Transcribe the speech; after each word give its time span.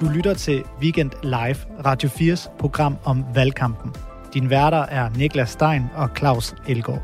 Du 0.00 0.06
lytter 0.06 0.34
til 0.34 0.64
Weekend 0.82 1.10
Live, 1.22 1.56
Radio 1.84 2.08
4's 2.08 2.50
program 2.58 2.96
om 3.04 3.24
valgkampen. 3.34 3.94
Din 4.34 4.50
værter 4.50 4.78
er 4.78 5.08
Niklas 5.16 5.50
Stein 5.50 5.82
og 5.96 6.10
Claus 6.18 6.54
Elgaard. 6.68 7.02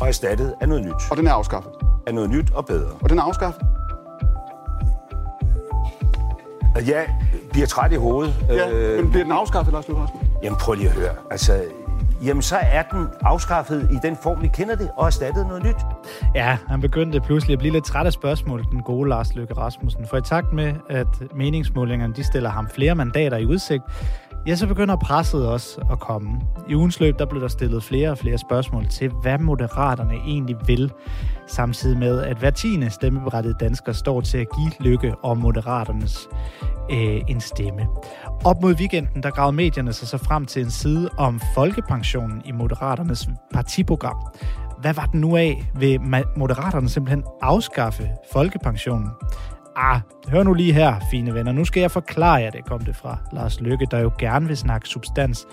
Og 0.00 0.08
erstattet 0.08 0.54
af 0.60 0.68
noget 0.68 0.84
nyt. 0.84 0.94
Og 1.10 1.16
den 1.16 1.26
er 1.26 1.32
afskaffet. 1.32 1.72
Af 2.06 2.14
noget 2.14 2.30
nyt 2.30 2.50
og 2.50 2.66
bedre. 2.66 2.90
Og 3.00 3.10
den 3.10 3.18
er 3.18 3.22
afskaffet. 3.22 3.62
Jeg 6.86 7.08
bliver 7.52 7.66
træt 7.66 7.92
i 7.92 7.96
hovedet. 7.96 8.34
Ja, 8.48 8.70
øh, 8.70 9.02
men 9.02 9.10
bliver 9.10 9.24
den 9.24 9.32
afskaffet, 9.32 9.72
Lars 9.72 9.88
Løkke 9.88 10.02
Rasmussen? 10.02 10.30
Jamen 10.42 10.58
prøv 10.58 10.74
lige 10.74 10.88
at 10.88 10.94
høre. 10.94 11.14
Altså, 11.30 11.62
jamen 12.24 12.42
så 12.42 12.56
er 12.56 12.82
den 12.82 13.06
afskaffet 13.20 13.88
i 13.92 13.96
den 14.02 14.16
form, 14.22 14.42
vi 14.42 14.48
kender 14.48 14.74
det, 14.74 14.90
og 14.96 15.06
erstattet 15.06 15.46
noget 15.46 15.62
nyt. 15.62 15.76
Ja, 16.34 16.58
han 16.68 16.80
begyndte 16.80 17.20
pludselig 17.20 17.52
at 17.52 17.58
blive 17.58 17.72
lidt 17.72 17.84
træt 17.84 18.06
af 18.06 18.12
spørgsmål, 18.12 18.64
den 18.70 18.82
gode 18.82 19.08
Lars 19.08 19.34
Løkke 19.34 19.54
Rasmussen. 19.54 20.06
For 20.06 20.16
i 20.16 20.22
takt 20.22 20.52
med, 20.52 20.74
at 20.90 21.06
meningsmålingerne 21.34 22.14
de 22.14 22.24
stiller 22.24 22.50
ham 22.50 22.68
flere 22.68 22.94
mandater 22.94 23.36
i 23.36 23.46
udsigt, 23.46 23.82
ja, 24.46 24.56
så 24.56 24.66
begynder 24.66 24.96
presset 24.96 25.48
også 25.48 25.80
at 25.92 26.00
komme. 26.00 26.40
I 26.68 26.74
ugens 26.74 27.00
løb, 27.00 27.18
der 27.18 27.26
blev 27.26 27.42
der 27.42 27.48
stillet 27.48 27.82
flere 27.82 28.10
og 28.10 28.18
flere 28.18 28.38
spørgsmål 28.38 28.86
til, 28.86 29.10
hvad 29.22 29.38
moderaterne 29.38 30.14
egentlig 30.14 30.56
vil, 30.66 30.92
samtidig 31.46 31.98
med, 31.98 32.22
at 32.22 32.36
hver 32.36 32.50
tiende 32.50 32.90
stemmeberettigede 32.90 33.58
dansker 33.60 33.92
står 33.92 34.20
til 34.20 34.38
at 34.38 34.46
give 34.58 34.90
Lykke 34.90 35.14
og 35.22 35.38
moderaternes 35.38 36.28
øh, 36.90 37.20
en 37.28 37.40
stemme. 37.40 37.86
Op 38.44 38.62
mod 38.62 38.74
weekenden, 38.74 39.22
der 39.22 39.30
gravede 39.30 39.56
medierne 39.56 39.92
sig 39.92 40.08
så 40.08 40.18
frem 40.18 40.46
til 40.46 40.62
en 40.62 40.70
side 40.70 41.10
om 41.16 41.40
folkepensionen 41.54 42.42
i 42.44 42.52
moderaternes 42.52 43.28
partiprogram. 43.52 44.16
Hvad 44.80 44.94
var 44.94 45.06
den 45.06 45.20
nu 45.20 45.36
af? 45.36 45.70
Vil 45.74 46.00
moderaterne 46.36 46.88
simpelthen 46.88 47.24
afskaffe 47.42 48.10
folkepensionen? 48.32 49.08
Ah, 49.76 50.00
hør 50.28 50.42
nu 50.42 50.54
lige 50.54 50.72
her, 50.72 50.94
fine 51.10 51.34
venner. 51.34 51.52
Nu 51.52 51.64
skal 51.64 51.80
jeg 51.80 51.90
forklare 51.90 52.34
jer 52.34 52.50
det, 52.50 52.64
kom 52.64 52.80
det 52.80 52.96
fra 52.96 53.18
Lars 53.32 53.60
Lykke, 53.60 53.86
der 53.90 53.98
jo 53.98 54.12
gerne 54.18 54.46
vil 54.46 54.56
snakke 54.56 54.88
substans. 54.88 55.46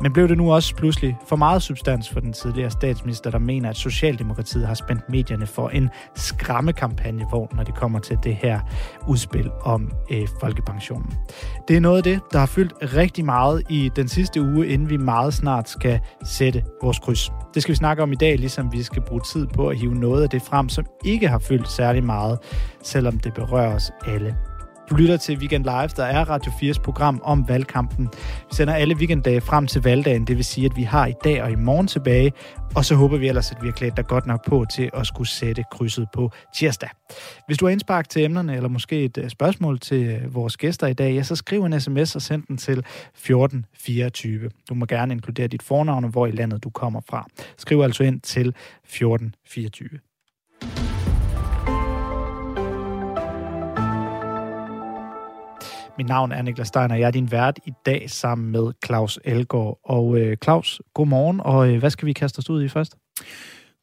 Men 0.00 0.12
blev 0.12 0.28
det 0.28 0.38
nu 0.38 0.52
også 0.52 0.74
pludselig 0.74 1.16
for 1.26 1.36
meget 1.36 1.62
substans 1.62 2.10
for 2.10 2.20
den 2.20 2.32
tidligere 2.32 2.70
statsminister, 2.70 3.30
der 3.30 3.38
mener, 3.38 3.70
at 3.70 3.76
Socialdemokratiet 3.76 4.66
har 4.66 4.74
spændt 4.74 5.08
medierne 5.08 5.46
for 5.46 5.68
en 5.68 5.90
skræmmekampagne, 6.14 7.24
hvor 7.28 7.50
når 7.56 7.62
det 7.62 7.74
kommer 7.74 7.98
til 7.98 8.18
det 8.22 8.34
her 8.34 8.60
udspil 9.06 9.50
om 9.62 9.90
øh, 10.10 10.28
folkepensionen. 10.40 11.12
Det 11.68 11.76
er 11.76 11.80
noget 11.80 11.96
af 11.96 12.02
det, 12.02 12.20
der 12.32 12.38
har 12.38 12.46
fyldt 12.46 12.94
rigtig 12.94 13.24
meget 13.24 13.62
i 13.68 13.90
den 13.96 14.08
sidste 14.08 14.42
uge, 14.42 14.66
inden 14.66 14.90
vi 14.90 14.96
meget 14.96 15.34
snart 15.34 15.68
skal 15.68 16.00
sætte 16.24 16.62
vores 16.82 16.98
kryds. 16.98 17.32
Det 17.54 17.62
skal 17.62 17.72
vi 17.72 17.76
snakke 17.76 18.02
om 18.02 18.12
i 18.12 18.16
dag, 18.16 18.38
ligesom 18.38 18.72
vi 18.72 18.82
skal 18.82 19.02
bruge 19.02 19.20
tid 19.20 19.46
på 19.46 19.68
at 19.68 19.78
hive 19.78 19.94
noget 19.94 20.22
af 20.22 20.30
det 20.30 20.42
frem, 20.42 20.68
som 20.68 20.86
ikke 21.04 21.28
har 21.28 21.38
fyldt 21.38 21.68
særlig 21.68 22.04
meget, 22.04 22.38
selvom 22.82 23.18
det 23.18 23.34
berører 23.34 23.74
os 23.74 23.90
alle. 24.06 24.36
Du 24.90 24.94
lytter 24.96 25.16
til 25.16 25.38
Weekend 25.38 25.64
Live, 25.64 25.88
der 25.96 26.04
er 26.04 26.24
Radio 26.24 26.52
4's 26.52 26.82
program 26.82 27.20
om 27.24 27.48
valgkampen. 27.48 28.08
Vi 28.48 28.54
sender 28.54 28.74
alle 28.74 28.96
weekenddage 28.96 29.40
frem 29.40 29.66
til 29.66 29.82
valgdagen, 29.82 30.26
det 30.26 30.36
vil 30.36 30.44
sige, 30.44 30.64
at 30.64 30.76
vi 30.76 30.82
har 30.82 31.06
i 31.06 31.12
dag 31.24 31.42
og 31.42 31.50
i 31.50 31.54
morgen 31.54 31.86
tilbage, 31.86 32.32
og 32.76 32.84
så 32.84 32.94
håber 32.94 33.16
vi 33.16 33.28
ellers, 33.28 33.52
at 33.52 33.62
vi 33.62 33.66
har 33.66 33.72
klædt 33.72 33.96
dig 33.96 34.06
godt 34.06 34.26
nok 34.26 34.46
på 34.46 34.66
til 34.74 34.90
at 34.94 35.06
skulle 35.06 35.28
sætte 35.28 35.64
krydset 35.72 36.08
på 36.14 36.30
tirsdag. 36.56 36.88
Hvis 37.46 37.58
du 37.58 37.66
har 37.66 37.70
indspark 37.70 38.08
til 38.08 38.24
emnerne, 38.24 38.56
eller 38.56 38.68
måske 38.68 39.04
et 39.04 39.18
øh, 39.18 39.30
spørgsmål 39.30 39.78
til 39.78 40.06
øh, 40.06 40.34
vores 40.34 40.56
gæster 40.56 40.86
i 40.86 40.94
dag, 40.94 41.14
ja, 41.14 41.22
så 41.22 41.36
skriv 41.36 41.64
en 41.64 41.80
sms 41.80 42.16
og 42.16 42.22
send 42.22 42.42
den 42.48 42.56
til 42.56 42.78
1424. 42.78 44.50
Du 44.68 44.74
må 44.74 44.86
gerne 44.86 45.14
inkludere 45.14 45.46
dit 45.46 45.62
fornavn 45.62 46.04
og 46.04 46.10
hvor 46.10 46.26
i 46.26 46.30
landet 46.30 46.64
du 46.64 46.70
kommer 46.70 47.00
fra. 47.08 47.26
Skriv 47.56 47.80
altså 47.80 48.04
ind 48.04 48.20
til 48.20 48.48
1424. 48.48 49.88
Mit 55.98 56.08
navn 56.08 56.32
er 56.32 56.42
Niklas 56.42 56.68
Stein, 56.68 56.90
og 56.90 57.00
jeg 57.00 57.06
er 57.06 57.10
din 57.10 57.30
vært 57.30 57.58
i 57.66 57.72
dag 57.86 58.10
sammen 58.10 58.52
med 58.52 58.72
Claus 58.84 59.18
Elgård. 59.24 59.80
Og 59.84 60.18
øh, 60.18 60.36
Claus, 60.44 60.80
godmorgen, 60.94 61.40
og 61.40 61.72
øh, 61.72 61.78
hvad 61.78 61.90
skal 61.90 62.06
vi 62.06 62.12
kaste 62.12 62.38
os 62.38 62.50
ud 62.50 62.64
i 62.64 62.68
først? 62.68 62.96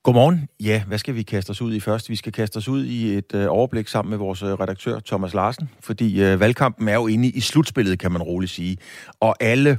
Godmorgen. 0.03 0.47
Ja, 0.59 0.83
hvad 0.87 0.97
skal 0.97 1.15
vi 1.15 1.23
kaste 1.23 1.49
os 1.49 1.61
ud 1.61 1.73
i 1.73 1.79
først? 1.79 2.09
Vi 2.09 2.15
skal 2.15 2.31
kaste 2.31 2.57
os 2.57 2.67
ud 2.67 2.85
i 2.85 3.17
et 3.17 3.35
øh, 3.35 3.45
overblik 3.49 3.87
sammen 3.87 4.09
med 4.09 4.17
vores 4.17 4.43
øh, 4.43 4.49
redaktør 4.49 4.99
Thomas 4.99 5.33
Larsen, 5.33 5.69
fordi 5.79 6.23
øh, 6.23 6.39
valgkampen 6.39 6.87
er 6.87 6.93
jo 6.93 7.07
inde 7.07 7.27
i 7.27 7.39
slutspillet, 7.39 7.99
kan 7.99 8.11
man 8.11 8.21
roligt 8.21 8.51
sige. 8.51 8.77
Og 9.19 9.35
alle 9.39 9.77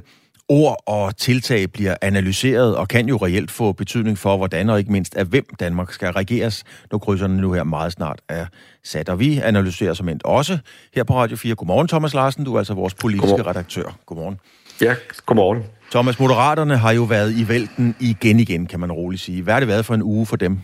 ord 0.49 0.83
og 0.85 1.17
tiltag 1.17 1.71
bliver 1.71 1.95
analyseret 2.01 2.75
og 2.75 2.87
kan 2.87 3.07
jo 3.07 3.17
reelt 3.17 3.51
få 3.51 3.71
betydning 3.71 4.17
for, 4.17 4.37
hvordan 4.37 4.69
og 4.69 4.79
ikke 4.79 4.91
mindst 4.91 5.15
af 5.15 5.25
hvem 5.25 5.45
Danmark 5.59 5.93
skal 5.93 6.09
regeres, 6.09 6.63
når 6.91 6.97
krydserne 6.97 7.37
nu 7.37 7.53
her 7.53 7.63
meget 7.63 7.91
snart 7.91 8.21
er 8.29 8.45
sat. 8.83 9.09
Og 9.09 9.19
vi 9.19 9.39
analyserer 9.39 9.93
som 9.93 10.09
endt 10.09 10.23
også 10.23 10.57
her 10.95 11.03
på 11.03 11.15
Radio 11.15 11.37
4. 11.37 11.55
Godmorgen, 11.55 11.87
Thomas 11.87 12.13
Larsen. 12.13 12.45
Du 12.45 12.53
er 12.53 12.57
altså 12.57 12.73
vores 12.73 12.93
politiske 12.93 13.27
godmorgen. 13.27 13.47
redaktør. 13.47 13.97
Godmorgen. 14.05 14.39
Ja, 14.81 14.95
godmorgen. 15.25 15.63
Thomas, 15.91 16.19
Moderaterne 16.19 16.77
har 16.77 16.91
jo 16.91 17.03
været 17.03 17.31
i 17.31 17.47
vælten 17.47 17.95
igen 17.99 18.39
igen, 18.39 18.65
kan 18.65 18.79
man 18.79 18.91
roligt 18.91 19.21
sige. 19.21 19.41
Hvad 19.41 19.53
har 19.53 19.59
det 19.59 19.67
været 19.67 19.85
for 19.85 19.93
en 19.93 20.03
uge 20.03 20.25
for 20.25 20.35
dem? 20.35 20.59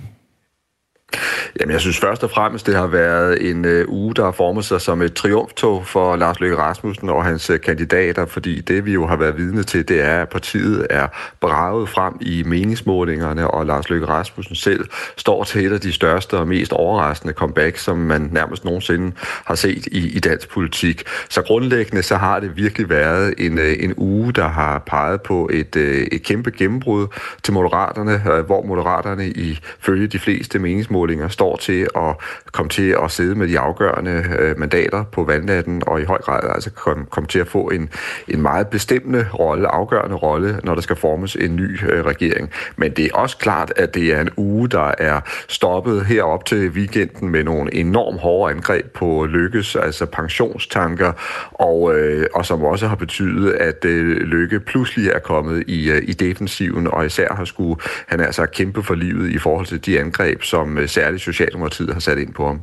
Jamen, 1.59 1.73
jeg 1.73 1.81
synes 1.81 1.99
først 1.99 2.23
og 2.23 2.31
fremmest, 2.31 2.67
det 2.67 2.75
har 2.75 2.87
været 2.87 3.49
en 3.49 3.65
øh, 3.65 3.85
uge, 3.87 4.13
der 4.15 4.23
har 4.23 4.31
formet 4.31 4.65
sig 4.65 4.81
som 4.81 5.01
et 5.01 5.13
triumftog 5.13 5.87
for 5.87 6.15
Lars 6.15 6.39
Løkke 6.39 6.57
Rasmussen 6.57 7.09
og 7.09 7.25
hans 7.25 7.49
øh, 7.49 7.61
kandidater, 7.61 8.25
fordi 8.25 8.61
det 8.61 8.85
vi 8.85 8.93
jo 8.93 9.07
har 9.07 9.15
været 9.15 9.37
vidne 9.37 9.63
til, 9.63 9.87
det 9.87 10.01
er, 10.01 10.21
at 10.21 10.29
partiet 10.29 10.87
er 10.89 11.07
braget 11.41 11.89
frem 11.89 12.13
i 12.21 12.43
meningsmålingerne, 12.43 13.51
og 13.51 13.65
Lars 13.65 13.89
Løkke 13.89 14.07
Rasmussen 14.07 14.55
selv 14.55 14.89
står 15.17 15.43
til 15.43 15.65
et 15.65 15.73
af 15.73 15.81
de 15.81 15.93
største 15.93 16.37
og 16.37 16.47
mest 16.47 16.73
overraskende 16.73 17.33
comeback, 17.33 17.77
som 17.77 17.97
man 17.97 18.29
nærmest 18.31 18.65
nogensinde 18.65 19.11
har 19.45 19.55
set 19.55 19.85
i, 19.85 20.15
i 20.15 20.19
dansk 20.19 20.49
politik. 20.49 21.03
Så 21.29 21.41
grundlæggende 21.41 22.03
så 22.03 22.15
har 22.15 22.39
det 22.39 22.57
virkelig 22.57 22.89
været 22.89 23.33
en, 23.37 23.59
øh, 23.59 23.75
en 23.79 23.93
uge, 23.97 24.33
der 24.33 24.47
har 24.47 24.83
peget 24.87 25.21
på 25.21 25.49
et, 25.53 25.75
øh, 25.75 26.07
et 26.11 26.23
kæmpe 26.23 26.51
gennembrud 26.51 27.07
til 27.43 27.53
Moderaterne, 27.53 28.23
øh, 28.31 28.45
hvor 28.45 28.65
Moderaterne 28.65 29.27
ifølge 29.27 30.07
de 30.07 30.19
fleste 30.19 30.59
meningsmålinger 30.59 31.00
står 31.29 31.55
til 31.55 31.87
at 31.95 32.15
komme 32.51 32.69
til 32.69 32.95
at 33.03 33.11
sidde 33.11 33.35
med 33.35 33.47
de 33.47 33.59
afgørende 33.59 34.25
øh, 34.39 34.59
mandater 34.59 35.03
på 35.03 35.23
valgnatten, 35.23 35.83
og 35.87 36.01
i 36.01 36.03
høj 36.03 36.17
grad 36.17 36.39
altså 36.53 36.69
komme 36.69 37.05
kom 37.05 37.25
til 37.25 37.39
at 37.39 37.47
få 37.47 37.69
en, 37.69 37.89
en 38.27 38.41
meget 38.41 38.67
bestemmende 38.67 39.25
rolle, 39.39 39.67
afgørende 39.67 40.15
rolle, 40.15 40.59
når 40.63 40.75
der 40.75 40.81
skal 40.81 40.95
formes 40.95 41.35
en 41.35 41.55
ny 41.55 41.83
øh, 41.89 42.05
regering. 42.05 42.49
Men 42.75 42.91
det 42.91 43.05
er 43.05 43.13
også 43.13 43.37
klart, 43.37 43.73
at 43.75 43.93
det 43.93 44.13
er 44.13 44.21
en 44.21 44.29
uge, 44.37 44.69
der 44.69 44.91
er 44.97 45.21
stoppet 45.47 46.05
herop 46.05 46.45
til 46.45 46.69
weekenden 46.69 47.29
med 47.29 47.43
nogle 47.43 47.75
enormt 47.75 48.19
hårde 48.19 48.53
angreb 48.53 48.93
på 48.93 49.25
Lykkes, 49.25 49.75
altså 49.75 50.05
pensionstanker, 50.05 51.11
og, 51.51 51.99
øh, 51.99 52.25
og 52.33 52.45
som 52.45 52.63
også 52.63 52.87
har 52.87 52.95
betydet, 52.95 53.51
at 53.51 53.85
øh, 53.85 54.17
Lykke 54.17 54.59
pludselig 54.59 55.09
er 55.09 55.19
kommet 55.19 55.63
i, 55.67 55.89
øh, 55.91 56.01
i 56.03 56.13
defensiven, 56.13 56.87
og 56.87 57.05
især 57.05 57.33
har 57.33 57.45
skulle 57.45 57.81
han 58.07 58.19
altså 58.19 58.45
kæmpe 58.45 58.83
for 58.83 58.95
livet 58.95 59.31
i 59.31 59.37
forhold 59.37 59.65
til 59.65 59.85
de 59.85 59.99
angreb, 59.99 60.43
som 60.43 60.77
øh, 60.77 60.87
særligt 60.91 61.23
Socialdemokratiet 61.23 61.93
har 61.93 61.99
sat 61.99 62.17
ind 62.17 62.33
på 62.33 62.47
ham. 62.47 62.61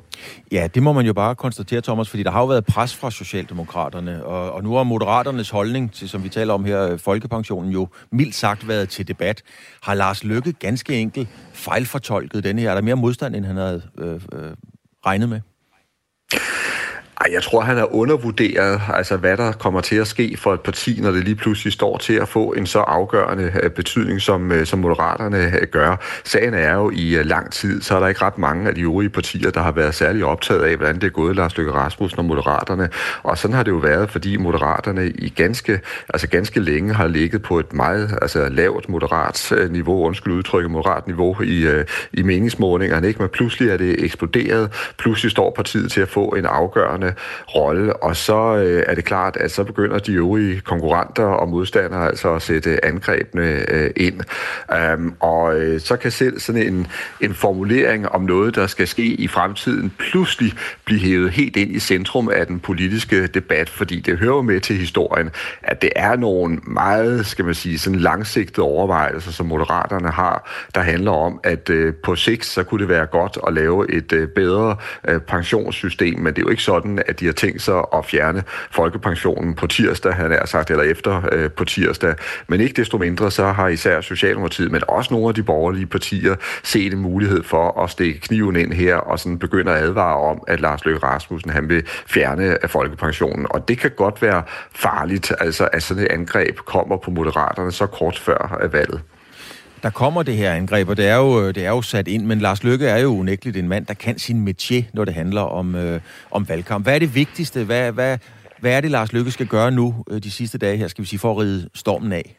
Ja, 0.53 0.69
det 0.75 0.83
må 0.83 0.93
man 0.93 1.07
jo 1.07 1.13
bare 1.13 1.35
konstatere, 1.35 1.81
Thomas, 1.81 2.11
fordi 2.11 2.23
der 2.23 2.31
har 2.31 2.41
jo 2.41 2.47
været 2.47 2.67
pres 2.67 2.97
fra 2.97 3.11
Socialdemokraterne, 3.11 4.25
og, 4.25 4.53
og 4.53 4.63
nu 4.63 4.75
har 4.75 4.83
Moderaternes 4.83 5.51
holdning 5.51 5.93
til, 5.93 6.09
som 6.09 6.25
vi 6.25 6.29
taler 6.29 6.55
om 6.55 6.65
her, 6.65 6.89
øh, 6.93 6.99
folkepensionen 6.99 7.73
jo 7.73 7.89
mildt 8.13 8.35
sagt 8.35 8.69
været 8.69 8.89
til 8.89 9.09
debat. 9.09 9.43
Har 9.83 9.95
Lars 9.95 10.25
Lykke 10.25 10.53
ganske 10.53 10.95
enkelt 10.95 11.29
fejlfortolket 11.53 12.45
den 12.45 12.59
her? 12.59 12.71
Er 12.71 12.75
der 12.75 12.83
mere 12.83 12.97
modstand, 12.97 13.37
end 13.37 13.45
han 13.45 13.57
havde 13.57 13.83
øh, 13.99 14.15
øh, 14.15 14.51
regnet 15.07 15.29
med? 15.29 15.41
Ej, 17.21 17.31
jeg 17.33 17.43
tror, 17.43 17.61
han 17.61 17.77
har 17.77 17.95
undervurderet, 17.95 18.81
altså 18.95 19.17
hvad 19.17 19.37
der 19.37 19.53
kommer 19.53 19.81
til 19.81 19.97
at 19.97 20.07
ske 20.07 20.37
for 20.37 20.55
et 20.55 20.61
parti, 20.61 20.99
når 21.01 21.11
det 21.11 21.25
lige 21.25 21.35
pludselig 21.35 21.73
står 21.73 21.97
til 21.97 22.15
at 22.15 22.29
få 22.29 22.53
en 22.53 22.67
så 22.67 22.79
afgørende 22.79 23.53
øh, 23.63 23.71
betydning, 23.71 24.21
som, 24.21 24.53
øh, 24.53 24.67
som 24.67 24.79
Moderaterne 24.79 25.53
øh, 25.61 25.67
gør. 25.71 25.97
Sagen 26.25 26.55
er 26.55 26.75
jo, 26.75 26.91
i 26.91 27.23
lang 27.23 27.53
tid, 27.53 27.83
så 27.83 27.97
er 27.97 28.01
der 28.01 28.07
ikke 28.07 28.23
ret 28.23 28.39
mange 28.39 28.69
af 28.69 28.75
de 28.75 28.81
øvrige 28.81 29.09
partier, 29.09 29.51
der 29.51 29.61
har 29.61 29.73
været 29.73 29.95
særlig 29.95 30.25
optaget 30.25 30.63
af, 30.63 30.77
hvordan 30.77 30.95
det 30.95 31.05
er 31.05 31.11
gået 31.11 31.37
Lars 31.37 31.57
Løkke 31.57 31.73
Rasmussen 31.73 32.19
og 32.19 32.25
Moderaterne. 32.25 32.89
Og 33.23 33.39
sådan 33.39 33.55
har 33.57 33.63
det 33.63 33.71
jo 33.71 33.77
været, 33.77 34.11
fordi 34.11 34.37
Moderaterne 34.37 35.09
i 35.09 35.29
ganske, 35.29 35.81
altså 36.09 36.29
ganske 36.29 36.61
længe 36.61 36.95
har 36.95 37.07
ligget 37.07 37.43
på 37.43 37.59
et 37.59 37.73
meget 37.73 38.19
altså 38.23 38.49
lavt 38.49 38.89
moderat 38.89 39.53
niveau, 39.71 40.07
undskyld 40.07 40.33
udtrykket, 40.33 40.71
moderat 40.71 41.07
niveau 41.07 41.43
i, 41.43 41.83
i 42.13 42.23
meningsmålingerne. 42.23 43.09
Ikke? 43.09 43.23
Men 43.23 43.29
pludselig 43.29 43.71
er 43.71 43.77
det 43.77 44.05
eksploderet. 44.05 44.93
Pludselig 44.99 45.31
står 45.31 45.53
partiet 45.57 45.93
til 45.93 46.01
at 46.01 46.09
få 46.09 46.29
en 46.29 46.47
afgørende 46.47 47.08
afgørende 47.09 47.15
rolle. 47.55 47.97
Og 47.97 48.17
så 48.17 48.57
øh, 48.57 48.83
er 48.87 48.95
det 48.95 49.05
klart, 49.05 49.37
at 49.37 49.51
så 49.51 49.65
begynder 49.65 49.99
de 49.99 50.13
øvrige 50.13 50.61
konkurrenter 50.61 51.25
og 51.25 51.49
modstandere 51.49 52.07
altså 52.07 52.35
at 52.35 52.43
sætte 52.43 52.85
angrebene 52.85 53.71
øh, 53.71 53.91
ind. 53.97 54.21
Um, 54.95 55.15
og 55.21 55.61
øh, 55.61 55.81
så 55.81 55.97
kan 55.97 56.11
selv 56.11 56.41
sådan 56.41 56.63
en, 56.63 56.87
en 57.21 57.35
formulering 57.35 58.09
om 58.09 58.23
noget, 58.23 58.55
der 58.55 58.67
skal 58.67 58.89
ske 58.89 59.03
i 59.03 59.29
fremtiden, 59.29 59.93
pludselig 59.99 60.53
blive 60.85 61.01
hævet 61.01 61.31
helt 61.31 61.57
ind 61.57 61.71
i 61.71 61.79
centrum 61.79 62.29
af 62.29 62.47
den 62.47 62.61
politiske 62.61 63.27
debat, 63.27 63.69
fordi 63.69 64.01
det 64.01 64.19
hører 64.19 64.43
med 64.43 64.61
til 64.61 64.77
historien, 64.77 65.31
at 65.63 65.83
det 65.83 65.91
er 65.97 66.17
nogle 66.17 66.59
meget, 66.67 67.27
skal 67.27 67.45
man 67.45 67.55
sige, 67.55 67.79
sådan 67.79 67.99
langsigtede 67.99 68.67
overvejelser, 68.67 69.33
som 69.33 69.47
Moderaterne 69.47 70.09
har, 70.09 70.51
der 70.75 70.81
handler 70.81 71.11
om, 71.11 71.41
at 71.45 71.71
øh, 71.71 71.95
på 72.05 72.17
sigt, 72.17 72.45
så 72.45 72.63
kunne 72.63 72.81
det 72.81 72.89
være 72.89 73.07
godt 73.07 73.39
at 73.47 73.55
lave 73.55 73.93
et 73.93 74.13
øh, 74.13 74.29
bedre 74.29 74.77
øh, 75.09 75.21
pensionssystem, 75.21 76.19
men 76.19 76.35
det 76.35 76.39
er 76.39 76.43
jo 76.43 76.49
ikke 76.49 76.63
sådan, 76.63 76.98
at 77.07 77.21
de 77.21 77.27
har 77.27 77.33
tænkt 77.33 77.63
sig 77.63 77.83
at 77.95 78.05
fjerne 78.05 78.43
folkepensionen 78.71 79.55
på 79.55 79.67
tirsdag, 79.67 80.15
han 80.15 80.33
er 80.33 80.47
sagt, 80.47 80.71
eller 80.71 80.85
efter 80.85 81.23
øh, 81.33 81.51
på 81.51 81.65
tirsdag. 81.65 82.15
Men 82.49 82.61
ikke 82.61 82.75
desto 82.75 82.99
mindre, 82.99 83.31
så 83.31 83.47
har 83.47 83.69
især 83.69 84.01
Socialdemokratiet, 84.01 84.71
men 84.71 84.83
også 84.89 85.15
nogle 85.15 85.29
af 85.29 85.35
de 85.35 85.43
borgerlige 85.43 85.87
partier, 85.87 86.35
set 86.63 86.93
en 86.93 86.99
mulighed 86.99 87.43
for 87.43 87.83
at 87.83 87.91
stikke 87.91 88.21
kniven 88.21 88.57
ind 88.57 88.73
her, 88.73 88.97
og 88.97 89.19
sådan 89.19 89.39
begynde 89.39 89.73
at 89.73 89.83
advare 89.83 90.17
om, 90.17 90.43
at 90.49 90.61
Lars 90.61 90.85
Løkke 90.85 91.07
Rasmussen, 91.07 91.51
han 91.51 91.69
vil 91.69 91.83
fjerne 91.87 92.63
af 92.63 92.71
folkepensionen. 92.71 93.47
Og 93.51 93.69
det 93.69 93.79
kan 93.79 93.91
godt 93.97 94.23
være 94.23 94.43
farligt, 94.75 95.33
altså 95.41 95.69
at 95.73 95.83
sådan 95.83 96.03
et 96.03 96.09
angreb 96.11 96.57
kommer 96.57 96.97
på 96.97 97.11
Moderaterne 97.11 97.73
så 97.73 97.87
kort 97.87 98.19
før 98.19 98.59
øh, 98.63 98.73
valget 98.73 99.01
der 99.83 99.91
kommer 99.91 100.23
det 100.23 100.37
her 100.37 100.53
angreb, 100.53 100.89
og 100.89 100.97
det 100.97 101.09
er, 101.09 101.17
jo, 101.17 101.49
det 101.49 101.65
er 101.65 101.71
jo 101.71 101.83
sat 101.83 102.09
ind, 102.09 102.25
men 102.27 102.39
Lars 102.41 102.65
Lykke 102.65 102.87
er 102.87 102.99
jo 102.99 103.09
unægteligt 103.09 103.57
en 103.57 103.69
mand, 103.69 103.87
der 103.87 103.95
kan 103.95 104.19
sin 104.19 104.49
métier, 104.49 104.83
når 104.93 105.05
det 105.05 105.15
handler 105.15 105.41
om, 105.41 105.75
øh, 105.75 106.01
om 106.31 106.49
valgkamp. 106.49 106.85
Hvad 106.85 106.95
er 106.95 106.99
det 106.99 107.15
vigtigste? 107.15 107.65
Hvad, 107.65 107.93
hvad, 107.93 108.19
hvad 108.61 108.73
er 108.73 108.81
det, 108.81 108.91
Lars 108.91 109.13
Lykke 109.13 109.31
skal 109.31 109.47
gøre 109.47 109.71
nu 109.71 110.05
øh, 110.11 110.23
de 110.23 110.31
sidste 110.31 110.59
dage 110.59 110.77
her, 110.77 110.89
skal 110.89 111.03
vi 111.03 111.09
sige, 111.09 111.19
for 111.19 111.31
at 111.31 111.39
ride 111.39 111.69
stormen 111.75 112.13
af? 112.13 112.37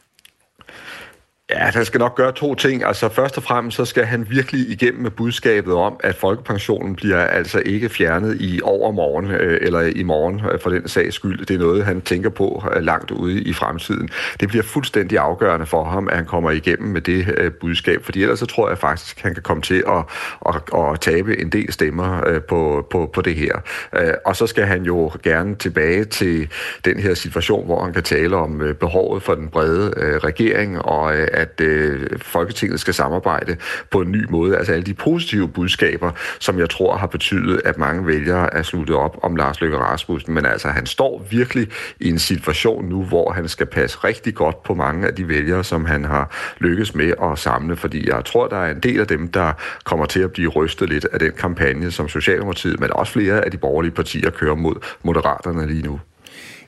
Ja, 1.49 1.57
han 1.57 1.85
skal 1.85 1.99
nok 1.99 2.15
gøre 2.15 2.31
to 2.31 2.55
ting. 2.55 2.83
Altså 2.83 3.09
først 3.09 3.37
og 3.37 3.43
fremmest 3.43 3.77
så 3.77 3.85
skal 3.85 4.05
han 4.05 4.29
virkelig 4.29 4.69
igennem 4.69 5.01
med 5.01 5.11
budskabet 5.11 5.73
om, 5.73 5.99
at 6.03 6.15
folkepensionen 6.15 6.95
bliver 6.95 7.23
altså 7.23 7.61
ikke 7.65 7.89
fjernet 7.89 8.37
i 8.39 8.61
overmorgen 8.63 9.31
øh, 9.31 9.59
eller 9.61 9.81
i 9.81 10.03
morgen 10.03 10.41
øh, 10.51 10.59
for 10.59 10.69
den 10.69 10.87
sags 10.87 11.15
skyld. 11.15 11.45
Det 11.45 11.55
er 11.55 11.59
noget, 11.59 11.85
han 11.85 12.01
tænker 12.01 12.29
på 12.29 12.63
øh, 12.75 12.83
langt 12.83 13.11
ude 13.11 13.41
i 13.41 13.53
fremtiden. 13.53 14.09
Det 14.39 14.47
bliver 14.47 14.63
fuldstændig 14.63 15.17
afgørende 15.17 15.65
for 15.65 15.83
ham, 15.83 16.07
at 16.07 16.15
han 16.15 16.25
kommer 16.25 16.51
igennem 16.51 16.89
med 16.89 17.01
det 17.01 17.33
øh, 17.37 17.51
budskab, 17.51 18.05
fordi 18.05 18.21
ellers 18.21 18.39
så 18.39 18.45
tror 18.45 18.69
jeg 18.69 18.77
faktisk, 18.77 19.17
at 19.17 19.23
han 19.23 19.33
kan 19.33 19.43
komme 19.43 19.63
til 19.63 19.83
at, 19.87 20.03
at, 20.45 20.55
at 20.77 20.99
tabe 20.99 21.41
en 21.41 21.49
del 21.49 21.73
stemmer 21.73 22.27
øh, 22.27 22.41
på, 22.41 22.87
på, 22.91 23.09
på 23.13 23.21
det 23.21 23.35
her. 23.35 23.53
Øh, 23.95 24.13
og 24.25 24.35
så 24.35 24.47
skal 24.47 24.63
han 24.63 24.83
jo 24.83 25.11
gerne 25.23 25.55
tilbage 25.55 26.05
til 26.05 26.49
den 26.85 26.99
her 26.99 27.13
situation, 27.13 27.65
hvor 27.65 27.83
han 27.83 27.93
kan 27.93 28.03
tale 28.03 28.35
om 28.35 28.61
øh, 28.61 28.75
behovet 28.75 29.23
for 29.23 29.35
den 29.35 29.49
brede 29.49 29.93
øh, 29.97 30.15
regering 30.17 30.81
og 30.81 31.15
øh, 31.15 31.27
at 31.39 31.61
øh, 31.61 32.07
Folketinget 32.21 32.79
skal 32.79 32.93
samarbejde 32.93 33.57
på 33.91 34.01
en 34.01 34.11
ny 34.11 34.25
måde. 34.29 34.57
Altså 34.57 34.73
alle 34.73 34.83
de 34.83 34.93
positive 34.93 35.47
budskaber, 35.47 36.11
som 36.39 36.59
jeg 36.59 36.69
tror 36.69 36.97
har 36.97 37.07
betydet, 37.07 37.61
at 37.65 37.77
mange 37.77 38.07
vælgere 38.07 38.53
er 38.53 38.63
sluttet 38.63 38.95
op 38.95 39.19
om 39.23 39.35
Lars 39.35 39.61
Løkke 39.61 39.77
Rasmussen. 39.77 40.33
Men 40.33 40.45
altså, 40.45 40.67
han 40.67 40.85
står 40.85 41.25
virkelig 41.29 41.67
i 41.99 42.09
en 42.09 42.19
situation 42.19 42.85
nu, 42.85 43.03
hvor 43.03 43.31
han 43.31 43.47
skal 43.47 43.65
passe 43.65 43.97
rigtig 44.03 44.35
godt 44.35 44.63
på 44.63 44.73
mange 44.73 45.07
af 45.07 45.15
de 45.15 45.27
vælgere, 45.27 45.63
som 45.63 45.85
han 45.85 46.05
har 46.05 46.35
lykkes 46.59 46.95
med 46.95 47.13
at 47.23 47.39
samle. 47.39 47.75
Fordi 47.75 48.09
jeg 48.09 48.25
tror, 48.25 48.47
der 48.47 48.57
er 48.57 48.71
en 48.71 48.79
del 48.79 48.99
af 48.99 49.07
dem, 49.07 49.27
der 49.27 49.53
kommer 49.83 50.05
til 50.05 50.19
at 50.19 50.31
blive 50.31 50.49
rystet 50.49 50.89
lidt 50.89 51.05
af 51.13 51.19
den 51.19 51.31
kampagne, 51.31 51.91
som 51.91 52.07
Socialdemokratiet, 52.07 52.79
men 52.79 52.93
også 52.93 53.13
flere 53.13 53.45
af 53.45 53.51
de 53.51 53.57
borgerlige 53.57 53.91
partier 53.91 54.29
kører 54.29 54.55
mod 54.55 54.75
Moderaterne 55.03 55.67
lige 55.67 55.83
nu. 55.83 55.99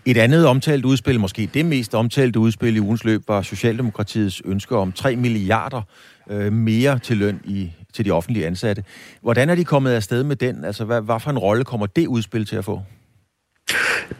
Et 0.05 0.17
andet 0.17 0.47
omtalt 0.47 0.85
udspil, 0.85 1.19
måske 1.19 1.49
det 1.53 1.65
mest 1.65 1.95
omtalte 1.95 2.39
udspil 2.39 2.75
i 2.75 2.79
ugens 2.79 3.03
løb, 3.03 3.23
var 3.27 3.41
Socialdemokratiets 3.41 4.41
ønske 4.45 4.77
om 4.77 4.91
3 4.91 5.15
milliarder 5.15 5.81
øh, 6.29 6.53
mere 6.53 6.99
til 6.99 7.17
løn 7.17 7.41
i, 7.45 7.71
til 7.93 8.05
de 8.05 8.11
offentlige 8.11 8.47
ansatte. 8.47 8.83
Hvordan 9.21 9.49
er 9.49 9.55
de 9.55 9.65
kommet 9.65 9.91
afsted 9.91 10.23
med 10.23 10.35
den? 10.35 10.65
Altså, 10.65 10.85
hvad, 10.85 11.01
hvad 11.01 11.19
for 11.19 11.29
en 11.29 11.37
rolle 11.37 11.63
kommer 11.63 11.85
det 11.85 12.07
udspil 12.07 12.45
til 12.45 12.55
at 12.55 12.65
få? 12.65 12.81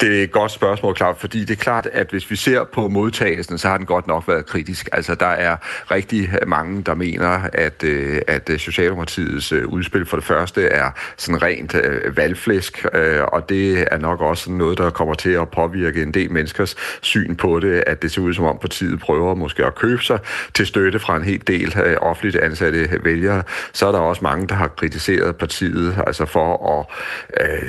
Det 0.02 0.20
er 0.20 0.24
et 0.24 0.32
godt 0.32 0.52
spørgsmål, 0.52 0.96
Claus, 0.96 1.18
fordi 1.20 1.40
det 1.40 1.52
er 1.52 1.64
klart, 1.64 1.88
at 1.94 2.08
hvis 2.10 2.32
vi 2.32 2.36
ser 2.36 2.64
på 2.64 2.88
modtagelsen, 2.88 3.58
så 3.58 3.68
har 3.68 3.78
den 3.78 3.86
godt 3.86 4.08
nok 4.08 4.28
været 4.28 4.46
kritisk. 4.46 4.90
Altså, 4.92 5.16
der 5.16 5.26
er 5.26 5.56
rigtig 5.92 6.30
mange, 6.48 6.82
der 6.82 6.96
mener, 6.96 7.40
at, 7.54 7.84
øh, 7.84 8.22
at 8.28 8.50
Socialdemokratiets 8.58 9.52
øh, 9.52 9.68
udspil 9.68 10.06
for 10.06 10.18
det 10.18 10.26
første 10.26 10.66
er 10.66 10.92
sådan 11.18 11.42
rent 11.42 11.76
øh, 11.76 12.18
valgflæsk, 12.18 12.86
og 13.28 13.50
det 13.50 13.88
er 13.92 13.98
nok 13.98 14.22
også 14.22 14.52
noget, 14.52 14.78
der 14.78 14.90
kommer 14.90 15.14
til 15.14 15.30
at 15.30 15.50
påvirke 15.50 16.02
en 16.02 16.14
del 16.14 16.32
menneskers 16.32 16.76
syn 17.02 17.36
på 17.36 17.60
det, 17.60 17.84
at 17.88 18.02
det 18.02 18.12
ser 18.12 18.22
ud 18.22 18.34
som 18.34 18.46
om 18.46 18.58
partiet 18.62 19.00
prøver 19.00 19.36
måske 19.36 19.66
at 19.66 19.76
købe 19.76 20.04
sig 20.04 20.20
til 20.54 20.68
støtte 20.68 21.00
fra 21.00 21.16
en 21.18 21.24
hel 21.24 21.42
del 21.48 21.98
offentligt 22.02 22.36
ansatte 22.36 23.00
vælgere. 23.04 23.44
Så 23.74 23.88
er 23.88 23.92
der 23.92 24.00
også 24.00 24.24
mange, 24.24 24.48
der 24.48 24.56
har 24.56 24.68
kritiseret 24.68 25.36
partiet 25.36 26.04
altså 26.08 26.26
for 26.26 26.80
at 26.80 26.86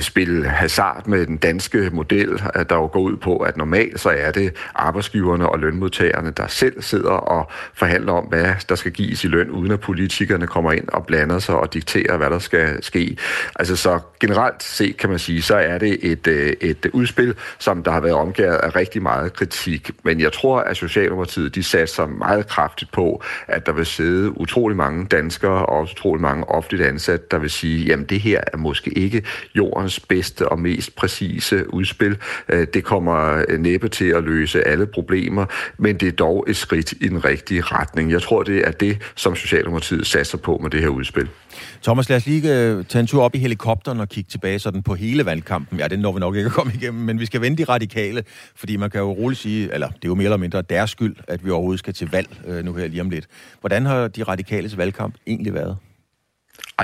spille 0.03 0.47
hasard 0.47 1.07
med 1.07 1.25
den 1.25 1.37
danske 1.37 1.72
model 1.73 1.93
model, 1.93 2.43
der 2.69 2.75
jo 2.75 2.89
går 2.93 2.99
ud 2.99 3.17
på, 3.17 3.37
at 3.37 3.57
normalt 3.57 3.99
så 3.99 4.09
er 4.09 4.31
det 4.31 4.53
arbejdsgiverne 4.75 5.49
og 5.49 5.59
lønmodtagerne, 5.59 6.31
der 6.31 6.47
selv 6.47 6.81
sidder 6.81 7.09
og 7.11 7.51
forhandler 7.73 8.13
om, 8.13 8.25
hvad 8.25 8.53
der 8.69 8.75
skal 8.75 8.91
gives 8.91 9.23
i 9.23 9.27
løn, 9.27 9.49
uden 9.49 9.71
at 9.71 9.79
politikerne 9.79 10.47
kommer 10.47 10.71
ind 10.71 10.87
og 10.87 11.05
blander 11.05 11.39
sig 11.39 11.55
og 11.55 11.73
dikterer, 11.73 12.17
hvad 12.17 12.29
der 12.29 12.39
skal 12.39 12.83
ske. 12.83 13.17
Altså 13.55 13.75
så 13.75 13.99
generelt 14.19 14.63
set 14.63 14.97
kan 14.97 15.09
man 15.09 15.19
sige, 15.19 15.41
så 15.41 15.55
er 15.55 15.77
det 15.77 16.11
et, 16.11 16.27
øh, 16.27 16.53
et 16.61 16.85
udspil, 16.93 17.35
som 17.59 17.83
der 17.83 17.91
har 17.91 17.99
været 17.99 18.15
omgivet 18.15 18.47
af 18.47 18.75
rigtig 18.75 19.01
meget 19.01 19.33
kritik. 19.33 19.91
Men 20.03 20.19
jeg 20.19 20.33
tror, 20.33 20.59
at 20.59 20.77
Socialdemokratiet 20.77 21.55
de 21.55 21.63
satte 21.63 21.93
sig 21.93 22.09
meget 22.09 22.47
kraftigt 22.47 22.91
på, 22.91 23.23
at 23.47 23.65
der 23.65 23.71
vil 23.71 23.85
sidde 23.85 24.39
utrolig 24.39 24.77
mange 24.77 25.05
danskere 25.05 25.65
og 25.65 25.79
også 25.79 25.93
utrolig 25.93 26.21
mange 26.21 26.49
offentligt 26.49 26.83
ansatte, 26.83 27.25
der 27.31 27.37
vil 27.37 27.49
sige, 27.49 27.85
jamen 27.85 28.05
det 28.05 28.19
her 28.19 28.41
er 28.53 28.57
måske 28.57 28.89
ikke 28.97 29.23
jordens 29.55 29.99
bedste 29.99 30.49
og 30.49 30.59
mest 30.59 30.95
præcise 30.95 31.52
udspil 31.53 31.83
udspil. 31.83 32.17
Øh, 32.49 32.67
det 32.73 32.83
kommer 32.83 33.43
øh, 33.47 33.59
næppe 33.59 33.89
til 33.89 34.05
at 34.05 34.23
løse 34.23 34.67
alle 34.67 34.85
problemer, 34.85 35.45
men 35.77 35.97
det 35.97 36.07
er 36.07 36.11
dog 36.11 36.45
et 36.47 36.55
skridt 36.55 36.91
i 36.91 37.07
den 37.07 37.25
rigtige 37.25 37.61
retning. 37.61 38.11
Jeg 38.11 38.21
tror, 38.21 38.43
det 38.43 38.67
er 38.67 38.71
det, 38.71 38.97
som 39.15 39.35
Socialdemokratiet 39.35 40.07
satser 40.07 40.37
på 40.37 40.59
med 40.61 40.69
det 40.69 40.79
her 40.79 40.87
udspil. 40.87 41.29
Thomas, 41.83 42.09
lad 42.09 42.17
os 42.17 42.25
lige 42.25 42.59
øh, 42.59 42.85
tage 42.85 42.99
en 42.99 43.07
tur 43.07 43.23
op 43.23 43.35
i 43.35 43.37
helikopteren 43.37 43.99
og 43.99 44.09
kigge 44.09 44.29
tilbage 44.29 44.59
sådan 44.59 44.83
på 44.83 44.95
hele 44.95 45.25
valgkampen. 45.25 45.79
Ja, 45.79 45.87
den 45.87 45.99
når 45.99 46.11
vi 46.11 46.19
nok 46.19 46.35
ikke 46.35 46.47
at 46.47 46.53
komme 46.53 46.73
igennem, 46.75 47.03
men 47.03 47.19
vi 47.19 47.25
skal 47.25 47.41
vende 47.41 47.57
de 47.57 47.63
radikale, 47.63 48.23
fordi 48.55 48.77
man 48.77 48.89
kan 48.89 48.99
jo 49.01 49.11
roligt 49.11 49.41
sige, 49.41 49.73
eller 49.73 49.87
det 49.87 50.03
er 50.03 50.07
jo 50.07 50.15
mere 50.15 50.25
eller 50.25 50.37
mindre 50.37 50.61
deres 50.61 50.89
skyld, 50.89 51.15
at 51.27 51.45
vi 51.45 51.49
overhovedet 51.49 51.79
skal 51.79 51.93
til 51.93 52.09
valg 52.11 52.63
nu 52.63 52.73
her 52.73 52.87
lige 52.87 53.01
om 53.01 53.09
lidt. 53.09 53.27
Hvordan 53.59 53.85
har 53.85 54.07
de 54.07 54.23
radikales 54.23 54.77
valgkamp 54.77 55.15
egentlig 55.27 55.53
været? 55.53 55.77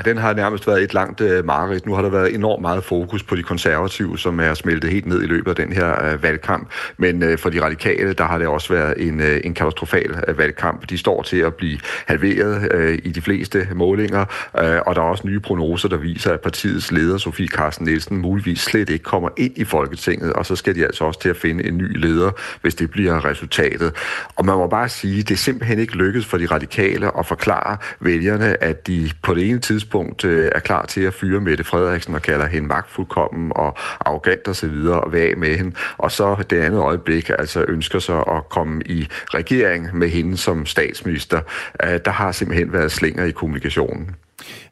Ej, 0.00 0.04
den 0.04 0.16
har 0.16 0.34
nærmest 0.34 0.66
været 0.66 0.82
et 0.82 0.94
langt 0.94 1.20
øh, 1.20 1.44
mareridt. 1.44 1.86
Nu 1.86 1.94
har 1.94 2.02
der 2.02 2.08
været 2.08 2.34
enormt 2.34 2.62
meget 2.62 2.84
fokus 2.84 3.22
på 3.22 3.36
de 3.36 3.42
konservative, 3.42 4.18
som 4.18 4.40
er 4.40 4.54
smeltet 4.54 4.90
helt 4.90 5.06
ned 5.06 5.22
i 5.22 5.26
løbet 5.26 5.50
af 5.50 5.56
den 5.56 5.72
her 5.72 6.04
øh, 6.04 6.22
valgkamp. 6.22 6.70
Men 6.96 7.22
øh, 7.22 7.38
for 7.38 7.50
de 7.50 7.62
radikale, 7.62 8.12
der 8.12 8.24
har 8.24 8.38
det 8.38 8.46
også 8.46 8.72
været 8.72 8.94
en, 9.06 9.20
øh, 9.20 9.40
en 9.44 9.54
katastrofal 9.54 10.24
øh, 10.28 10.38
valgkamp. 10.38 10.90
De 10.90 10.98
står 10.98 11.22
til 11.22 11.36
at 11.36 11.54
blive 11.54 11.78
halveret 12.06 12.68
øh, 12.74 12.98
i 13.04 13.10
de 13.10 13.20
fleste 13.20 13.68
målinger, 13.74 14.20
øh, 14.58 14.80
og 14.86 14.94
der 14.94 15.02
er 15.02 15.06
også 15.06 15.26
nye 15.26 15.40
prognoser, 15.40 15.88
der 15.88 15.96
viser, 15.96 16.32
at 16.32 16.40
partiets 16.40 16.92
leder, 16.92 17.18
Sofie 17.18 17.48
Carsten 17.48 17.86
Nielsen, 17.86 18.16
muligvis 18.16 18.60
slet 18.60 18.90
ikke 18.90 19.04
kommer 19.04 19.28
ind 19.36 19.52
i 19.56 19.64
Folketinget, 19.64 20.32
og 20.32 20.46
så 20.46 20.56
skal 20.56 20.74
de 20.74 20.84
altså 20.84 21.04
også 21.04 21.20
til 21.20 21.28
at 21.28 21.36
finde 21.36 21.66
en 21.66 21.78
ny 21.78 21.98
leder, 21.98 22.30
hvis 22.62 22.74
det 22.74 22.90
bliver 22.90 23.24
resultatet. 23.24 23.92
Og 24.36 24.46
man 24.46 24.56
må 24.56 24.66
bare 24.66 24.88
sige, 24.88 25.22
det 25.22 25.30
er 25.30 25.38
simpelthen 25.38 25.78
ikke 25.78 25.96
lykkedes 25.96 26.26
for 26.26 26.38
de 26.38 26.46
radikale 26.46 27.18
at 27.18 27.26
forklare 27.26 27.76
vælgerne, 28.00 28.64
at 28.64 28.86
de 28.86 29.10
på 29.22 29.34
det 29.34 29.50
ene 29.50 29.58
tidspunkt 29.58 29.89
øh, 30.24 30.50
er 30.54 30.60
klar 30.60 30.86
til 30.86 31.00
at 31.00 31.14
fyre 31.14 31.40
Mette 31.40 31.64
Frederiksen 31.64 32.14
og 32.14 32.22
kalder 32.22 32.46
hende 32.46 32.68
magtfuldkommen 32.68 33.52
og 33.56 33.76
arrogant 34.00 34.48
og 34.48 34.56
så 34.56 34.66
videre 34.66 35.00
og 35.00 35.12
være 35.12 35.34
med 35.34 35.56
hende. 35.56 35.76
Og 35.98 36.12
så 36.12 36.44
det 36.50 36.60
andet 36.60 36.78
øjeblik 36.78 37.30
altså 37.38 37.64
ønsker 37.68 37.98
sig 37.98 38.18
at 38.18 38.48
komme 38.48 38.82
i 38.86 39.06
regering 39.34 39.98
med 39.98 40.08
hende 40.08 40.36
som 40.36 40.66
statsminister. 40.66 41.40
Øh, 41.84 42.00
der 42.04 42.10
har 42.10 42.32
simpelthen 42.32 42.72
været 42.72 42.92
slinger 42.92 43.24
i 43.24 43.30
kommunikationen. 43.30 44.16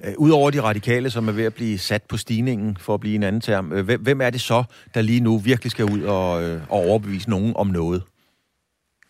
Øh, 0.05 0.15
udover 0.17 0.51
de 0.51 0.63
radikale, 0.63 1.11
som 1.11 1.29
er 1.29 1.33
ved 1.33 1.45
at 1.45 1.55
blive 1.55 1.79
sat 1.79 2.03
på 2.03 2.17
stigningen, 2.17 2.77
for 2.81 2.95
at 2.95 3.01
blive 3.01 3.15
en 3.15 3.23
anden 3.23 3.41
term, 3.41 3.73
øh, 3.73 4.01
hvem 4.01 4.21
er 4.21 4.31
det 4.31 4.41
så, 4.41 4.65
der 4.95 5.03
lige 5.03 5.21
nu 5.21 5.39
virkelig 5.39 5.71
skal 5.71 5.85
ud 5.85 6.03
og, 6.03 6.43
øh, 6.43 6.61
og 6.69 6.79
overbevise 6.79 7.31
nogen 7.31 7.53
om 7.57 7.67
noget? 7.67 8.03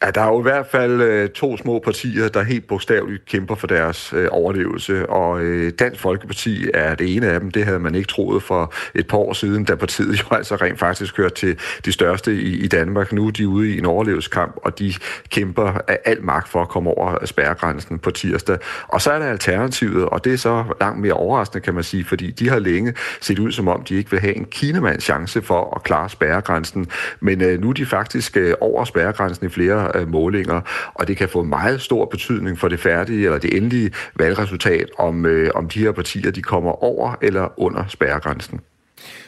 Ja, 0.02 0.10
der 0.10 0.20
er 0.20 0.28
jo 0.28 0.38
i 0.38 0.42
hvert 0.42 0.66
fald 0.66 1.00
øh, 1.00 1.28
to 1.28 1.56
små 1.56 1.78
partier, 1.78 2.28
der 2.28 2.42
helt 2.42 2.66
bogstaveligt 2.66 3.26
kæmper 3.26 3.54
for 3.54 3.66
deres 3.66 4.12
øh, 4.12 4.28
overlevelse, 4.30 5.08
og 5.10 5.40
øh, 5.40 5.72
Dansk 5.78 6.00
Folkeparti 6.00 6.66
er 6.74 6.94
det 6.94 7.16
ene 7.16 7.26
af 7.26 7.40
dem. 7.40 7.50
Det 7.50 7.64
havde 7.64 7.78
man 7.78 7.94
ikke 7.94 8.08
troet 8.08 8.42
for 8.42 8.74
et 8.94 9.06
par 9.06 9.18
år 9.18 9.32
siden, 9.32 9.64
da 9.64 9.74
partiet 9.74 10.20
jo 10.20 10.24
altså 10.36 10.56
rent 10.56 10.78
faktisk 10.78 11.16
hørte 11.16 11.34
til 11.34 11.58
de 11.84 11.92
største 11.92 12.34
i, 12.34 12.58
i 12.58 12.66
Danmark. 12.66 13.12
Nu 13.12 13.26
er 13.26 13.30
de 13.30 13.48
ude 13.48 13.70
i 13.70 13.78
en 13.78 13.84
overlevelseskamp, 13.86 14.56
og 14.56 14.78
de 14.78 14.94
kæmper 15.28 15.80
af 15.88 15.98
al 16.04 16.24
magt 16.24 16.48
for 16.48 16.62
at 16.62 16.68
komme 16.68 16.90
over 16.90 17.26
spærregrænsen 17.26 17.98
på 17.98 18.10
tirsdag. 18.10 18.58
Og 18.88 19.00
så 19.00 19.10
er 19.10 19.18
der 19.18 19.26
alternativet, 19.26 20.04
og 20.04 20.24
det 20.24 20.32
er 20.32 20.36
så 20.36 20.64
langt 20.80 21.00
mere 21.00 21.12
overraskende, 21.12 21.64
kan 21.64 21.74
man 21.74 21.84
sige, 21.84 22.04
fordi 22.04 22.30
de 22.30 22.48
har 22.48 22.58
længe 22.58 22.94
set 23.20 23.38
ud 23.38 23.52
som 23.52 23.68
om, 23.68 23.82
de 23.84 23.94
ikke 23.94 24.10
vil 24.10 24.20
have 24.20 24.36
en 24.36 24.44
kinemands 24.44 25.04
chance 25.04 25.42
for 25.42 25.72
at 25.76 25.82
klare 25.82 26.08
spærregrænsen. 26.08 26.86
Men 27.20 27.42
øh, 27.42 27.60
nu 27.60 27.68
er 27.68 27.74
de 27.74 27.86
faktisk 27.86 28.36
øh, 28.36 28.54
over 28.60 28.84
spærregrænsen 28.84 29.46
i 29.46 29.48
flere 29.48 29.87
øh, 29.94 30.08
målinger, 30.08 30.60
og 30.94 31.08
det 31.08 31.16
kan 31.16 31.28
få 31.28 31.42
meget 31.42 31.80
stor 31.80 32.04
betydning 32.04 32.58
for 32.58 32.68
det 32.68 32.80
færdige 32.80 33.24
eller 33.24 33.38
det 33.38 33.56
endelige 33.56 33.90
valgresultat, 34.16 34.90
om, 34.98 35.26
øh, 35.26 35.50
om 35.54 35.68
de 35.68 35.78
her 35.78 35.92
partier 35.92 36.30
de 36.30 36.42
kommer 36.42 36.84
over 36.84 37.14
eller 37.22 37.60
under 37.60 37.84
spærregrænsen. 37.88 38.60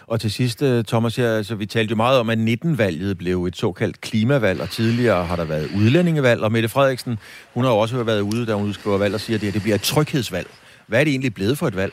Og 0.06 0.20
til 0.20 0.30
sidst, 0.30 0.62
øh, 0.62 0.84
Thomas, 0.84 1.18
ja, 1.18 1.22
altså, 1.24 1.54
vi 1.54 1.66
talte 1.66 1.90
jo 1.90 1.96
meget 1.96 2.20
om, 2.20 2.30
at 2.30 2.38
19-valget 2.38 3.18
blev 3.18 3.44
et 3.44 3.56
såkaldt 3.56 4.00
klimavalg, 4.00 4.60
og 4.60 4.70
tidligere 4.70 5.24
har 5.24 5.36
der 5.36 5.44
været 5.44 5.70
udlændingevalg, 5.76 6.42
og 6.42 6.52
Mette 6.52 6.68
Frederiksen, 6.68 7.18
hun 7.54 7.64
har 7.64 7.70
jo 7.70 7.78
også 7.78 8.02
været 8.02 8.20
ude, 8.20 8.46
da 8.46 8.54
hun 8.54 8.68
udskriver 8.68 8.98
valg, 8.98 9.14
og 9.14 9.20
siger, 9.20 9.36
at 9.36 9.40
det, 9.40 9.54
det 9.54 9.62
bliver 9.62 9.74
et 9.74 9.82
tryghedsvalg. 9.82 10.46
Hvad 10.86 11.00
er 11.00 11.04
det 11.04 11.10
egentlig 11.10 11.34
blevet 11.34 11.58
for 11.58 11.66
et 11.66 11.76
valg? 11.76 11.92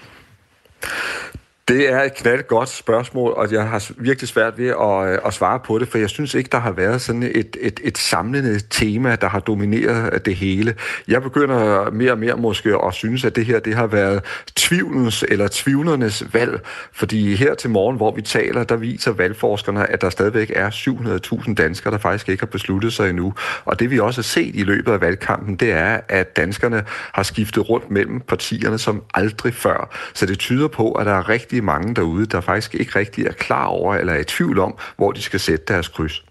Det 1.67 1.93
er 1.93 2.03
et 2.03 2.13
knaldt 2.13 2.47
godt 2.47 2.69
spørgsmål, 2.69 3.33
og 3.37 3.51
jeg 3.51 3.69
har 3.69 3.91
virkelig 3.97 4.29
svært 4.29 4.57
ved 4.57 4.67
at, 4.67 5.13
øh, 5.13 5.19
at 5.25 5.33
svare 5.33 5.59
på 5.59 5.79
det, 5.79 5.87
for 5.87 5.97
jeg 5.97 6.09
synes 6.09 6.33
ikke, 6.33 6.49
der 6.51 6.59
har 6.59 6.71
været 6.71 7.01
sådan 7.01 7.23
et, 7.23 7.57
et, 7.61 7.79
et 7.83 7.97
samlende 7.97 8.59
tema, 8.69 9.15
der 9.15 9.27
har 9.29 9.39
domineret 9.39 10.13
øh, 10.13 10.19
det 10.25 10.35
hele. 10.35 10.75
Jeg 11.07 11.21
begynder 11.21 11.91
mere 11.91 12.11
og 12.11 12.17
mere 12.17 12.37
måske 12.37 12.75
at 12.85 12.93
synes, 12.93 13.25
at 13.25 13.35
det 13.35 13.45
her 13.45 13.59
det 13.59 13.75
har 13.75 13.87
været 13.87 14.23
tvivlens 14.55 15.25
eller 15.27 15.47
tvivlernes 15.51 16.33
valg, 16.33 16.59
fordi 16.93 17.35
her 17.35 17.55
til 17.55 17.69
morgen, 17.69 17.97
hvor 17.97 18.15
vi 18.15 18.21
taler, 18.21 18.63
der 18.63 18.75
viser 18.75 19.11
valgforskerne, 19.11 19.91
at 19.91 20.01
der 20.01 20.09
stadigvæk 20.09 20.51
er 20.55 20.69
700.000 20.69 21.53
danskere, 21.53 21.93
der 21.93 21.99
faktisk 21.99 22.29
ikke 22.29 22.41
har 22.41 22.47
besluttet 22.47 22.93
sig 22.93 23.09
endnu. 23.09 23.33
Og 23.65 23.79
det 23.79 23.91
vi 23.91 23.99
også 23.99 24.21
har 24.21 24.23
set 24.23 24.55
i 24.55 24.63
løbet 24.63 24.91
af 24.91 25.01
valgkampen, 25.01 25.55
det 25.55 25.71
er, 25.71 25.99
at 26.09 26.37
danskerne 26.37 26.83
har 27.13 27.23
skiftet 27.23 27.69
rundt 27.69 27.91
mellem 27.91 28.19
partierne 28.19 28.77
som 28.77 29.03
aldrig 29.13 29.53
før. 29.53 29.95
Så 30.13 30.25
det 30.25 30.39
tyder 30.39 30.67
på, 30.67 30.91
at 30.91 31.05
der 31.05 31.13
er 31.13 31.29
rigtig 31.29 31.56
rigtig 31.57 31.65
mange 31.65 31.95
derude, 31.95 32.25
der 32.25 32.41
faktisk 32.41 32.75
ikke 32.75 32.99
rigtig 32.99 33.25
er 33.25 33.31
klar 33.31 33.65
over 33.65 33.95
eller 33.95 34.13
er 34.13 34.19
i 34.19 34.23
tvivl 34.23 34.59
om, 34.59 34.77
hvor 34.97 35.11
de 35.11 35.21
skal 35.21 35.39
sætte 35.39 35.65
deres 35.67 35.87
kryds. 35.87 36.25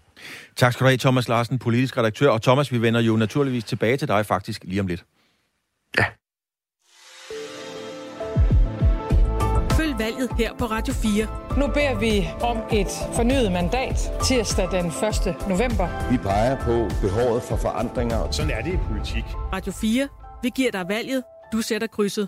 Tak 0.55 0.73
skal 0.73 0.83
du 0.83 0.87
have, 0.87 0.97
Thomas 0.97 1.27
Larsen, 1.27 1.59
politisk 1.59 1.97
redaktør. 1.97 2.29
Og 2.29 2.41
Thomas, 2.41 2.71
vi 2.71 2.81
vender 2.81 3.01
jo 3.01 3.15
naturligvis 3.15 3.63
tilbage 3.63 3.97
til 3.97 4.07
dig 4.07 4.25
faktisk 4.25 4.63
lige 4.63 4.81
om 4.81 4.87
lidt. 4.87 5.05
Ja. 5.97 6.05
Følg 9.77 9.99
valget 9.99 10.29
her 10.37 10.53
på 10.59 10.65
Radio 10.65 10.93
4. 10.93 11.27
Nu 11.57 11.67
beder 11.67 11.99
vi 11.99 12.27
om 12.41 12.57
et 12.71 12.91
fornyet 13.15 13.51
mandat 13.51 13.97
tirsdag 14.23 14.67
den 14.71 14.85
1. 14.85 14.93
november. 15.49 16.09
Vi 16.11 16.17
peger 16.17 16.55
på 16.55 16.89
behovet 17.01 17.43
for 17.43 17.57
forandringer. 17.57 18.31
Sådan 18.31 18.51
er 18.51 18.61
det 18.61 18.73
i 18.73 18.77
politik. 18.91 19.23
Radio 19.53 19.71
4. 19.71 20.07
Vi 20.43 20.49
giver 20.55 20.71
dig 20.71 20.85
valget. 20.89 21.23
Du 21.53 21.61
sætter 21.61 21.87
krydset. 21.87 22.27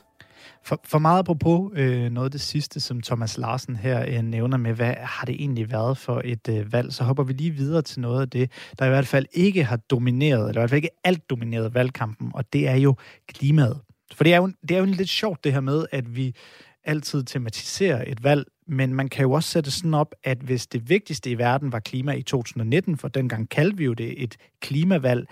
For, 0.63 0.81
for 0.85 0.99
meget 0.99 1.19
apropos 1.19 1.71
øh, 1.75 2.11
noget 2.11 2.25
af 2.25 2.31
det 2.31 2.41
sidste, 2.41 2.79
som 2.79 3.01
Thomas 3.01 3.37
Larsen 3.37 3.75
her 3.75 4.05
øh, 4.07 4.21
nævner 4.21 4.57
med, 4.57 4.73
hvad 4.73 4.93
har 4.97 5.25
det 5.25 5.35
egentlig 5.35 5.71
været 5.71 5.97
for 5.97 6.21
et 6.25 6.49
øh, 6.49 6.73
valg, 6.73 6.93
så 6.93 7.03
hopper 7.03 7.23
vi 7.23 7.33
lige 7.33 7.51
videre 7.51 7.81
til 7.81 8.01
noget 8.01 8.21
af 8.21 8.29
det, 8.29 8.51
der 8.79 8.85
i 8.85 8.89
hvert 8.89 9.07
fald 9.07 9.25
ikke 9.31 9.63
har 9.63 9.77
domineret, 9.77 10.49
eller 10.49 10.59
i 10.59 10.61
hvert 10.61 10.69
fald 10.69 10.77
ikke 10.77 10.99
alt 11.03 11.29
domineret 11.29 11.73
valgkampen, 11.73 12.31
og 12.33 12.53
det 12.53 12.67
er 12.67 12.75
jo 12.75 12.95
klimaet. 13.27 13.79
For 14.13 14.23
det 14.23 14.33
er 14.33 14.37
jo, 14.37 14.51
det 14.61 14.71
er 14.71 14.79
jo 14.79 14.85
lidt 14.85 15.09
sjovt 15.09 15.43
det 15.43 15.53
her 15.53 15.59
med, 15.59 15.85
at 15.91 16.15
vi 16.15 16.35
altid 16.83 17.23
tematiserer 17.23 18.03
et 18.07 18.23
valg, 18.23 18.45
men 18.67 18.93
man 18.93 19.07
kan 19.07 19.21
jo 19.21 19.31
også 19.31 19.49
sætte 19.49 19.71
sådan 19.71 19.93
op, 19.93 20.15
at 20.23 20.37
hvis 20.37 20.67
det 20.67 20.89
vigtigste 20.89 21.31
i 21.31 21.37
verden 21.37 21.71
var 21.71 21.79
klima 21.79 22.11
i 22.11 22.21
2019, 22.21 22.97
for 22.97 23.07
dengang 23.07 23.49
kaldte 23.49 23.77
vi 23.77 23.85
jo 23.85 23.93
det 23.93 24.23
et 24.23 24.37
klimavalg, 24.61 25.27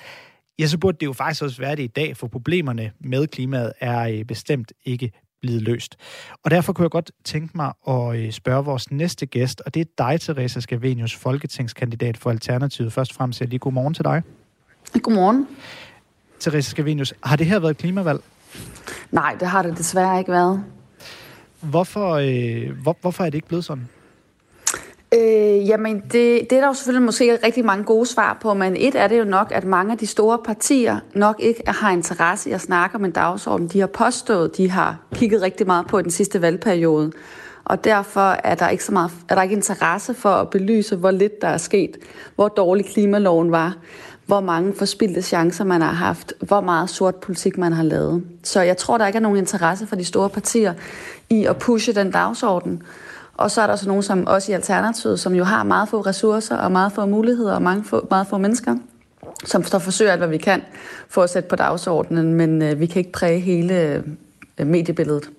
ja, 0.60 0.68
så 0.68 0.78
burde 0.78 0.98
det 1.00 1.06
jo 1.06 1.14
faktisk 1.14 1.44
også 1.44 1.62
være 1.62 1.76
det 1.76 1.84
i 1.84 1.88
dag, 1.88 2.18
for 2.18 2.28
problemerne 2.28 2.92
med 3.00 3.28
klimaet 3.28 3.74
er 3.80 4.00
øh, 4.00 4.26
bestemt 4.26 4.74
ikke 4.86 5.12
blevet 5.42 5.62
løst. 5.62 5.98
Og 6.44 6.52
derfor 6.52 6.74
kunne 6.74 6.84
jeg 6.84 6.92
godt 6.92 7.12
tænke 7.24 7.58
mig 7.58 7.74
at 7.88 8.16
øh, 8.16 8.32
spørge 8.32 8.66
vores 8.66 8.92
næste 8.92 9.26
gæst, 9.26 9.62
og 9.66 9.74
det 9.74 9.80
er 9.80 9.86
dig, 9.98 10.22
Teresa 10.22 10.60
Scavenius, 10.60 11.16
folketingskandidat 11.16 12.18
for 12.18 12.30
Alternativet. 12.30 12.94
Først 12.94 13.12
og 13.12 13.16
fremmest 13.16 13.42
lige 13.42 13.60
godmorgen 13.60 13.94
til 13.94 14.04
dig. 14.04 14.22
Godmorgen. 15.02 15.48
Teresa 16.40 16.70
Scavenius, 16.70 17.14
har 17.24 17.36
det 17.36 17.46
her 17.46 17.60
været 17.60 17.72
et 17.72 17.78
klimavalg? 17.78 18.20
Nej, 19.12 19.36
det 19.40 19.48
har 19.48 19.62
det 19.62 19.78
desværre 19.78 20.20
ikke 20.20 20.32
været. 20.32 20.64
Hvorfor, 21.62 22.14
øh, 22.14 22.82
hvor, 22.82 22.98
hvorfor 23.02 23.24
er 23.24 23.30
det 23.30 23.36
ikke 23.36 23.48
blevet 23.48 23.66
sådan? 23.66 23.88
Øh, 25.14 25.68
jamen, 25.68 26.00
det, 26.00 26.50
det 26.50 26.52
er 26.52 26.60
der 26.60 26.68
jo 26.68 26.74
selvfølgelig 26.74 27.06
måske 27.06 27.40
rigtig 27.46 27.66
mange 27.66 27.84
gode 27.84 28.06
svar 28.06 28.38
på, 28.42 28.54
men 28.54 28.76
et 28.78 28.96
er 28.96 29.08
det 29.08 29.20
jo 29.20 29.24
nok, 29.24 29.52
at 29.52 29.64
mange 29.64 29.92
af 29.92 29.98
de 29.98 30.08
store 30.08 30.38
partier 30.46 31.00
nok 31.14 31.36
ikke 31.40 31.64
har 31.68 31.92
interesse 31.92 32.50
i 32.50 32.54
at 32.54 32.62
snakke 32.62 32.96
om 32.96 33.06
en 33.06 33.12
dagsorden. 33.12 33.68
De 33.68 33.80
har 33.80 33.88
påstået, 33.88 34.58
de 34.58 34.70
har 34.70 34.98
kigget 35.14 35.42
rigtig 35.42 35.68
meget 35.68 35.88
på 35.88 36.00
i 36.00 36.04
den 36.04 36.12
sidste 36.12 36.42
valgperiode. 36.42 37.12
Og 37.66 37.84
derfor 37.84 38.36
er 38.44 38.56
der 38.56 38.70
ikke 38.70 38.84
så 38.84 38.92
meget, 38.92 39.12
er 39.30 39.36
der 39.36 39.42
ikke 39.42 39.56
interesse 39.56 40.14
for 40.14 40.30
at 40.30 40.50
belyse, 40.50 40.96
hvor 40.96 41.12
lidt 41.12 41.42
der 41.42 41.48
er 41.48 41.58
sket, 41.58 41.98
hvor 42.36 42.48
dårlig 42.48 42.86
klimaloven 42.86 43.52
var, 43.52 43.76
hvor 44.26 44.40
mange 44.40 44.74
forspildte 44.74 45.22
chancer 45.22 45.64
man 45.64 45.82
har 45.82 45.92
haft, 45.92 46.34
hvor 46.40 46.62
meget 46.62 46.90
sort 46.90 47.16
politik 47.16 47.58
man 47.58 47.74
har 47.74 47.84
lavet. 47.84 48.24
Så 48.44 48.62
jeg 48.62 48.78
tror, 48.78 48.98
der 48.98 49.08
ikke 49.08 49.18
er 49.18 49.22
nogen 49.22 49.38
interesse 49.38 49.88
for 49.88 49.96
de 49.96 50.06
store 50.06 50.30
partier 50.30 50.74
i 51.30 51.46
at 51.46 51.58
pushe 51.58 51.94
den 51.94 52.12
dagsorden. 52.12 52.84
Og 53.38 53.51
så 53.51 53.62
er 53.62 53.67
der 53.67 53.75
så 53.75 53.88
nogen 53.88 54.03
som 54.03 54.27
også 54.27 54.51
i 54.51 54.56
Alternativet, 54.56 55.20
som 55.20 55.36
jo 55.36 55.44
har 55.44 55.63
meget 55.63 55.89
få 55.89 56.01
ressourcer 56.01 56.58
og 56.58 56.72
meget 56.72 56.91
få 56.91 57.06
muligheder 57.06 57.53
og 57.53 57.62
mange 57.62 57.84
få, 57.84 58.08
meget 58.10 58.27
få 58.27 58.38
mennesker, 58.38 58.75
som 59.46 59.63
står 59.63 59.79
forsøger 59.79 60.12
alt, 60.12 60.20
hvad 60.20 60.29
vi 60.29 60.38
kan 60.38 60.62
for 61.10 61.24
at 61.24 61.29
sætte 61.29 61.50
på 61.50 61.56
dagsordenen, 61.56 62.34
men 62.34 62.62
øh, 62.62 62.79
vi 62.79 62.86
kan 62.86 63.00
ikke 63.00 63.12
præge 63.12 63.39
hele 63.39 64.03
øh, 64.58 64.67
mediebilledet. 64.67 65.29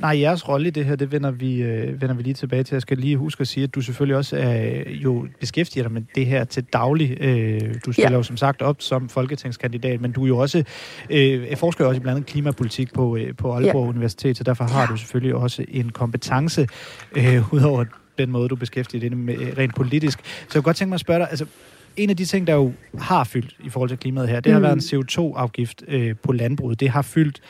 Nej, 0.00 0.20
jeres 0.20 0.48
rolle 0.48 0.66
i 0.68 0.70
det 0.70 0.84
her, 0.84 0.96
det 0.96 1.12
vender 1.12 1.30
vi, 1.30 1.62
øh, 1.62 2.00
vender 2.00 2.14
vi 2.14 2.22
lige 2.22 2.34
tilbage 2.34 2.62
til. 2.62 2.74
Jeg 2.74 2.82
skal 2.82 2.98
lige 2.98 3.16
huske 3.16 3.40
at 3.40 3.48
sige, 3.48 3.64
at 3.64 3.74
du 3.74 3.80
selvfølgelig 3.80 4.16
også 4.16 4.36
er, 4.36 4.82
jo 4.86 5.26
beskæftiger 5.40 5.84
dig 5.84 5.92
med 5.92 6.02
det 6.14 6.26
her 6.26 6.44
til 6.44 6.64
daglig. 6.64 7.16
Øh, 7.20 7.60
du 7.86 7.92
spiller 7.92 8.10
ja. 8.10 8.16
jo 8.16 8.22
som 8.22 8.36
sagt 8.36 8.62
op 8.62 8.82
som 8.82 9.08
folketingskandidat, 9.08 10.00
men 10.00 10.12
du 10.12 10.22
er 10.22 10.28
jo 10.28 10.38
også 10.38 10.64
øh, 11.10 11.56
forsker 11.56 11.86
også 11.86 11.96
i 11.96 12.00
blandt 12.00 12.16
andet 12.16 12.30
klimapolitik 12.30 12.92
på, 12.92 13.16
øh, 13.16 13.36
på 13.36 13.52
Aalborg 13.52 13.84
ja. 13.84 13.88
Universitet, 13.88 14.36
så 14.36 14.44
derfor 14.44 14.64
har 14.64 14.86
du 14.86 14.96
selvfølgelig 14.96 15.34
også 15.34 15.64
en 15.68 15.90
kompetence 15.90 16.68
øh, 17.16 17.52
udover 17.54 17.84
den 18.18 18.30
måde, 18.30 18.48
du 18.48 18.56
beskæftiger 18.56 19.08
dig 19.08 19.18
med 19.18 19.38
øh, 19.38 19.58
rent 19.58 19.74
politisk. 19.74 20.18
Så 20.24 20.24
jeg 20.40 20.52
kunne 20.54 20.62
godt 20.62 20.76
tænke 20.76 20.88
mig 20.88 20.94
at 20.94 21.00
spørge 21.00 21.20
dig, 21.20 21.28
altså 21.30 21.46
en 21.96 22.10
af 22.10 22.16
de 22.16 22.24
ting, 22.24 22.46
der 22.46 22.54
jo 22.54 22.72
har 22.98 23.24
fyldt 23.24 23.56
i 23.64 23.68
forhold 23.68 23.88
til 23.88 23.98
klimaet 23.98 24.28
her, 24.28 24.40
det 24.40 24.52
har 24.52 24.58
mm. 24.58 24.62
været 24.62 24.92
en 24.92 25.00
CO2-afgift 25.00 25.82
øh, 25.88 26.14
på 26.22 26.32
landbruget. 26.32 26.80
Det 26.80 26.90
har 26.90 27.02
fyldt 27.02 27.40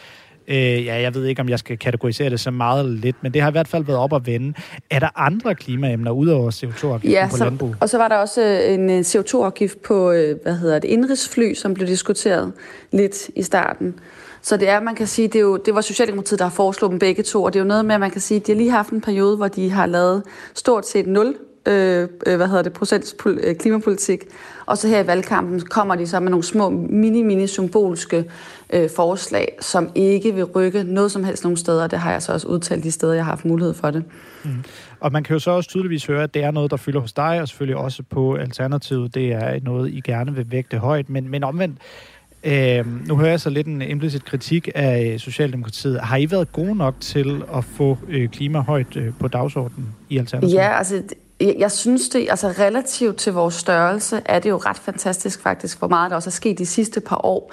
Øh, 0.50 0.86
ja, 0.86 1.00
jeg 1.00 1.14
ved 1.14 1.26
ikke, 1.26 1.42
om 1.42 1.48
jeg 1.48 1.58
skal 1.58 1.78
kategorisere 1.78 2.30
det 2.30 2.40
så 2.40 2.50
meget 2.50 2.84
eller 2.84 3.00
lidt, 3.00 3.16
men 3.22 3.34
det 3.34 3.42
har 3.42 3.48
i 3.48 3.52
hvert 3.52 3.68
fald 3.68 3.84
været 3.84 3.98
op 3.98 4.12
at 4.12 4.26
vende. 4.26 4.54
Er 4.90 4.98
der 4.98 5.08
andre 5.16 5.54
klimaemner 5.54 6.10
udover 6.10 6.50
CO2-afgiften 6.50 7.10
ja, 7.10 7.28
på 7.30 7.36
så, 7.36 7.44
landbrug? 7.44 7.74
og 7.80 7.88
så 7.88 7.98
var 7.98 8.08
der 8.08 8.16
også 8.16 8.42
øh, 8.42 8.74
en 8.74 8.90
øh, 8.90 9.00
CO2-afgift 9.00 9.82
på, 9.82 10.10
øh, 10.10 10.36
hvad 10.42 10.56
hedder 10.56 10.78
det, 10.78 10.88
indrigsfly, 10.88 11.54
som 11.54 11.74
blev 11.74 11.88
diskuteret 11.88 12.52
lidt 12.92 13.30
i 13.36 13.42
starten. 13.42 13.94
Så 14.42 14.56
det 14.56 14.68
er, 14.68 14.80
man 14.80 14.94
kan 14.94 15.06
sige, 15.06 15.28
det, 15.28 15.36
er 15.36 15.40
jo, 15.40 15.56
det 15.56 15.74
var 15.74 15.80
Socialdemokratiet, 15.80 16.38
der 16.38 16.44
har 16.44 16.52
foreslået 16.52 16.90
dem 16.90 16.98
begge 16.98 17.22
to, 17.22 17.42
og 17.42 17.52
det 17.52 17.58
er 17.58 17.64
jo 17.64 17.68
noget 17.68 17.84
med, 17.84 17.94
at 17.94 18.00
man 18.00 18.10
kan 18.10 18.20
sige, 18.20 18.40
at 18.40 18.46
de 18.46 18.52
har 18.52 18.56
lige 18.56 18.70
haft 18.70 18.90
en 18.90 19.00
periode, 19.00 19.36
hvor 19.36 19.48
de 19.48 19.70
har 19.70 19.86
lavet 19.86 20.22
stort 20.54 20.88
set 20.88 21.06
nul 21.06 21.34
øh, 21.66 22.08
hvad 22.24 22.48
hedder 22.48 22.62
det, 22.62 22.72
procents 22.72 23.16
klimapolitik, 23.58 24.24
og 24.66 24.78
så 24.78 24.88
her 24.88 25.04
i 25.04 25.06
valgkampen 25.06 25.60
kommer 25.60 25.94
de 25.94 26.06
så 26.06 26.20
med 26.20 26.30
nogle 26.30 26.44
små, 26.44 26.70
mini-mini 26.70 27.46
symbolske 27.46 28.24
øh, 28.72 28.90
forslag, 28.96 29.56
som 29.60 29.90
ikke 29.94 30.34
vil 30.34 30.44
rykke 30.44 30.84
noget 30.84 31.12
som 31.12 31.24
helst 31.24 31.44
nogen 31.44 31.56
steder. 31.56 31.86
Det 31.86 31.98
har 31.98 32.12
jeg 32.12 32.22
så 32.22 32.32
også 32.32 32.48
udtalt 32.48 32.84
de 32.84 32.90
steder, 32.90 33.12
jeg 33.12 33.24
har 33.24 33.32
haft 33.32 33.44
mulighed 33.44 33.74
for 33.74 33.90
det. 33.90 34.04
Mm. 34.44 34.50
Og 35.00 35.12
man 35.12 35.22
kan 35.24 35.34
jo 35.34 35.38
så 35.38 35.50
også 35.50 35.68
tydeligvis 35.70 36.06
høre, 36.06 36.22
at 36.22 36.34
det 36.34 36.42
er 36.42 36.50
noget, 36.50 36.70
der 36.70 36.76
fylder 36.76 37.00
hos 37.00 37.12
dig, 37.12 37.40
og 37.40 37.48
selvfølgelig 37.48 37.76
også 37.76 38.02
på 38.10 38.34
Alternativet. 38.34 39.14
Det 39.14 39.32
er 39.32 39.60
noget, 39.62 39.92
I 39.92 40.00
gerne 40.00 40.34
vil 40.34 40.50
vægte 40.50 40.78
højt. 40.78 41.10
Men, 41.10 41.28
men 41.28 41.44
omvendt, 41.44 41.78
øh, 42.44 43.06
nu 43.08 43.16
hører 43.16 43.30
jeg 43.30 43.40
så 43.40 43.50
lidt 43.50 43.66
en 43.66 43.82
implicit 43.82 44.24
kritik 44.24 44.68
af 44.74 45.14
Socialdemokratiet. 45.18 46.00
Har 46.00 46.16
I 46.16 46.30
været 46.30 46.52
gode 46.52 46.76
nok 46.76 46.94
til 47.00 47.42
at 47.54 47.64
få 47.64 47.98
øh, 48.08 48.28
klima 48.28 48.58
højt 48.60 48.96
øh, 48.96 49.12
på 49.20 49.28
dagsordenen 49.28 49.88
i 50.08 50.18
Alternativet? 50.18 50.54
Ja, 50.54 50.78
altså 50.78 51.02
jeg 51.40 51.70
synes 51.70 52.08
det, 52.08 52.26
altså 52.30 52.48
relativt 52.48 53.16
til 53.16 53.32
vores 53.32 53.54
størrelse, 53.54 54.22
er 54.24 54.38
det 54.38 54.50
jo 54.50 54.56
ret 54.56 54.78
fantastisk 54.78 55.42
faktisk, 55.42 55.78
hvor 55.78 55.88
meget 55.88 56.10
der 56.10 56.16
også 56.16 56.28
er 56.28 56.32
sket 56.32 56.58
de 56.58 56.66
sidste 56.66 57.00
par 57.00 57.20
år 57.24 57.52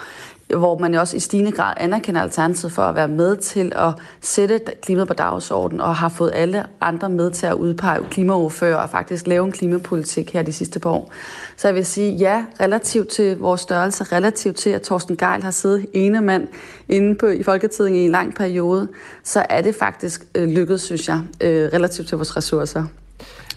hvor 0.55 0.77
man 0.77 0.93
jo 0.93 0.99
også 0.99 1.17
i 1.17 1.19
stigende 1.19 1.51
grad 1.51 1.73
anerkender 1.77 2.21
Alternativet 2.21 2.71
for 2.71 2.81
at 2.81 2.95
være 2.95 3.07
med 3.07 3.37
til 3.37 3.71
at 3.75 3.93
sætte 4.21 4.59
klimaet 4.81 5.07
på 5.07 5.13
dagsordenen 5.13 5.81
og 5.81 5.95
har 5.95 6.09
fået 6.09 6.31
alle 6.33 6.65
andre 6.81 7.09
med 7.09 7.31
til 7.31 7.45
at 7.45 7.53
udpege 7.53 8.03
klimaoverfører 8.11 8.75
og 8.75 8.89
faktisk 8.89 9.27
lave 9.27 9.45
en 9.45 9.51
klimapolitik 9.51 10.33
her 10.33 10.41
de 10.41 10.53
sidste 10.53 10.79
par 10.79 10.89
år. 10.89 11.11
Så 11.57 11.67
jeg 11.67 11.75
vil 11.75 11.85
sige 11.85 12.11
ja, 12.11 12.45
relativt 12.61 13.07
til 13.07 13.37
vores 13.37 13.61
størrelse, 13.61 14.03
relativt 14.03 14.55
til, 14.55 14.69
at 14.69 14.81
Torsten 14.81 15.17
Geil 15.17 15.43
har 15.43 15.51
siddet 15.51 15.85
ene 15.93 16.21
mand 16.21 16.47
inde 16.89 17.15
på, 17.15 17.27
i 17.27 17.43
Folketinget 17.43 18.01
i 18.01 18.05
en 18.05 18.11
lang 18.11 18.35
periode, 18.35 18.87
så 19.23 19.45
er 19.49 19.61
det 19.61 19.75
faktisk 19.75 20.23
øh, 20.35 20.49
lykkedes, 20.49 20.81
synes 20.81 21.07
jeg, 21.07 21.21
øh, 21.41 21.69
relativt 21.73 22.07
til 22.07 22.17
vores 22.17 22.37
ressourcer. 22.37 22.83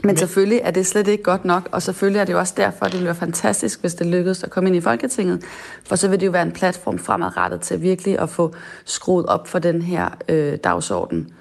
Men 0.04 0.16
selvfølgelig 0.16 0.60
er 0.64 0.70
det 0.70 0.86
slet 0.86 1.08
ikke 1.08 1.22
godt 1.22 1.44
nok, 1.44 1.68
og 1.72 1.82
selvfølgelig 1.82 2.20
er 2.20 2.24
det 2.24 2.32
jo 2.32 2.38
også 2.38 2.54
derfor, 2.56 2.86
at 2.86 2.92
det 2.92 3.00
bliver 3.00 3.12
fantastisk, 3.12 3.80
hvis 3.80 3.94
det 3.94 4.06
lykkes 4.06 4.42
at 4.42 4.50
komme 4.50 4.68
ind 4.68 4.76
i 4.76 4.80
Folketinget, 4.80 5.44
for 5.84 5.96
så 5.96 6.08
vil 6.08 6.20
det 6.20 6.26
jo 6.26 6.30
være 6.30 6.42
en 6.42 6.52
platform 6.52 6.98
fremadrettet 6.98 7.60
til 7.60 7.82
virkelig 7.82 8.18
at 8.18 8.28
få 8.28 8.54
skruet 8.84 9.26
op 9.26 9.48
for 9.48 9.58
den 9.58 9.82
her 9.82 10.08
øh, 10.28 10.58
dagsorden. 10.64 11.32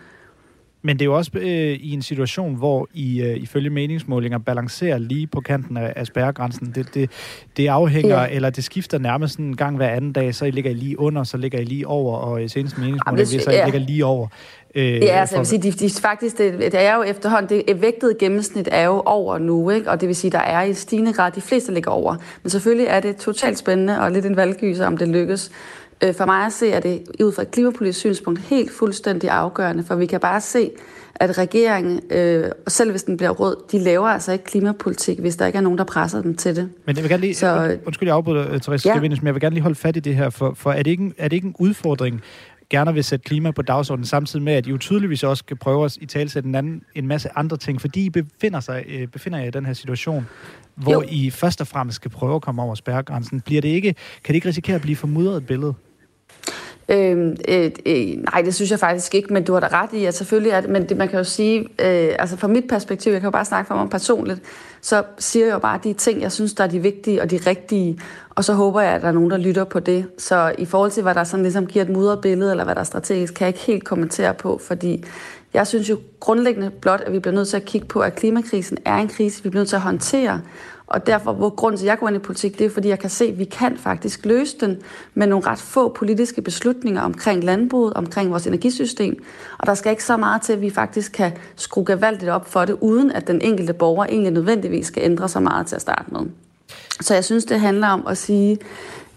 Men 0.82 0.96
det 0.96 1.02
er 1.02 1.06
jo 1.06 1.18
også 1.18 1.32
øh, 1.34 1.44
i 1.82 1.94
en 1.94 2.02
situation, 2.02 2.56
hvor 2.56 2.88
I 2.94 3.22
øh, 3.22 3.38
ifølge 3.38 3.70
meningsmålinger 3.70 4.38
balancerer 4.38 4.98
lige 4.98 5.28
på 5.28 5.42
kanten 5.42 5.78
af, 5.78 5.94
af 5.96 6.08
spærregrænsen. 6.08 6.72
Det, 6.76 6.94
det, 6.94 7.12
det 7.58 7.68
afhænger, 7.68 8.22
ja. 8.22 8.28
eller 8.28 8.50
det 8.50 8.64
skifter 8.64 8.98
nærmest 8.98 9.40
en 9.40 9.56
gang 9.56 9.78
hver 9.78 9.90
anden 9.90 10.14
dag, 10.14 10.36
så 10.36 10.46
I 10.46 10.52
ligger 10.52 10.72
I 10.72 10.74
lige 10.74 11.00
under, 11.00 11.24
så 11.24 11.38
ligger 11.38 11.60
I 11.60 11.64
lige 11.64 11.88
over, 11.88 12.18
og 12.18 12.44
i 12.44 12.48
seneste 12.48 12.80
meningsmåling, 12.80 13.28
så 13.28 13.52
I 13.52 13.54
ja. 13.54 13.66
ligger 13.66 13.80
lige 13.80 14.06
over. 14.06 14.28
Øh, 14.76 14.84
ja, 14.84 15.20
altså, 15.20 15.36
for... 15.36 15.38
jeg 15.38 15.40
vil 15.40 15.46
sige, 15.46 15.88
de, 15.88 15.96
de, 15.96 16.02
faktisk, 16.02 16.38
det, 16.38 16.60
det 16.60 16.82
er 16.82 16.96
jo 16.96 17.04
efterhånden, 17.04 17.64
det 17.68 17.82
vægtede 17.82 18.16
gennemsnit 18.20 18.70
er 18.72 18.86
jo 18.86 19.02
over 19.06 19.38
nu, 19.38 19.70
ikke? 19.70 19.92
og 19.92 20.02
det 20.02 20.08
vil 20.08 20.16
sige, 20.16 20.32
der 20.32 20.40
er 20.40 20.64
i 20.64 20.74
stigende 20.74 21.14
grad, 21.14 21.32
de 21.32 21.42
fleste 21.42 21.74
ligger 21.74 21.92
over. 21.92 22.16
Men 22.44 22.50
selvfølgelig 22.50 22.88
er 22.88 23.00
det 23.00 23.16
totalt 23.16 23.58
spændende 23.58 24.02
og 24.02 24.12
lidt 24.12 24.26
en 24.26 24.36
valggyser, 24.36 24.88
om 24.88 24.98
det 24.98 25.08
lykkes. 25.08 25.52
Øh, 26.04 26.14
for 26.14 26.26
mig 26.26 26.46
at 26.46 26.54
se, 26.54 26.72
er 26.72 26.80
det 26.80 27.04
ud 27.24 27.32
fra 27.32 27.42
et 27.42 27.52
klimapolitisk 27.52 28.00
synspunkt 28.00 28.40
helt 28.40 28.72
fuldstændig 28.72 29.30
afgørende, 29.30 29.84
for 29.84 29.96
vi 29.96 30.06
kan 30.06 30.20
bare 30.20 30.42
se, 30.42 30.72
at 31.16 31.38
regeringen, 31.38 32.02
øh, 32.10 32.52
selv 32.68 32.92
hvis 32.92 33.04
den 33.04 33.18
bliver 33.18 33.30
rød, 33.30 33.58
de 33.72 33.80
laver 33.80 34.08
altså 34.08 34.32
ikke 34.32 34.44
klimapolitik, 34.44 35.20
hvis 35.20 35.36
der 35.36 35.46
ikke 35.46 35.58
er 35.58 35.62
nogen, 35.62 35.78
der 35.78 35.84
presser 35.84 36.22
dem 36.22 36.36
til 36.36 36.56
det. 36.56 36.70
Men 36.86 36.96
jeg 36.96 37.04
vil 37.04 37.10
gerne 37.10 37.22
lige, 37.22 37.36
så, 37.36 37.78
undskyld, 37.86 38.08
jeg 38.08 38.16
afbryder, 38.16 38.60
Therese 38.60 38.90
ja. 38.90 39.02
men 39.02 39.12
jeg 39.12 39.34
vil 39.34 39.42
gerne 39.42 39.54
lige 39.54 39.64
holde 39.64 39.76
fat 39.76 39.98
i 39.98 40.00
det 40.00 40.16
her, 40.16 40.30
for, 40.30 40.54
for 40.54 40.72
er, 40.72 40.84
det 40.84 40.92
ikke 40.92 41.04
en, 41.04 41.14
er 41.18 41.28
det 41.28 41.36
ikke 41.36 41.48
en 41.48 41.56
udfordring, 41.60 42.22
gerne 42.70 42.94
vil 42.94 43.04
sætte 43.04 43.24
klima 43.24 43.52
på 43.52 43.62
dagsordenen, 43.62 44.06
samtidig 44.06 44.44
med, 44.44 44.54
at 44.54 44.68
I 44.68 44.70
jo 44.70 44.78
tydeligvis 44.78 45.24
også 45.24 45.42
skal 45.42 45.58
prøve 45.58 45.86
at 45.86 45.98
i 46.02 46.06
tale 46.06 46.30
sætte 46.30 46.50
en, 46.50 46.56
anden, 46.56 46.84
en 46.96 47.08
masse 47.08 47.30
andre 47.36 47.58
ting, 47.58 47.82
fordi 47.82 48.06
I 48.06 48.10
befinder, 48.10 48.60
sig, 48.60 48.86
øh, 48.88 49.08
befinder 49.08 49.40
jer 49.40 49.48
i 49.48 49.52
den 49.52 49.66
her 49.66 49.74
situation, 49.74 50.28
hvor 50.76 50.94
jo. 50.94 51.04
I 51.10 51.30
først 51.30 51.62
og 51.62 51.68
fremmest 51.68 51.96
skal 51.96 52.12
prøve 52.12 52.36
at 52.36 52.42
komme 52.42 52.62
over 52.62 52.76
spærregrænsen. 52.76 53.42
Bliver 53.42 53.62
det 53.62 53.70
ikke, 53.70 53.96
kan 54.24 54.28
det 54.28 54.36
ikke 54.36 54.48
risikere 54.48 54.76
at 54.76 54.82
blive 54.82 54.96
for 54.96 55.08
mudret 55.08 55.46
billede? 55.46 55.74
Øh, 56.90 57.36
øh, 57.48 57.72
øh, 57.86 58.08
nej, 58.34 58.42
det 58.46 58.56
synes 58.56 58.72
jeg 58.72 58.80
faktisk 58.80 59.16
ikke, 59.16 59.34
men 59.34 59.44
du 59.44 59.54
har 59.54 59.60
da 59.60 59.68
ret 59.72 59.94
i, 59.94 60.06
at 60.06 60.14
selvfølgelig 60.16 60.52
er 60.52 60.62
det, 60.62 60.70
men 60.70 60.90
det, 60.90 60.98
man 60.98 61.08
kan 61.08 61.18
jo 61.18 61.24
sige, 61.24 61.60
øh, 61.60 62.16
altså 62.20 62.38
fra 62.38 62.48
mit 62.48 62.68
perspektiv, 62.70 63.12
jeg 63.12 63.22
kan 63.22 63.28
jo 63.28 63.32
bare 63.32 63.46
snakke 63.46 63.68
for 63.68 63.76
mig 63.76 63.90
personligt, 63.90 64.42
så 64.82 65.04
siger 65.18 65.46
jeg 65.46 65.54
jo 65.54 65.60
bare 65.60 65.80
de 65.84 65.94
ting, 65.94 66.22
jeg 66.22 66.32
synes, 66.32 66.54
der 66.54 66.64
er 66.64 66.68
de 66.68 66.80
vigtige 66.80 67.22
og 67.22 67.32
de 67.32 67.40
rigtige, 67.48 68.00
og 68.30 68.44
så 68.44 68.54
håber 68.54 68.82
jeg, 68.82 68.94
at 68.94 69.02
der 69.02 69.08
er 69.08 69.12
nogen, 69.12 69.32
der 69.32 69.38
lytter 69.38 69.64
på 69.64 69.80
det. 69.80 70.06
Så 70.18 70.54
i 70.58 70.66
forhold 70.66 70.92
til, 70.92 71.04
hvad 71.04 71.16
der 71.16 71.24
sådan 71.24 71.44
ligesom 71.44 71.68
giver 71.68 71.86
et 71.86 71.92
mudret 71.92 72.22
billede, 72.22 72.52
eller 72.52 72.64
hvad 72.64 72.76
der 72.76 72.82
er 72.82 72.86
strategisk, 72.86 73.34
kan 73.34 73.46
jeg 73.46 73.50
ikke 73.50 73.66
helt 73.66 73.84
kommentere 73.84 74.34
på, 74.34 74.62
fordi 74.68 75.04
jeg 75.54 75.68
synes 75.68 75.90
jo 75.90 75.98
grundlæggende 76.20 76.70
blot, 76.70 77.02
at 77.02 77.14
vi 77.14 77.20
bliver 77.20 77.36
nødt 77.36 77.48
til 77.48 77.58
at 77.58 77.66
kigge 77.66 77.88
på, 77.88 78.00
at 78.00 78.16
klimakrisen 78.16 78.78
er 78.86 78.96
en 78.96 79.08
krise, 79.08 79.44
vi 79.44 79.50
bliver 79.50 79.62
nødt 79.62 79.70
til 79.70 79.76
at 79.76 79.82
håndtere, 79.82 80.42
og 80.90 81.08
derfor, 81.08 81.34
hvor 81.34 81.50
grund 81.50 81.78
til, 81.78 81.86
at 81.86 81.90
jeg 81.90 82.00
går 82.00 82.08
ind 82.08 82.16
i 82.16 82.20
politik, 82.20 82.60
det 82.60 82.66
er, 82.66 82.70
fordi 82.70 82.88
jeg 82.88 83.00
kan 83.00 83.10
se, 83.10 83.26
at 83.26 83.40
vi 83.40 83.44
kan 83.46 83.78
faktisk 83.78 84.26
løse 84.26 84.58
den 84.60 84.78
med 85.14 85.28
nogle 85.28 85.46
ret 85.48 85.60
få 85.60 85.90
politiske 85.90 86.42
beslutninger 86.42 87.02
omkring 87.02 87.44
landbruget, 87.44 87.94
omkring 87.94 88.32
vores 88.32 88.48
energisystem. 88.48 89.24
Og 89.58 89.68
der 89.68 89.74
skal 89.74 89.90
ikke 89.90 90.04
så 90.04 90.18
meget 90.18 90.42
til, 90.42 90.54
at 90.54 90.62
vi 90.62 90.70
faktisk 90.70 91.12
kan 91.12 91.32
skrue 91.56 91.86
gevaldigt 91.88 92.32
op 92.32 92.50
for 92.50 92.66
det, 92.66 92.78
uden 92.82 93.12
at 93.12 93.28
den 93.28 93.42
enkelte 93.42 93.74
borger 93.74 94.06
egentlig 94.06 94.32
nødvendigvis 94.32 94.88
skal 94.88 95.04
ændre 95.04 95.30
så 95.30 95.40
meget 95.40 95.68
til 95.68 95.76
at 95.76 95.82
starte 95.82 96.14
med. 96.14 96.22
Så 97.02 97.14
jeg 97.14 97.26
synes, 97.26 97.46
det 97.46 97.60
handler 97.60 97.88
om 97.88 98.08
at 98.08 98.18
sige, 98.18 98.58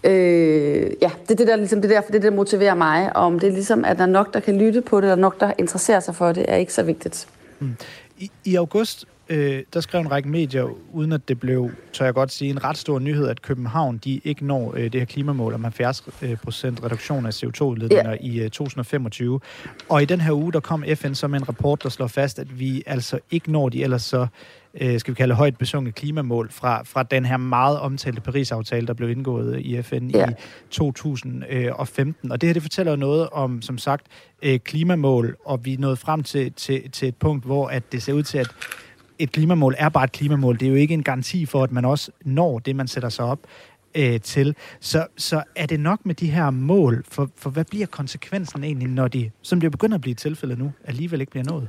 Øh, 0.05 0.91
ja, 1.01 1.11
det 1.21 1.31
er 1.31 1.35
det, 1.35 1.47
der, 1.47 1.55
ligesom, 1.55 1.81
det, 1.81 1.89
der, 1.89 2.01
det, 2.01 2.21
der 2.21 2.31
motiverer 2.31 2.75
mig. 2.75 3.15
Om 3.15 3.39
det 3.39 3.49
er 3.49 3.53
ligesom, 3.53 3.85
at 3.85 3.97
der 3.97 4.03
er 4.03 4.07
nok, 4.07 4.33
der 4.33 4.39
kan 4.39 4.57
lytte 4.57 4.81
på 4.81 5.01
det, 5.01 5.11
og 5.11 5.19
nok, 5.19 5.39
der 5.39 5.51
interesserer 5.57 5.99
sig 5.99 6.15
for 6.15 6.31
det, 6.31 6.45
er 6.47 6.55
ikke 6.55 6.73
så 6.73 6.83
vigtigt. 6.83 7.27
Mm. 7.59 7.75
I, 8.17 8.31
I 8.45 8.55
august 8.55 9.05
øh, 9.29 9.63
der 9.73 9.79
skrev 9.79 10.01
en 10.01 10.11
række 10.11 10.29
medier, 10.29 10.67
uden 10.91 11.11
at 11.11 11.27
det 11.27 11.39
blev, 11.39 11.71
tør 11.93 12.05
jeg 12.05 12.13
godt 12.13 12.31
sige, 12.31 12.49
en 12.49 12.63
ret 12.63 12.77
stor 12.77 12.99
nyhed, 12.99 13.27
at 13.27 13.41
København 13.41 13.97
de 13.97 14.21
ikke 14.23 14.45
når 14.45 14.73
øh, 14.75 14.83
det 14.83 14.95
her 14.95 15.05
klimamål 15.05 15.53
om 15.53 15.63
70 15.63 16.03
øh, 16.21 16.37
procent 16.37 16.83
reduktion 16.83 17.25
af 17.25 17.43
CO2-udledninger 17.43 18.09
ja. 18.09 18.17
i 18.21 18.39
øh, 18.39 18.49
2025. 18.49 19.39
Og 19.89 20.01
i 20.01 20.05
den 20.05 20.21
her 20.21 20.31
uge, 20.31 20.53
der 20.53 20.59
kom 20.59 20.83
FN 20.95 21.13
så 21.13 21.27
med 21.27 21.39
en 21.39 21.49
rapport, 21.49 21.83
der 21.83 21.89
slår 21.89 22.07
fast, 22.07 22.39
at 22.39 22.59
vi 22.59 22.83
altså 22.85 23.19
ikke 23.31 23.51
når 23.51 23.69
de 23.69 23.83
ellers 23.83 24.01
så 24.01 24.27
øh, 24.81 24.99
skal 24.99 25.11
vi 25.11 25.15
kalde 25.15 25.35
højt 25.35 25.57
besungne 25.57 25.91
klimamål 25.91 26.51
fra, 26.51 26.83
fra 26.83 27.03
den 27.03 27.25
her 27.25 27.37
meget 27.37 27.79
omtalte 27.79 28.21
Paris-aftale, 28.21 28.87
der 28.87 28.93
blev 28.93 29.09
indgået 29.09 29.59
i 29.59 29.81
FN 29.81 30.07
ja. 30.07 30.29
i 30.29 30.33
2015. 30.69 32.31
Og 32.31 32.41
det 32.41 32.47
her, 32.47 32.53
det 32.53 32.61
fortæller 32.61 32.95
noget 32.95 33.29
om, 33.29 33.61
som 33.61 33.77
sagt, 33.77 34.07
øh, 34.41 34.59
klimamål, 34.59 35.35
og 35.45 35.65
vi 35.65 35.73
er 35.73 35.77
nået 35.77 35.99
frem 35.99 36.23
til, 36.23 36.53
til, 36.53 36.91
til 36.91 37.07
et 37.07 37.15
punkt, 37.15 37.45
hvor 37.45 37.67
at 37.67 37.91
det 37.91 38.03
ser 38.03 38.13
ud 38.13 38.23
til, 38.23 38.37
at 38.37 38.47
et 39.19 39.31
klimamål 39.31 39.75
er 39.77 39.89
bare 39.89 40.03
et 40.03 40.11
klimamål. 40.11 40.59
Det 40.59 40.65
er 40.65 40.69
jo 40.69 40.75
ikke 40.75 40.93
en 40.93 41.03
garanti 41.03 41.45
for, 41.45 41.63
at 41.63 41.71
man 41.71 41.85
også 41.85 42.11
når 42.25 42.59
det, 42.59 42.75
man 42.75 42.87
sætter 42.87 43.09
sig 43.09 43.25
op 43.25 43.39
øh, 43.95 44.21
til. 44.21 44.55
Så, 44.79 45.07
så 45.17 45.43
er 45.55 45.65
det 45.65 45.79
nok 45.79 45.99
med 46.05 46.15
de 46.15 46.31
her 46.31 46.49
mål, 46.49 47.03
for, 47.11 47.29
for 47.37 47.49
hvad 47.49 47.65
bliver 47.65 47.85
konsekvensen 47.85 48.63
egentlig, 48.63 48.87
når 48.87 49.07
de, 49.07 49.31
som 49.41 49.59
det 49.59 49.71
begynder 49.71 49.95
at 49.95 50.01
blive 50.01 50.15
tilfældet 50.15 50.59
nu, 50.59 50.71
alligevel 50.85 51.21
ikke 51.21 51.31
bliver 51.31 51.45
nået? 51.49 51.67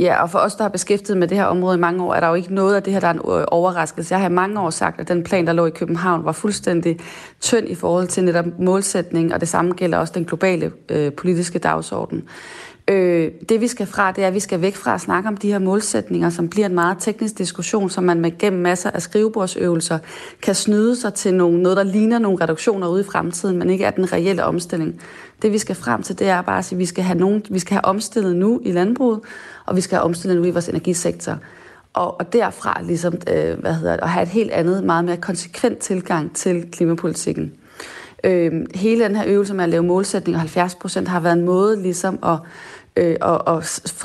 Ja, 0.00 0.22
og 0.22 0.30
for 0.30 0.38
os, 0.38 0.54
der 0.54 0.64
har 0.64 0.68
beskæftiget 0.68 1.18
med 1.18 1.28
det 1.28 1.36
her 1.36 1.44
område 1.44 1.76
i 1.76 1.80
mange 1.80 2.04
år, 2.04 2.14
er 2.14 2.20
der 2.20 2.28
jo 2.28 2.34
ikke 2.34 2.54
noget 2.54 2.76
af 2.76 2.82
det 2.82 2.92
her, 2.92 3.00
der 3.00 3.08
er 3.08 3.12
en 3.12 3.18
øh, 3.18 3.44
overraskelse. 3.48 4.14
Jeg 4.14 4.20
har 4.20 4.28
i 4.28 4.32
mange 4.32 4.60
år 4.60 4.70
sagt, 4.70 5.00
at 5.00 5.08
den 5.08 5.24
plan, 5.24 5.46
der 5.46 5.52
lå 5.52 5.66
i 5.66 5.70
København, 5.70 6.24
var 6.24 6.32
fuldstændig 6.32 6.98
tynd 7.40 7.68
i 7.68 7.74
forhold 7.74 8.08
til 8.08 8.24
netop 8.24 8.44
målsætning, 8.58 9.34
og 9.34 9.40
det 9.40 9.48
samme 9.48 9.72
gælder 9.72 9.98
også 9.98 10.12
den 10.16 10.24
globale 10.24 10.72
øh, 10.88 11.12
politiske 11.12 11.58
dagsorden. 11.58 12.24
Øh, 12.88 13.30
det 13.48 13.60
vi 13.60 13.66
skal 13.66 13.86
fra, 13.86 14.12
det 14.12 14.24
er, 14.24 14.28
at 14.28 14.34
vi 14.34 14.40
skal 14.40 14.60
væk 14.60 14.76
fra 14.76 14.94
at 14.94 15.00
snakke 15.00 15.28
om 15.28 15.36
de 15.36 15.52
her 15.52 15.58
målsætninger, 15.58 16.30
som 16.30 16.48
bliver 16.48 16.66
en 16.66 16.74
meget 16.74 16.96
teknisk 17.00 17.38
diskussion, 17.38 17.90
som 17.90 18.04
man 18.04 18.20
med 18.20 18.38
gennem 18.38 18.62
masser 18.62 18.90
af 18.90 19.02
skrivebordsøvelser 19.02 19.98
kan 20.42 20.54
snyde 20.54 20.96
sig 20.96 21.14
til 21.14 21.34
nogle, 21.34 21.62
noget, 21.62 21.76
der 21.76 21.82
ligner 21.82 22.18
nogle 22.18 22.38
reduktioner 22.40 22.88
ude 22.88 23.00
i 23.00 23.04
fremtiden, 23.04 23.58
men 23.58 23.70
ikke 23.70 23.84
er 23.84 23.90
den 23.90 24.12
reelle 24.12 24.44
omstilling. 24.44 25.00
Det 25.42 25.52
vi 25.52 25.58
skal 25.58 25.76
frem 25.76 26.02
til, 26.02 26.18
det 26.18 26.28
er 26.28 26.42
bare 26.42 26.58
at 26.58 26.64
sige, 26.64 26.76
at 26.76 26.80
vi 26.80 26.86
skal 26.86 27.04
have, 27.04 27.18
nogen, 27.18 27.42
vi 27.50 27.58
skal 27.58 27.74
have 27.74 27.84
omstillet 27.84 28.36
nu 28.36 28.60
i 28.64 28.72
landbruget, 28.72 29.20
og 29.66 29.76
vi 29.76 29.80
skal 29.80 29.96
have 29.96 30.04
omstillet 30.04 30.38
nu 30.38 30.44
i 30.44 30.50
vores 30.50 30.68
energisektor. 30.68 31.38
Og, 31.92 32.20
og 32.20 32.32
derfra 32.32 32.80
ligesom, 32.82 33.14
øh, 33.14 33.58
hvad 33.60 33.74
hedder 33.74 33.96
det, 33.96 34.02
at 34.02 34.08
have 34.08 34.22
et 34.22 34.28
helt 34.28 34.50
andet, 34.50 34.84
meget 34.84 35.04
mere 35.04 35.16
konsekvent 35.16 35.78
tilgang 35.78 36.36
til 36.36 36.70
klimapolitikken. 36.72 37.52
Øh, 38.24 38.52
hele 38.74 39.04
den 39.04 39.16
her 39.16 39.24
øvelse 39.26 39.54
med 39.54 39.64
at 39.64 39.70
lave 39.70 39.82
målsætninger 39.82 40.38
70 40.38 40.74
procent 40.74 41.08
har 41.08 41.20
været 41.20 41.38
en 41.38 41.44
måde 41.44 41.82
ligesom 41.82 42.18
at 42.22 42.38
øh, 42.96 43.16
og, 43.20 43.48
og 43.48 43.62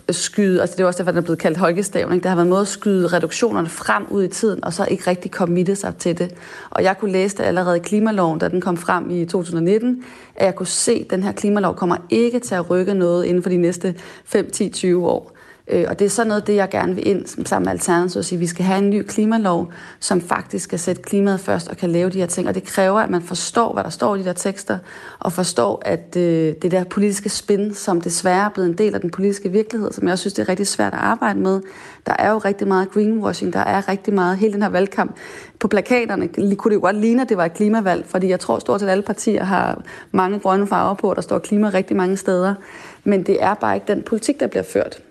skyde, 0.09 0.61
altså 0.61 0.75
det 0.75 0.83
er 0.83 0.87
også 0.87 0.97
derfor, 0.97 1.11
den 1.11 1.17
er 1.17 1.23
blevet 1.23 1.39
kaldt 1.39 1.57
holkestavning, 1.57 2.23
det 2.23 2.29
har 2.29 2.35
været 2.35 2.45
en 2.45 2.49
måde 2.49 2.61
at 2.61 2.67
skyde 2.67 3.07
reduktionerne 3.07 3.69
frem 3.69 4.05
ud 4.09 4.23
i 4.23 4.27
tiden, 4.27 4.63
og 4.63 4.73
så 4.73 4.85
ikke 4.85 5.09
rigtig 5.09 5.31
committe 5.31 5.75
sig 5.75 5.95
til 5.95 6.17
det. 6.17 6.35
Og 6.69 6.83
jeg 6.83 6.97
kunne 6.97 7.11
læse 7.11 7.37
det 7.37 7.43
allerede 7.43 7.77
i 7.77 7.79
klimaloven, 7.79 8.39
da 8.39 8.49
den 8.49 8.61
kom 8.61 8.77
frem 8.77 9.09
i 9.09 9.25
2019, 9.25 10.03
at 10.35 10.45
jeg 10.45 10.55
kunne 10.55 10.67
se, 10.67 10.91
at 10.91 11.11
den 11.11 11.23
her 11.23 11.31
klimalov 11.31 11.75
kommer 11.75 11.97
ikke 12.09 12.39
til 12.39 12.55
at 12.55 12.69
rykke 12.69 12.93
noget 12.93 13.25
inden 13.25 13.43
for 13.43 13.49
de 13.49 13.57
næste 13.57 13.95
5, 14.25 14.51
10, 14.51 14.69
20 14.69 15.07
år. 15.07 15.38
Øh, 15.69 15.85
og 15.89 15.99
det 15.99 16.05
er 16.05 16.09
sådan 16.09 16.27
noget, 16.27 16.47
det 16.47 16.55
jeg 16.55 16.69
gerne 16.69 16.95
vil 16.95 17.07
ind 17.07 17.45
sammen 17.45 17.65
med 17.65 17.71
Alternativet, 17.71 18.17
og 18.17 18.25
sige, 18.25 18.37
at 18.37 18.41
vi 18.41 18.47
skal 18.47 18.65
have 18.65 18.79
en 18.79 18.89
ny 18.89 19.03
klimalov, 19.03 19.71
som 19.99 20.21
faktisk 20.21 20.63
skal 20.63 20.79
sætte 20.79 21.01
klimaet 21.01 21.39
først 21.39 21.67
og 21.67 21.77
kan 21.77 21.89
lave 21.89 22.09
de 22.09 22.19
her 22.19 22.25
ting. 22.25 22.47
Og 22.47 22.55
det 22.55 22.63
kræver, 22.63 22.99
at 22.99 23.09
man 23.09 23.21
forstår, 23.21 23.73
hvad 23.73 23.83
der 23.83 23.89
står 23.89 24.15
i 24.15 24.19
de 24.19 24.25
der 24.25 24.33
tekster, 24.33 24.77
og 25.19 25.33
forstår, 25.33 25.81
at 25.85 26.15
øh, 26.17 26.53
det 26.61 26.71
der 26.71 26.83
politiske 26.83 27.29
spin, 27.29 27.73
som 27.73 28.01
desværre 28.01 28.45
er 28.45 28.49
blevet 28.49 28.69
en 28.69 28.77
del 28.77 28.95
af 28.95 29.01
den 29.01 29.09
politiske 29.09 29.51
virkelighed, 29.51 29.91
som 29.91 30.03
jeg 30.03 30.11
også 30.11 30.21
synes, 30.21 30.33
det 30.33 30.43
er 30.43 30.49
rigtig 30.49 30.67
svært 30.67 30.93
at 30.93 30.99
arbejde 30.99 31.39
med. 31.39 31.61
Der 32.05 32.15
er 32.19 32.31
jo 32.31 32.37
rigtig 32.37 32.67
meget 32.67 32.91
greenwashing, 32.91 33.53
der 33.53 33.59
er 33.59 33.89
rigtig 33.89 34.13
meget, 34.13 34.37
hele 34.37 34.53
den 34.53 34.61
her 34.61 34.69
valgkamp. 34.69 35.15
På 35.59 35.67
plakaterne 35.67 36.27
kunne 36.27 36.69
det 36.69 36.75
jo 36.75 36.81
godt 36.81 36.95
ligne, 36.95 37.21
at 37.21 37.29
det 37.29 37.37
var 37.37 37.45
et 37.45 37.53
klimavalg, 37.53 38.05
fordi 38.05 38.29
jeg 38.29 38.39
tror 38.39 38.59
stort 38.59 38.79
set 38.79 38.89
alle 38.89 39.03
partier 39.03 39.43
har 39.43 39.81
mange 40.11 40.39
grønne 40.39 40.67
farver 40.67 40.93
på, 40.93 41.09
og 41.09 41.15
der 41.15 41.21
står 41.21 41.39
klima 41.39 41.69
rigtig 41.69 41.97
mange 41.97 42.17
steder. 42.17 42.55
Men 43.03 43.23
det 43.23 43.43
er 43.43 43.53
bare 43.53 43.75
ikke 43.75 43.87
den 43.87 44.01
politik, 44.01 44.39
der 44.39 44.47
bliver 44.47 44.63
ført. 44.63 45.01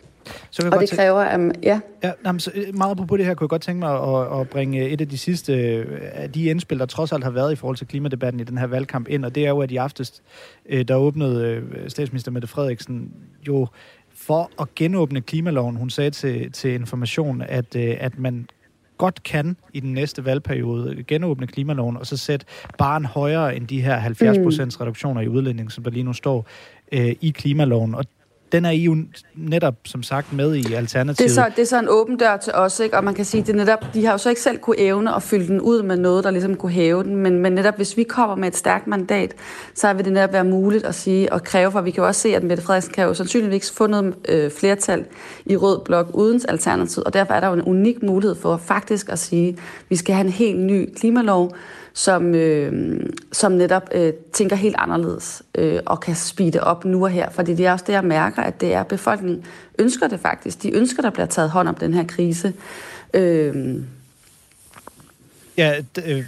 Så 0.51 0.69
og 0.73 0.81
det 0.81 0.91
kræver, 0.91 1.21
at... 1.21 1.41
Um, 1.41 1.53
ja. 1.63 1.81
ja 2.03 2.13
jamen, 2.25 2.41
så 2.41 2.51
øh, 2.55 2.79
meget 2.79 3.07
på 3.09 3.17
det 3.17 3.27
her 3.27 3.35
kunne 3.35 3.45
jeg 3.45 3.49
godt 3.49 3.63
tænke 3.63 3.79
mig 3.79 3.93
at, 3.93 4.41
at 4.41 4.49
bringe 4.49 4.89
et 4.89 5.01
af 5.01 5.09
de 5.09 5.19
sidste 5.19 5.53
øh, 5.53 5.99
af 6.13 6.33
de 6.33 6.45
indspil, 6.45 6.79
der 6.79 6.87
trods 6.87 7.13
alt 7.13 7.25
har 7.25 7.31
været 7.31 7.53
i 7.53 7.57
forhold 7.57 7.77
til 7.77 7.87
klimadebatten 7.87 8.41
i 8.41 8.45
den 8.45 8.59
her 8.59 8.67
valgkamp 8.67 9.09
ind, 9.09 9.25
og 9.25 9.35
det 9.35 9.47
er 9.47 9.49
jo, 9.49 9.61
at 9.61 9.71
i 9.71 9.77
aftes, 9.77 10.23
øh, 10.69 10.85
der 10.89 10.97
åbnede 10.97 11.63
statsminister 11.89 12.31
Mette 12.31 12.49
Frederiksen 12.49 13.13
jo 13.49 13.67
for 14.15 14.51
at 14.61 14.75
genåbne 14.75 15.21
klimaloven. 15.21 15.77
Hun 15.77 15.91
sagde 15.91 16.11
til, 16.11 16.53
til 16.53 16.71
information, 16.71 17.43
at, 17.43 17.77
at 17.77 18.19
man 18.19 18.49
godt 18.99 19.23
kan 19.23 19.57
i 19.73 19.81
den 19.81 19.93
næste 19.93 20.25
valgperiode 20.25 21.05
genåbne 21.07 21.47
klimaloven, 21.47 21.97
og 21.97 22.07
så 22.07 22.17
sætte 22.17 22.47
barn 22.79 23.05
højere 23.05 23.57
end 23.57 23.67
de 23.67 23.83
her 23.83 23.97
70 23.97 24.39
procents 24.39 24.81
reduktioner 24.81 25.21
i 25.21 25.29
udlænding, 25.29 25.73
som 25.73 25.85
der 25.85 25.91
lige 25.91 26.03
nu 26.03 26.13
står 26.13 26.47
øh, 26.93 27.15
i 27.21 27.31
klimaloven. 27.31 27.95
Og 27.95 28.05
den 28.53 28.65
er 28.65 28.71
I 28.71 28.79
jo 28.79 28.97
netop, 29.35 29.75
som 29.85 30.03
sagt, 30.03 30.33
med 30.33 30.55
i 30.55 30.75
Alternativet. 30.75 31.31
Det 31.31 31.39
er, 31.39 31.43
så, 31.45 31.51
det 31.57 31.63
er 31.63 31.67
så 31.67 31.79
en 31.79 31.89
åben 31.89 32.17
dør 32.17 32.37
til 32.37 32.53
os, 32.53 32.81
ikke? 32.81 32.97
og 32.97 33.05
man 33.05 33.15
kan 33.15 33.25
sige, 33.25 33.43
det 33.43 33.55
netop, 33.55 33.95
de 33.95 34.05
har 34.05 34.13
jo 34.13 34.19
så 34.19 34.29
ikke 34.29 34.41
selv 34.41 34.59
kunne 34.59 34.79
evne 34.79 35.15
at 35.15 35.23
fylde 35.23 35.47
den 35.47 35.61
ud 35.61 35.83
med 35.83 35.97
noget, 35.97 36.25
der 36.25 36.31
ligesom 36.31 36.55
kunne 36.55 36.73
hæve 36.73 37.03
den, 37.03 37.17
men, 37.17 37.39
men 37.39 37.53
netop 37.53 37.77
hvis 37.77 37.97
vi 37.97 38.03
kommer 38.03 38.37
med 38.37 38.49
et 38.49 38.57
stærkt 38.57 38.87
mandat, 38.87 39.35
så 39.75 39.93
vil 39.93 40.05
det 40.05 40.13
netop 40.13 40.33
være 40.33 40.45
muligt 40.45 40.85
at 40.85 40.95
sige 40.95 41.33
og 41.33 41.45
kræve, 41.45 41.73
for 41.73 41.81
vi 41.81 41.91
kan 41.91 42.03
jo 42.03 42.07
også 42.07 42.21
se, 42.21 42.37
at 42.37 42.43
Mette 42.43 42.63
Frederiksen 42.63 42.93
kan 42.93 43.05
jo 43.05 43.15
sandsynligvis 43.15 43.71
få 43.71 43.87
noget 43.87 44.15
øh, 44.29 44.51
flertal 44.51 45.05
i 45.47 45.57
rød 45.57 45.81
blok 45.85 46.11
uden 46.15 46.41
Alternativet, 46.49 47.05
og 47.05 47.13
derfor 47.13 47.35
er 47.35 47.41
der 47.41 47.47
jo 47.47 47.55
en 47.55 47.63
unik 47.63 48.03
mulighed 48.03 48.37
for 48.37 48.57
faktisk 48.57 49.09
at 49.09 49.19
sige, 49.19 49.49
at 49.49 49.59
vi 49.89 49.97
skal 49.97 50.15
have 50.15 50.27
en 50.27 50.33
helt 50.33 50.61
ny 50.61 50.95
klimalov, 50.95 51.53
som, 51.99 52.35
øh, 52.35 53.01
som 53.33 53.53
netop 53.53 53.89
øh, 53.95 54.13
tænker 54.33 54.57
helt 54.57 54.77
anderledes 54.79 55.43
øh, 55.55 55.81
og 55.87 56.01
kan 56.01 56.15
speede 56.15 56.61
op 56.61 56.85
nu 56.85 57.05
og 57.05 57.11
her. 57.11 57.31
Fordi 57.31 57.55
det 57.55 57.67
er 57.67 57.73
også 57.73 57.85
det, 57.87 57.93
jeg 57.93 58.05
mærker, 58.05 58.43
at 58.43 58.61
det 58.61 58.75
er 58.75 58.83
befolkningen 58.83 59.45
ønsker 59.79 60.09
det 60.09 60.21
faktisk. 60.21 60.63
De 60.63 60.77
ønsker, 60.77 61.03
der 61.03 61.11
bliver 61.11 61.27
taget 61.27 61.51
hånd 61.51 61.69
om 61.69 61.75
den 61.75 61.95
her 61.95 62.05
krise. 62.05 62.53
Øh, 63.15 63.77
Ja, 65.59 65.75
øh, 66.07 66.25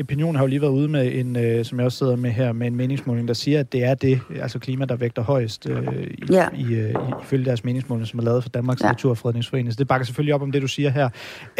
Opinion 0.00 0.34
har 0.34 0.42
jo 0.42 0.46
lige 0.46 0.60
været 0.60 0.72
ude 0.72 0.88
med 0.88 1.14
en, 1.14 1.36
øh, 1.36 1.64
som 1.64 1.78
jeg 1.78 1.84
også 1.84 1.98
sidder 1.98 2.16
med 2.16 2.30
her, 2.30 2.52
med 2.52 2.66
en 2.66 2.76
meningsmåling, 2.76 3.28
der 3.28 3.34
siger, 3.34 3.60
at 3.60 3.72
det 3.72 3.84
er 3.84 3.94
det, 3.94 4.20
altså 4.40 4.58
klima, 4.58 4.84
der 4.84 4.96
vægter 4.96 5.22
højst 5.22 5.68
øh, 5.68 6.06
i, 6.18 6.32
ja. 6.32 6.48
i, 6.54 6.74
øh, 6.74 6.94
ifølge 7.22 7.44
deres 7.44 7.64
meningsmåling, 7.64 8.06
som 8.06 8.18
er 8.18 8.24
lavet 8.24 8.42
for 8.42 8.50
Danmarks 8.50 8.82
ja. 8.82 8.88
Naturfredningsforening. 8.88 9.72
Så 9.72 9.76
det 9.78 9.88
bakker 9.88 10.04
selvfølgelig 10.04 10.34
op 10.34 10.42
om 10.42 10.52
det, 10.52 10.62
du 10.62 10.68
siger 10.68 10.90
her. 10.90 11.08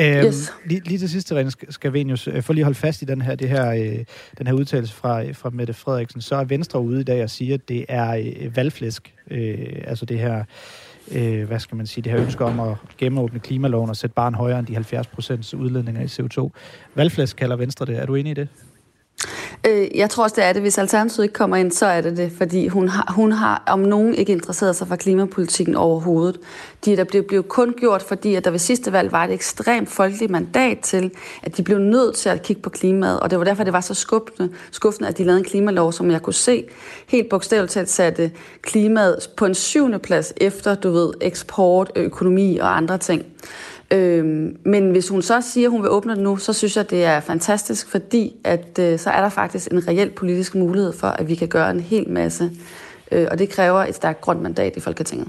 Øh, 0.00 0.24
yes. 0.24 0.52
lige, 0.66 0.80
lige 0.84 0.98
til 0.98 1.10
sidst, 1.10 1.32
Rene 1.32 1.50
Skavenius, 1.70 2.28
øh, 2.28 2.42
for 2.42 2.52
lige 2.52 2.62
at 2.62 2.66
holde 2.66 2.78
fast 2.78 3.02
i 3.02 3.04
den 3.04 3.22
her, 3.22 3.34
det 3.34 3.48
her, 3.48 3.70
øh, 3.70 4.04
den 4.38 4.46
her 4.46 4.54
udtalelse 4.54 4.94
fra, 4.94 5.32
fra 5.32 5.50
Mette 5.50 5.74
Frederiksen, 5.74 6.20
så 6.20 6.36
er 6.36 6.44
Venstre 6.44 6.80
ude 6.80 7.00
i 7.00 7.04
dag 7.04 7.22
og 7.22 7.30
siger, 7.30 7.54
at 7.54 7.68
det 7.68 7.84
er 7.88 8.16
øh, 8.40 8.56
valgflæsk, 8.56 9.14
øh, 9.30 9.58
altså 9.86 10.04
det 10.04 10.18
her 10.18 10.44
øh, 11.12 11.44
hvad 11.44 11.58
skal 11.58 11.76
man 11.76 11.86
sige, 11.86 12.02
det 12.02 12.12
her 12.12 12.20
ønske 12.20 12.44
om 12.44 12.60
at 12.60 12.76
gennemåbne 12.98 13.40
klimaloven 13.40 13.90
og 13.90 13.96
sætte 13.96 14.14
barn 14.14 14.34
højere 14.34 14.58
end 14.58 14.66
de 14.66 14.74
70 14.74 15.06
procents 15.06 15.54
udledninger 15.54 16.02
i 16.02 16.04
CO2. 16.04 16.50
Valgflæsk 16.94 17.36
kalder 17.36 17.56
Venstre 17.56 17.86
det. 17.86 17.96
Er 17.98 18.06
du 18.06 18.14
enig 18.14 18.30
i 18.30 18.34
det? 18.34 18.48
Øh, 19.66 19.88
jeg 19.94 20.10
tror 20.10 20.24
også, 20.24 20.36
det 20.36 20.44
er 20.44 20.52
det. 20.52 20.62
Hvis 20.62 20.78
Alternativet 20.78 21.24
ikke 21.24 21.32
kommer 21.32 21.56
ind, 21.56 21.72
så 21.72 21.86
er 21.86 22.00
det 22.00 22.16
det. 22.16 22.32
Fordi 22.38 22.68
hun 22.68 22.88
har, 22.88 23.12
hun 23.16 23.32
har 23.32 23.62
om 23.66 23.78
nogen 23.78 24.14
ikke 24.14 24.32
interesseret 24.32 24.76
sig 24.76 24.88
for 24.88 24.96
klimapolitikken 24.96 25.76
overhovedet. 25.76 26.40
De, 26.84 26.96
der 26.96 27.04
blev, 27.04 27.22
blev 27.22 27.42
kun 27.42 27.74
gjort, 27.78 28.02
fordi 28.02 28.34
at 28.34 28.44
der 28.44 28.50
ved 28.50 28.58
sidste 28.58 28.92
valg 28.92 29.12
var 29.12 29.24
et 29.24 29.32
ekstremt 29.32 29.88
folkeligt 29.88 30.30
mandat 30.30 30.78
til, 30.78 31.10
at 31.42 31.56
de 31.56 31.62
blev 31.62 31.78
nødt 31.78 32.16
til 32.16 32.28
at 32.28 32.42
kigge 32.42 32.62
på 32.62 32.70
klimaet. 32.70 33.20
Og 33.20 33.30
det 33.30 33.38
var 33.38 33.44
derfor, 33.44 33.64
det 33.64 33.72
var 33.72 33.80
så 33.80 33.94
skuffende, 33.94 34.48
skuffende 34.70 35.08
at 35.08 35.18
de 35.18 35.24
lavede 35.24 35.38
en 35.38 35.44
klimalov, 35.44 35.92
som 35.92 36.10
jeg 36.10 36.22
kunne 36.22 36.34
se 36.34 36.64
helt 37.06 37.28
bogstaveligt 37.28 37.72
talt 37.72 37.90
satte 37.90 38.30
klimaet 38.62 39.30
på 39.36 39.46
en 39.46 39.54
syvende 39.54 39.98
plads 39.98 40.32
efter, 40.36 40.74
du 40.74 40.90
ved, 40.90 41.12
eksport, 41.20 41.92
økonomi 41.96 42.58
og 42.58 42.76
andre 42.76 42.98
ting. 42.98 43.24
Øhm, 43.90 44.56
men 44.64 44.90
hvis 44.90 45.08
hun 45.08 45.22
så 45.22 45.40
siger, 45.40 45.68
at 45.68 45.70
hun 45.70 45.82
vil 45.82 45.90
åbne 45.90 46.14
det 46.14 46.22
nu, 46.22 46.36
så 46.36 46.52
synes 46.52 46.76
jeg, 46.76 46.90
det 46.90 47.04
er 47.04 47.20
fantastisk, 47.20 47.90
fordi 47.90 48.36
at, 48.44 48.78
øh, 48.80 48.98
så 48.98 49.10
er 49.10 49.20
der 49.20 49.28
faktisk 49.28 49.72
en 49.72 49.88
reel 49.88 50.10
politisk 50.10 50.54
mulighed 50.54 50.92
for, 50.92 51.06
at 51.06 51.28
vi 51.28 51.34
kan 51.34 51.48
gøre 51.48 51.70
en 51.70 51.80
hel 51.80 52.08
masse. 52.08 52.50
Øh, 53.12 53.26
og 53.30 53.38
det 53.38 53.48
kræver 53.48 53.84
et 53.84 53.94
stærkt 53.94 54.20
grønt 54.20 54.42
mandat 54.42 54.76
i 54.76 54.80
Folketinget. 54.80 55.28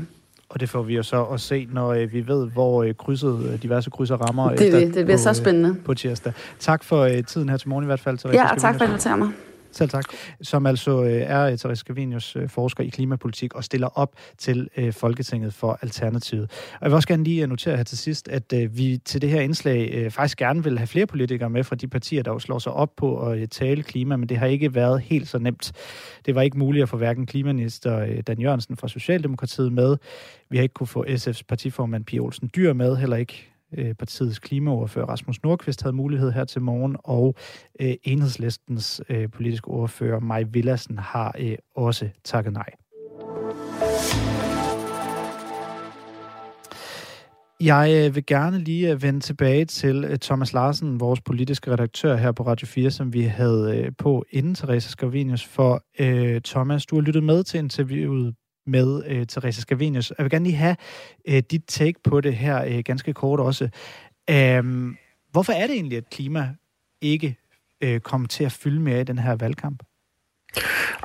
Og 0.49 0.59
det 0.59 0.69
får 0.69 0.81
vi 0.81 0.95
jo 0.95 1.03
så 1.03 1.23
at 1.23 1.41
se, 1.41 1.67
når 1.73 1.93
øh, 1.93 2.13
vi 2.13 2.27
ved, 2.27 2.47
hvor 2.47 2.83
øh, 2.83 2.93
krydset, 2.93 3.49
øh, 3.53 3.61
diverse 3.61 3.89
krydser 3.89 4.15
rammer. 4.15 4.49
Det, 4.49 4.61
efter, 4.61 4.79
det, 4.79 4.93
det 4.93 5.05
bliver 5.05 5.17
på, 5.17 5.23
så 5.23 5.33
spændende. 5.33 5.75
På 5.85 5.93
tirsdag. 5.93 6.33
Tak 6.59 6.83
for 6.83 6.99
øh, 6.99 7.23
tiden 7.23 7.49
her 7.49 7.57
til 7.57 7.69
morgen 7.69 7.85
i 7.85 7.85
hvert 7.85 7.99
fald. 7.99 8.33
ja, 8.33 8.51
og 8.51 8.61
tak 8.61 8.75
for 8.75 8.83
at 8.83 8.89
invitere 8.89 9.17
mig. 9.17 9.29
Selv 9.75 9.89
tak. 9.89 10.05
Som 10.41 10.65
altså 10.65 11.03
øh, 11.03 11.11
er 11.11 11.41
øh, 11.41 11.57
Therese 11.57 11.79
Scavenius 11.79 12.35
øh, 12.35 12.49
forsker 12.49 12.83
i 12.83 12.87
klimapolitik 12.87 13.53
og 13.55 13.63
stiller 13.63 13.87
op 13.87 14.15
til 14.37 14.69
øh, 14.77 14.93
Folketinget 14.93 15.53
for 15.53 15.79
Alternativet. 15.81 16.51
Og 16.73 16.79
jeg 16.81 16.91
vil 16.91 16.95
også 16.95 17.07
gerne 17.07 17.23
lige 17.23 17.43
øh, 17.43 17.49
notere 17.49 17.77
her 17.77 17.83
til 17.83 17.97
sidst, 17.97 18.27
at 18.27 18.53
øh, 18.53 18.77
vi 18.77 18.97
til 19.05 19.21
det 19.21 19.29
her 19.29 19.41
indslag 19.41 20.11
faktisk 20.11 20.37
gerne 20.37 20.63
vil 20.63 20.77
have 20.77 20.87
flere 20.87 21.05
politikere 21.05 21.49
med 21.49 21.63
fra 21.63 21.75
de 21.75 21.87
partier, 21.87 22.23
der 22.23 22.31
jo 22.31 22.39
slår 22.39 22.59
sig 22.59 22.71
op 22.71 22.95
på 22.97 23.29
at 23.29 23.49
tale 23.49 23.83
klima, 23.83 24.15
men 24.15 24.29
det 24.29 24.37
har 24.37 24.45
ikke 24.45 24.75
været 24.75 25.01
helt 25.01 25.27
så 25.27 25.39
nemt. 25.39 25.71
Det 26.25 26.35
var 26.35 26.41
ikke 26.41 26.57
muligt 26.57 26.83
at 26.83 26.89
få 26.89 26.97
hverken 26.97 27.25
klimaminister 27.25 28.21
Dan 28.21 28.39
Jørgensen 28.39 28.77
fra 28.77 28.87
Socialdemokratiet 28.87 29.73
med. 29.73 29.97
Vi 30.49 30.57
har 30.57 30.63
ikke 30.63 30.73
kunne 30.73 30.87
få 30.87 31.05
SF's 31.05 31.41
partiformand 31.47 32.05
Pia 32.05 32.19
Olsen 32.19 32.51
Dyr 32.55 32.73
med, 32.73 32.95
heller 32.97 33.17
ikke 33.17 33.54
Øh, 33.77 33.93
partiets 33.93 34.39
klimaordfører 34.39 35.05
Rasmus 35.05 35.43
Nordqvist 35.43 35.81
havde 35.81 35.95
mulighed 35.95 36.31
her 36.31 36.45
til 36.45 36.61
morgen, 36.61 36.95
og 37.03 37.35
øh, 37.81 37.93
enhedslistens 38.03 39.01
øh, 39.09 39.29
politiske 39.31 39.67
ordfører 39.67 40.19
Maj 40.19 40.43
Villassen 40.43 40.97
har 40.97 41.35
øh, 41.39 41.55
også 41.75 42.09
takket 42.23 42.53
nej. 42.53 42.69
Jeg 47.61 48.05
øh, 48.07 48.15
vil 48.15 48.25
gerne 48.25 48.59
lige 48.59 48.91
øh, 48.91 49.03
vende 49.03 49.19
tilbage 49.19 49.65
til 49.65 50.19
Thomas 50.21 50.53
Larsen, 50.53 50.99
vores 50.99 51.21
politiske 51.21 51.71
redaktør 51.71 52.15
her 52.15 52.31
på 52.31 52.43
Radio 52.43 52.67
4, 52.67 52.91
som 52.91 53.13
vi 53.13 53.21
havde 53.21 53.91
på 53.97 54.25
inden 54.31 54.55
Therese 54.55 54.89
Skarvinius. 54.89 55.45
For 55.45 55.83
øh, 55.99 56.41
Thomas, 56.41 56.85
du 56.85 56.95
har 56.95 57.01
lyttet 57.01 57.23
med 57.23 57.43
til 57.43 57.57
interviewet 57.57 58.35
med 58.65 59.03
øh, 59.07 59.25
Teresa 59.25 59.61
Scavenius. 59.61 60.13
Jeg 60.17 60.23
vil 60.23 60.31
gerne 60.31 60.45
lige 60.45 60.55
have 60.55 60.75
øh, 61.27 61.43
dit 61.51 61.63
take 61.67 61.99
på 62.03 62.21
det 62.21 62.35
her 62.35 62.63
øh, 62.63 62.79
ganske 62.85 63.13
kort 63.13 63.39
også. 63.39 63.69
Um, 64.31 64.97
hvorfor 65.31 65.53
er 65.53 65.67
det 65.67 65.73
egentlig, 65.75 65.97
at 65.97 66.09
klima 66.09 66.55
ikke 67.01 67.37
øh, 67.81 67.99
kommer 67.99 68.27
til 68.27 68.43
at 68.43 68.51
fylde 68.51 68.79
mere 68.79 69.01
i 69.01 69.03
den 69.03 69.19
her 69.19 69.35
valgkamp? 69.35 69.83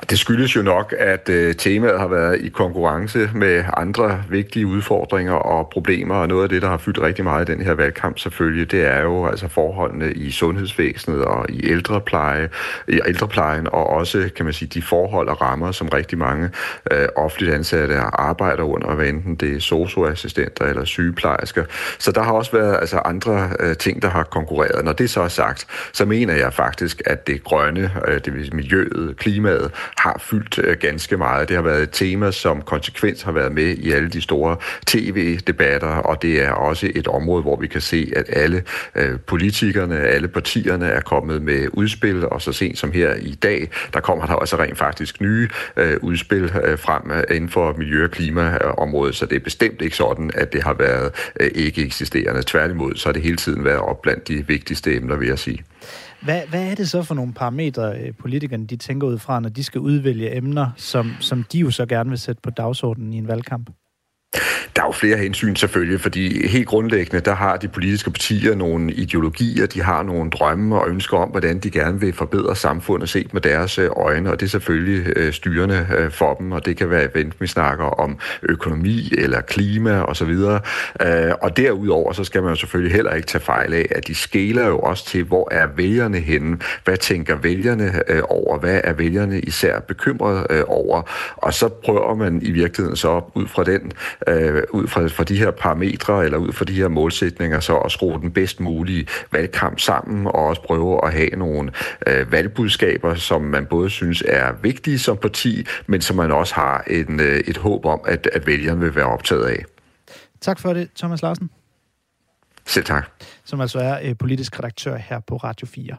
Det 0.09 0.19
skyldes 0.19 0.55
jo 0.55 0.61
nok, 0.61 0.93
at 0.97 1.29
øh, 1.29 1.55
temaet 1.55 1.99
har 1.99 2.07
været 2.07 2.41
i 2.41 2.49
konkurrence 2.49 3.29
med 3.35 3.63
andre 3.77 4.23
vigtige 4.29 4.67
udfordringer 4.67 5.33
og 5.33 5.69
problemer, 5.69 6.15
og 6.15 6.27
noget 6.27 6.43
af 6.43 6.49
det, 6.49 6.61
der 6.61 6.67
har 6.67 6.77
fyldt 6.77 7.01
rigtig 7.01 7.23
meget 7.23 7.49
i 7.49 7.51
den 7.51 7.61
her 7.61 7.73
valgkamp 7.73 8.19
selvfølgelig, 8.19 8.71
det 8.71 8.85
er 8.85 9.01
jo 9.01 9.25
altså 9.25 9.47
forholdene 9.47 10.13
i 10.13 10.31
sundhedsvæsenet 10.31 11.25
og 11.25 11.45
i 11.49 11.69
ældrepleje, 11.69 12.49
i 12.87 12.99
ældreplejen, 13.07 13.67
og 13.71 13.89
også, 13.89 14.29
kan 14.35 14.45
man 14.45 14.53
sige, 14.53 14.69
de 14.73 14.81
forhold 14.81 15.27
og 15.27 15.41
rammer, 15.41 15.71
som 15.71 15.87
rigtig 15.87 16.17
mange 16.17 16.49
øh, 16.91 17.07
offentligt 17.15 17.53
ansatte 17.53 17.97
arbejder 17.99 18.63
under, 18.63 18.95
hvad 18.95 19.07
enten 19.07 19.35
det 19.35 19.55
er 19.55 19.59
socioassistenter 19.59 20.65
eller 20.65 20.85
sygeplejersker. 20.85 21.65
Så 21.99 22.11
der 22.11 22.23
har 22.23 22.31
også 22.31 22.51
været 22.51 22.77
altså, 22.79 22.97
andre 22.97 23.49
øh, 23.59 23.77
ting, 23.77 24.01
der 24.01 24.09
har 24.09 24.23
konkurreret. 24.23 24.85
Når 24.85 24.93
det 24.93 25.09
så 25.09 25.21
er 25.21 25.27
sagt, 25.27 25.67
så 25.93 26.05
mener 26.05 26.33
jeg 26.33 26.53
faktisk, 26.53 27.01
at 27.05 27.27
det 27.27 27.43
grønne, 27.43 27.91
øh, 28.07 28.21
det 28.25 28.33
vil 28.33 28.55
miljøet, 28.55 29.15
klimaet, 29.17 29.40
har 29.97 30.21
fyldt 30.29 30.59
øh, 30.63 30.77
ganske 30.77 31.17
meget. 31.17 31.49
Det 31.49 31.55
har 31.55 31.63
været 31.63 31.83
et 31.83 31.89
tema, 31.91 32.31
som 32.31 32.61
konsekvens 32.61 33.21
har 33.21 33.31
været 33.31 33.51
med 33.51 33.75
i 33.77 33.91
alle 33.91 34.09
de 34.09 34.21
store 34.21 34.57
tv-debatter, 34.87 35.87
og 35.87 36.21
det 36.21 36.41
er 36.41 36.51
også 36.51 36.91
et 36.95 37.07
område, 37.07 37.41
hvor 37.41 37.59
vi 37.59 37.67
kan 37.67 37.81
se, 37.81 38.13
at 38.15 38.25
alle 38.29 38.63
øh, 38.95 39.19
politikerne, 39.27 39.99
alle 39.99 40.27
partierne 40.27 40.85
er 40.85 41.01
kommet 41.01 41.41
med 41.41 41.67
udspil, 41.73 42.25
og 42.25 42.41
så 42.41 42.51
sent 42.51 42.77
som 42.77 42.91
her 42.91 43.13
i 43.15 43.33
dag, 43.33 43.69
der 43.93 43.99
kommer 43.99 44.25
der 44.25 44.33
også 44.33 44.59
rent 44.59 44.77
faktisk 44.77 45.21
nye 45.21 45.49
øh, 45.77 45.97
udspil 46.01 46.49
frem 46.77 47.11
inden 47.35 47.49
for 47.49 47.73
miljø- 47.77 48.03
og 48.03 48.11
klimaområdet, 48.11 49.15
så 49.15 49.25
det 49.25 49.35
er 49.35 49.39
bestemt 49.39 49.81
ikke 49.81 49.95
sådan, 49.95 50.31
at 50.33 50.53
det 50.53 50.63
har 50.63 50.73
været 50.73 51.31
ikke 51.55 51.81
eksisterende. 51.85 52.43
Tværtimod, 52.43 52.95
så 52.95 53.07
har 53.07 53.13
det 53.13 53.21
hele 53.21 53.37
tiden 53.37 53.65
været 53.65 53.79
op 53.79 54.01
blandt 54.01 54.27
de 54.27 54.47
vigtigste 54.47 54.95
emner, 54.95 55.15
vil 55.15 55.27
jeg 55.27 55.39
sige. 55.39 55.63
Hvad, 56.21 56.41
hvad 56.49 56.71
er 56.71 56.75
det 56.75 56.89
så 56.89 57.03
for 57.03 57.15
nogle 57.15 57.33
parametre, 57.33 57.99
øh, 57.99 58.13
politikerne 58.19 58.67
de 58.67 58.77
tænker 58.77 59.07
ud 59.07 59.17
fra, 59.17 59.39
når 59.39 59.49
de 59.49 59.63
skal 59.63 59.81
udvælge 59.81 60.35
emner, 60.35 60.71
som, 60.77 61.11
som 61.19 61.43
de 61.51 61.59
jo 61.59 61.71
så 61.71 61.85
gerne 61.85 62.09
vil 62.09 62.19
sætte 62.19 62.41
på 62.41 62.49
dagsordenen 62.49 63.13
i 63.13 63.17
en 63.17 63.27
valgkamp? 63.27 63.69
Der 64.75 64.81
er 64.81 64.85
jo 64.85 64.91
flere 64.91 65.17
hensyn 65.17 65.55
selvfølgelig, 65.55 66.01
fordi 66.01 66.47
helt 66.47 66.67
grundlæggende, 66.67 67.25
der 67.25 67.35
har 67.35 67.57
de 67.57 67.67
politiske 67.67 68.11
partier 68.11 68.55
nogle 68.55 68.93
ideologier, 68.93 69.65
de 69.65 69.81
har 69.81 70.03
nogle 70.03 70.29
drømme 70.29 70.79
og 70.79 70.89
ønsker 70.89 71.17
om, 71.17 71.29
hvordan 71.29 71.59
de 71.59 71.71
gerne 71.71 71.99
vil 71.99 72.13
forbedre 72.13 72.55
samfundet 72.55 73.09
set 73.09 73.33
med 73.33 73.41
deres 73.41 73.77
øh, 73.77 73.89
øjne, 73.97 74.31
og 74.31 74.39
det 74.39 74.45
er 74.45 74.49
selvfølgelig 74.49 75.13
øh, 75.15 75.33
styrende 75.33 75.87
øh, 75.97 76.11
for 76.11 76.33
dem, 76.33 76.51
og 76.51 76.65
det 76.65 76.77
kan 76.77 76.89
være, 76.89 77.01
at 77.01 77.41
vi 77.41 77.47
snakker 77.47 77.85
om 77.85 78.17
økonomi 78.43 79.11
eller 79.17 79.41
klima 79.41 80.01
osv. 80.01 80.35
Og 81.41 81.57
derudover, 81.57 82.13
så 82.13 82.23
skal 82.23 82.43
man 82.43 82.49
jo 82.51 82.55
selvfølgelig 82.55 82.95
heller 82.95 83.13
ikke 83.13 83.27
tage 83.27 83.43
fejl 83.43 83.73
af, 83.73 83.85
at 83.91 84.07
de 84.07 84.15
skæler 84.15 84.67
jo 84.67 84.79
også 84.79 85.05
til, 85.05 85.23
hvor 85.23 85.47
er 85.51 85.67
vælgerne 85.77 86.17
henne, 86.17 86.57
hvad 86.83 86.97
tænker 86.97 87.35
vælgerne 87.35 87.91
over, 88.29 88.59
hvad 88.59 88.81
er 88.83 88.93
vælgerne 88.93 89.39
især 89.39 89.79
bekymret 89.79 90.63
over, 90.67 91.01
og 91.35 91.53
så 91.53 91.69
prøver 91.69 92.15
man 92.15 92.41
i 92.41 92.51
virkeligheden 92.51 92.97
så 92.97 93.21
ud 93.35 93.47
fra 93.47 93.63
den 93.63 93.91
øh, 94.27 94.63
ud 94.69 94.87
fra, 94.87 95.07
fra 95.07 95.23
de 95.23 95.37
her 95.37 95.51
parametre 95.51 96.25
eller 96.25 96.37
ud 96.37 96.51
fra 96.51 96.65
de 96.65 96.73
her 96.73 96.87
målsætninger, 96.87 97.59
så 97.59 97.77
at 97.77 97.91
skrue 97.91 98.21
den 98.21 98.31
bedst 98.31 98.59
mulige 98.59 99.07
valgkamp 99.31 99.79
sammen 99.79 100.27
og 100.27 100.35
også 100.35 100.61
prøve 100.61 101.05
at 101.05 101.13
have 101.13 101.29
nogle 101.29 101.71
øh, 102.07 102.31
valgbudskaber, 102.31 103.15
som 103.15 103.41
man 103.41 103.65
både 103.65 103.89
synes 103.89 104.23
er 104.27 104.51
vigtige 104.61 104.99
som 104.99 105.17
parti, 105.17 105.65
men 105.87 106.01
som 106.01 106.15
man 106.15 106.31
også 106.31 106.55
har 106.55 106.83
en, 106.87 107.19
øh, 107.19 107.39
et 107.39 107.57
håb 107.57 107.85
om, 107.85 107.99
at, 108.05 108.29
at 108.33 108.47
vælgerne 108.47 108.79
vil 108.79 108.95
være 108.95 109.05
optaget 109.05 109.45
af. 109.45 109.63
Tak 110.41 110.59
for 110.59 110.73
det, 110.73 110.89
Thomas 110.97 111.21
Larsen. 111.21 111.49
Selv 112.65 112.85
tak. 112.85 113.09
Som 113.45 113.61
altså 113.61 113.79
er 113.79 113.99
øh, 114.03 114.17
politisk 114.17 114.59
redaktør 114.59 114.97
her 114.97 115.19
på 115.19 115.35
Radio 115.35 115.67
4. 115.67 115.95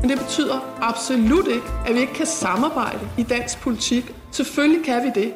Men 0.00 0.10
det 0.10 0.18
betyder 0.18 0.78
absolut 0.82 1.46
ikke, 1.46 1.66
at 1.86 1.94
vi 1.94 2.00
ikke 2.00 2.14
kan 2.14 2.26
samarbejde 2.26 3.08
i 3.18 3.22
dansk 3.22 3.60
politik. 3.60 4.14
Selvfølgelig 4.32 4.84
kan 4.84 5.02
vi 5.02 5.20
det. 5.20 5.34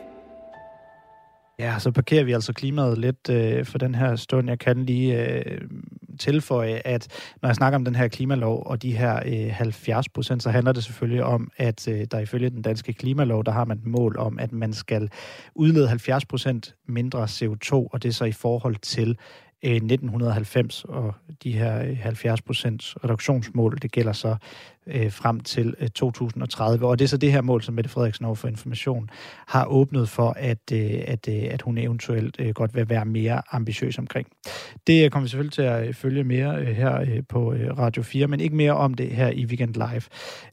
Ja, 1.62 1.78
så 1.78 1.90
parkerer 1.90 2.24
vi 2.24 2.32
altså 2.32 2.52
klimaet 2.52 2.98
lidt 2.98 3.30
øh, 3.30 3.66
for 3.66 3.78
den 3.78 3.94
her 3.94 4.16
stund. 4.16 4.48
Jeg 4.48 4.58
kan 4.58 4.84
lige 4.84 5.28
øh, 5.28 5.60
tilføje, 6.18 6.82
at 6.84 7.08
når 7.42 7.48
jeg 7.48 7.56
snakker 7.56 7.78
om 7.78 7.84
den 7.84 7.94
her 7.94 8.08
klimalov 8.08 8.62
og 8.66 8.82
de 8.82 8.96
her 8.96 9.20
øh, 9.26 9.50
70 9.50 10.08
procent, 10.08 10.42
så 10.42 10.50
handler 10.50 10.72
det 10.72 10.84
selvfølgelig 10.84 11.24
om, 11.24 11.50
at 11.56 11.88
øh, 11.88 12.06
der 12.10 12.18
ifølge 12.18 12.50
den 12.50 12.62
danske 12.62 12.92
klimalov, 12.92 13.44
der 13.44 13.52
har 13.52 13.64
man 13.64 13.78
et 13.78 13.86
mål 13.86 14.18
om, 14.18 14.38
at 14.38 14.52
man 14.52 14.72
skal 14.72 15.10
udlede 15.54 15.88
70 15.88 16.24
procent 16.24 16.74
mindre 16.88 17.24
CO2, 17.24 17.72
og 17.72 18.02
det 18.02 18.08
er 18.08 18.12
så 18.12 18.24
i 18.24 18.32
forhold 18.32 18.76
til 18.76 19.18
øh, 19.62 19.74
1990, 19.74 20.84
og 20.84 21.14
de 21.42 21.52
her 21.52 21.82
øh, 21.82 21.98
70 21.98 22.42
procents 22.42 22.96
reduktionsmål, 23.04 23.78
det 23.82 23.92
gælder 23.92 24.12
så 24.12 24.36
øh, 24.86 25.12
frem 25.12 25.40
til 25.40 25.74
øh, 25.80 25.88
2030. 25.88 26.86
Og 26.86 26.98
det 26.98 27.04
er 27.04 27.08
så 27.08 27.16
det 27.16 27.32
her 27.32 27.40
mål, 27.40 27.62
som 27.62 27.74
Mette 27.74 27.90
Frederiksen 27.90 28.24
over 28.24 28.34
for 28.34 28.48
Information 28.48 29.10
har 29.46 29.64
åbnet 29.64 30.08
for, 30.08 30.34
at, 30.36 30.58
øh, 30.72 31.00
at, 31.06 31.28
øh, 31.28 31.42
at 31.50 31.62
hun 31.62 31.78
eventuelt 31.78 32.36
øh, 32.38 32.54
godt 32.54 32.74
vil 32.74 32.88
være 32.88 33.04
mere 33.04 33.42
ambitiøs 33.52 33.98
omkring. 33.98 34.26
Det 34.86 35.04
øh, 35.04 35.10
kommer 35.10 35.24
vi 35.24 35.28
selvfølgelig 35.28 35.52
til 35.52 35.62
at 35.62 35.88
øh, 35.88 35.94
følge 35.94 36.24
mere 36.24 36.56
øh, 36.56 36.66
her 36.66 37.00
øh, 37.00 37.22
på 37.28 37.52
øh, 37.52 37.78
Radio 37.78 38.02
4, 38.02 38.26
men 38.26 38.40
ikke 38.40 38.56
mere 38.56 38.72
om 38.72 38.94
det 38.94 39.10
her 39.10 39.28
i 39.28 39.46
Weekend 39.46 39.74
Live. 39.74 40.02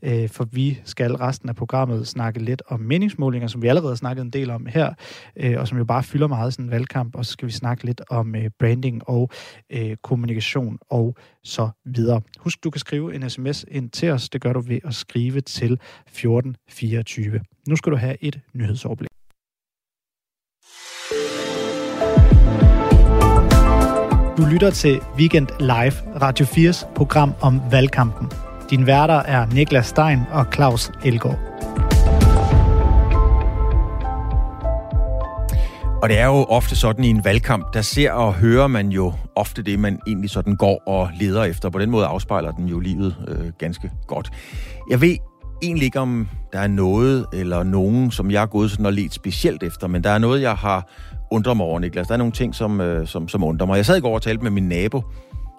Øh, 0.01 0.29
for 0.29 0.47
vi 0.51 0.79
skal 0.83 1.15
resten 1.15 1.49
af 1.49 1.55
programmet 1.55 2.07
snakke 2.07 2.39
lidt 2.39 2.61
om 2.67 2.79
meningsmålinger, 2.79 3.47
som 3.47 3.61
vi 3.61 3.67
allerede 3.67 3.91
har 3.91 3.95
snakket 3.95 4.21
en 4.21 4.29
del 4.29 4.49
om 4.49 4.65
her, 4.65 4.93
øh, 5.35 5.59
og 5.59 5.67
som 5.67 5.77
jo 5.77 5.85
bare 5.85 6.03
fylder 6.03 6.27
meget 6.27 6.53
sådan 6.53 6.65
en 6.65 6.71
valgkamp, 6.71 7.15
og 7.15 7.25
så 7.25 7.31
skal 7.31 7.47
vi 7.47 7.51
snakke 7.51 7.85
lidt 7.85 8.01
om 8.09 8.35
øh, 8.35 8.49
branding 8.59 9.09
og 9.09 9.29
øh, 9.69 9.95
kommunikation 10.03 10.77
og 10.89 11.15
så 11.43 11.69
videre. 11.85 12.21
Husk, 12.39 12.63
du 12.63 12.69
kan 12.69 12.79
skrive 12.79 13.15
en 13.15 13.29
sms 13.29 13.65
ind 13.67 13.89
til 13.89 14.05
os. 14.19 14.29
Det 14.29 14.41
gør 14.41 14.53
du 14.53 14.59
ved 14.59 14.79
at 14.85 14.95
skrive 14.95 15.41
til 15.41 15.73
1424. 15.73 17.39
Nu 17.67 17.75
skal 17.75 17.91
du 17.91 17.97
have 17.97 18.17
et 18.21 18.39
nyhedsoverblik. 18.53 19.09
Du 24.37 24.45
lytter 24.45 24.71
til 24.71 24.99
Weekend 25.17 25.47
Live, 25.59 26.21
Radio 26.21 26.45
4's 26.45 26.93
program 26.95 27.33
om 27.41 27.61
valgkampen. 27.71 28.27
Din 28.69 28.85
værter 28.85 29.19
er 29.19 29.45
Niklas 29.45 29.85
Stein 29.85 30.19
og 30.31 30.45
Claus 30.53 30.91
Elgaard. 31.05 31.48
Og 36.01 36.09
det 36.09 36.19
er 36.19 36.25
jo 36.25 36.43
ofte 36.43 36.75
sådan 36.75 37.03
i 37.03 37.09
en 37.09 37.25
valgkamp, 37.25 37.73
der 37.73 37.81
ser 37.81 38.11
og 38.11 38.33
hører 38.33 38.67
man 38.67 38.89
jo 38.89 39.13
ofte 39.35 39.61
det, 39.63 39.79
man 39.79 39.99
egentlig 40.07 40.29
sådan 40.29 40.55
går 40.55 40.83
og 40.85 41.09
leder 41.19 41.43
efter. 41.43 41.69
På 41.69 41.79
den 41.79 41.89
måde 41.89 42.05
afspejler 42.05 42.51
den 42.51 42.65
jo 42.65 42.79
livet 42.79 43.15
øh, 43.27 43.51
ganske 43.57 43.91
godt. 44.07 44.31
Jeg 44.89 45.01
ved 45.01 45.15
egentlig 45.61 45.85
ikke, 45.85 45.99
om 45.99 46.27
der 46.53 46.59
er 46.59 46.67
noget 46.67 47.25
eller 47.33 47.63
nogen, 47.63 48.11
som 48.11 48.31
jeg 48.31 48.41
er 48.41 48.45
gået 48.45 48.71
sådan 48.71 48.85
og 48.85 48.93
let 48.93 49.13
specielt 49.13 49.63
efter, 49.63 49.87
men 49.87 50.03
der 50.03 50.09
er 50.09 50.17
noget, 50.17 50.41
jeg 50.41 50.55
har 50.55 50.89
undret 51.31 51.57
mig 51.57 51.65
over, 51.65 51.79
Niklas. 51.79 52.07
Der 52.07 52.13
er 52.13 52.17
nogle 52.17 52.33
ting, 52.33 52.55
som, 52.55 52.81
øh, 52.81 53.07
som, 53.07 53.27
som 53.27 53.43
undrer 53.43 53.67
mig. 53.67 53.77
Jeg 53.77 53.85
sad 53.85 53.97
i 53.97 54.01
går 54.01 54.15
og 54.15 54.21
talte 54.21 54.43
med 54.43 54.51
min 54.51 54.69
nabo, 54.69 55.01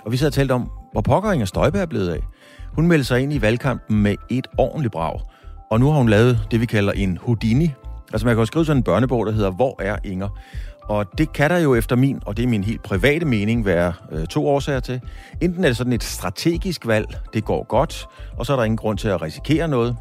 og 0.05 0.13
vi 0.13 0.17
sad 0.17 0.27
og 0.27 0.33
talte 0.33 0.53
om, 0.53 0.71
hvor 0.93 1.01
pokker 1.01 1.33
Inger 1.33 1.47
Støjberg 1.47 1.83
er 1.83 1.87
blevet 1.87 2.09
af. 2.09 2.21
Hun 2.73 2.87
meldte 2.87 3.05
sig 3.05 3.21
ind 3.21 3.33
i 3.33 3.43
valgkampen 3.43 4.03
med 4.03 4.15
et 4.31 4.47
ordentligt 4.59 4.93
brag, 4.93 5.21
og 5.71 5.81
nu 5.81 5.91
har 5.91 5.99
hun 5.99 6.09
lavet 6.09 6.41
det, 6.51 6.61
vi 6.61 6.67
kalder 6.67 6.93
en 6.93 7.19
Houdini, 7.23 7.71
Altså 8.13 8.27
man 8.27 8.35
kan 8.35 8.41
jo 8.41 8.47
skrive 8.47 8.65
sådan 8.65 8.77
en 8.77 8.83
børnebog, 8.83 9.27
der 9.27 9.33
hedder 9.33 9.51
Hvor 9.51 9.83
er 9.83 9.97
Inger? 10.05 10.29
Og 10.81 11.19
det 11.19 11.33
kan 11.33 11.51
der 11.51 11.59
jo 11.59 11.75
efter 11.75 11.97
min, 11.97 12.21
og 12.27 12.37
det 12.37 12.43
er 12.43 12.47
min 12.47 12.65
helt 12.65 12.83
private 12.83 13.27
mening, 13.27 13.65
være 13.65 13.93
øh, 14.13 14.27
to 14.27 14.49
årsager 14.49 14.81
til. 14.81 15.01
Enten 15.41 15.65
er 15.65 15.69
det 15.69 15.77
sådan 15.77 15.93
et 15.93 16.05
strategisk 16.05 16.87
valg, 16.87 17.07
det 17.35 17.45
går 17.45 17.67
godt, 17.69 18.07
og 18.37 18.47
så 18.47 18.53
er 18.53 18.57
der 18.57 18.65
ingen 18.65 18.77
grund 18.77 18.99
til 18.99 19.09
at 19.09 19.23
risikere 19.23 19.69
noget. 19.69 19.97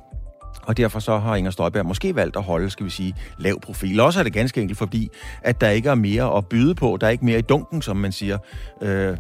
Og 0.64 0.78
derfor 0.78 1.00
så 1.00 1.18
har 1.18 1.36
Inger 1.36 1.52
Støjberg 1.52 1.86
måske 1.86 2.16
valgt 2.16 2.36
at 2.36 2.44
holde, 2.44 2.70
skal 2.70 2.86
vi 2.86 2.90
sige, 2.92 3.16
lav 3.38 3.60
profil. 3.62 4.00
Også 4.00 4.20
er 4.20 4.24
det 4.24 4.34
ganske 4.34 4.62
enkelt, 4.62 4.78
fordi 4.78 5.10
at 5.42 5.62
der 5.62 5.70
ikke 5.70 5.90
er 5.90 5.96
mere 5.96 6.38
at 6.38 6.48
byde 6.48 6.76
på. 6.76 6.98
Der 7.02 7.08
er 7.08 7.12
ikke 7.12 7.26
mere 7.26 7.40
i 7.40 7.42
dunken, 7.42 7.82
som 7.82 7.98
man 7.98 8.12
siger. 8.12 8.38
Øh, 8.82 9.18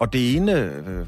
og 0.00 0.12
det 0.12 0.36
ene 0.36 0.52
øh, 0.52 0.98
øh 0.98 1.06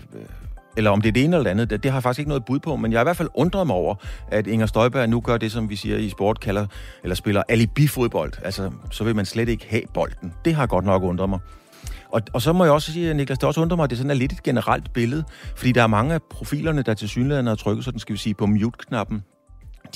eller 0.80 0.90
om 0.90 1.00
det 1.00 1.08
er 1.08 1.12
det 1.12 1.24
ene 1.24 1.36
eller 1.36 1.44
det 1.44 1.50
andet, 1.50 1.70
det, 1.70 1.82
det 1.82 1.90
har 1.90 1.96
jeg 1.98 2.02
faktisk 2.02 2.18
ikke 2.18 2.28
noget 2.28 2.44
bud 2.44 2.58
på, 2.58 2.76
men 2.76 2.92
jeg 2.92 2.98
har 2.98 3.04
i 3.04 3.08
hvert 3.08 3.16
fald 3.16 3.28
undret 3.34 3.66
mig 3.66 3.76
over, 3.76 3.94
at 4.28 4.46
Inger 4.46 4.66
Støjberg 4.66 5.08
nu 5.08 5.20
gør 5.20 5.36
det, 5.36 5.52
som 5.52 5.70
vi 5.70 5.76
siger 5.76 5.96
i 5.96 6.08
sport, 6.08 6.40
kalder, 6.40 6.66
eller 7.02 7.14
spiller 7.14 7.42
alibi-fodbold. 7.48 8.32
Altså, 8.44 8.70
så 8.90 9.04
vil 9.04 9.16
man 9.16 9.26
slet 9.26 9.48
ikke 9.48 9.66
have 9.68 9.82
bolden. 9.94 10.32
Det 10.44 10.54
har 10.54 10.66
godt 10.66 10.84
nok 10.84 11.02
undret 11.02 11.28
mig. 11.28 11.38
Og, 12.12 12.22
og 12.32 12.42
så 12.42 12.52
må 12.52 12.64
jeg 12.64 12.72
også 12.72 12.92
sige, 12.92 13.14
Niklas, 13.14 13.38
det 13.38 13.46
også 13.46 13.60
undrer 13.60 13.76
mig, 13.76 13.84
at 13.84 13.90
det 13.90 13.98
sådan 13.98 14.10
er 14.10 14.14
lidt 14.14 14.32
et 14.32 14.42
generelt 14.42 14.92
billede, 14.92 15.24
fordi 15.56 15.72
der 15.72 15.82
er 15.82 15.86
mange 15.86 16.14
af 16.14 16.22
profilerne, 16.30 16.82
der 16.82 16.94
til 16.94 17.08
synligheden 17.08 17.46
har 17.46 17.54
trykket 17.54 17.84
sådan, 17.84 18.00
skal 18.00 18.12
vi 18.12 18.18
sige, 18.18 18.34
på 18.34 18.46
mute-knappen 18.46 19.22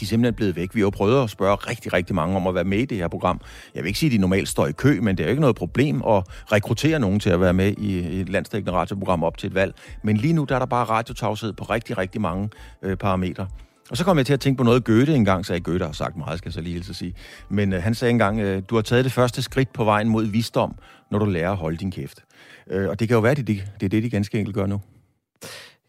de 0.00 0.04
er 0.04 0.06
simpelthen 0.06 0.34
blevet 0.34 0.56
væk. 0.56 0.74
Vi 0.74 0.80
har 0.80 0.86
jo 0.86 0.90
prøvet 0.90 1.22
at 1.22 1.30
spørge 1.30 1.54
rigtig, 1.54 1.92
rigtig 1.92 2.14
mange 2.14 2.36
om 2.36 2.46
at 2.46 2.54
være 2.54 2.64
med 2.64 2.78
i 2.78 2.84
det 2.84 2.98
her 2.98 3.08
program. 3.08 3.40
Jeg 3.74 3.82
vil 3.82 3.88
ikke 3.88 3.98
sige, 3.98 4.08
at 4.08 4.12
de 4.12 4.18
normalt 4.18 4.48
står 4.48 4.66
i 4.66 4.72
kø, 4.72 5.00
men 5.00 5.16
det 5.16 5.22
er 5.22 5.26
jo 5.26 5.30
ikke 5.30 5.40
noget 5.40 5.56
problem 5.56 5.96
at 5.96 6.24
rekruttere 6.52 6.98
nogen 6.98 7.20
til 7.20 7.30
at 7.30 7.40
være 7.40 7.52
med 7.52 7.74
i 7.78 8.20
et 8.20 8.28
landstækkende 8.28 8.72
radioprogram 8.72 9.24
op 9.24 9.38
til 9.38 9.46
et 9.46 9.54
valg. 9.54 9.74
Men 10.02 10.16
lige 10.16 10.32
nu 10.32 10.44
der 10.44 10.54
er 10.54 10.58
der 10.58 10.66
bare 10.66 10.84
radiotavshed 10.84 11.52
på 11.52 11.64
rigtig, 11.64 11.98
rigtig 11.98 12.20
mange 12.20 12.50
øh, 12.82 12.96
parametre. 12.96 13.46
Og 13.90 13.96
så 13.96 14.04
kom 14.04 14.18
jeg 14.18 14.26
til 14.26 14.32
at 14.32 14.40
tænke 14.40 14.58
på 14.58 14.64
noget, 14.64 14.84
Goethe 14.84 15.14
engang 15.14 15.46
sagde. 15.46 15.60
Goethe 15.60 15.86
har 15.86 15.92
sagt 15.92 16.16
meget, 16.16 16.38
skal 16.38 16.48
jeg 16.48 16.54
så 16.54 16.60
lige 16.60 16.72
hilse 16.72 16.94
sige. 16.94 17.14
Men 17.48 17.72
øh, 17.72 17.82
han 17.82 17.94
sagde 17.94 18.10
engang, 18.10 18.40
øh, 18.40 18.62
du 18.70 18.74
har 18.74 18.82
taget 18.82 19.04
det 19.04 19.12
første 19.12 19.42
skridt 19.42 19.72
på 19.72 19.84
vejen 19.84 20.08
mod 20.08 20.24
visdom, 20.24 20.74
når 21.10 21.18
du 21.18 21.24
lærer 21.24 21.50
at 21.50 21.56
holde 21.56 21.76
din 21.76 21.90
kæft. 21.90 22.24
Øh, 22.70 22.88
og 22.88 23.00
det 23.00 23.08
kan 23.08 23.14
jo 23.14 23.20
være, 23.20 23.30
at 23.30 23.36
det, 23.36 23.46
det, 23.46 23.64
det 23.80 23.86
er 23.86 23.90
det, 23.90 24.02
de 24.02 24.10
ganske 24.10 24.38
enkelt 24.38 24.54
gør 24.54 24.66
nu. 24.66 24.80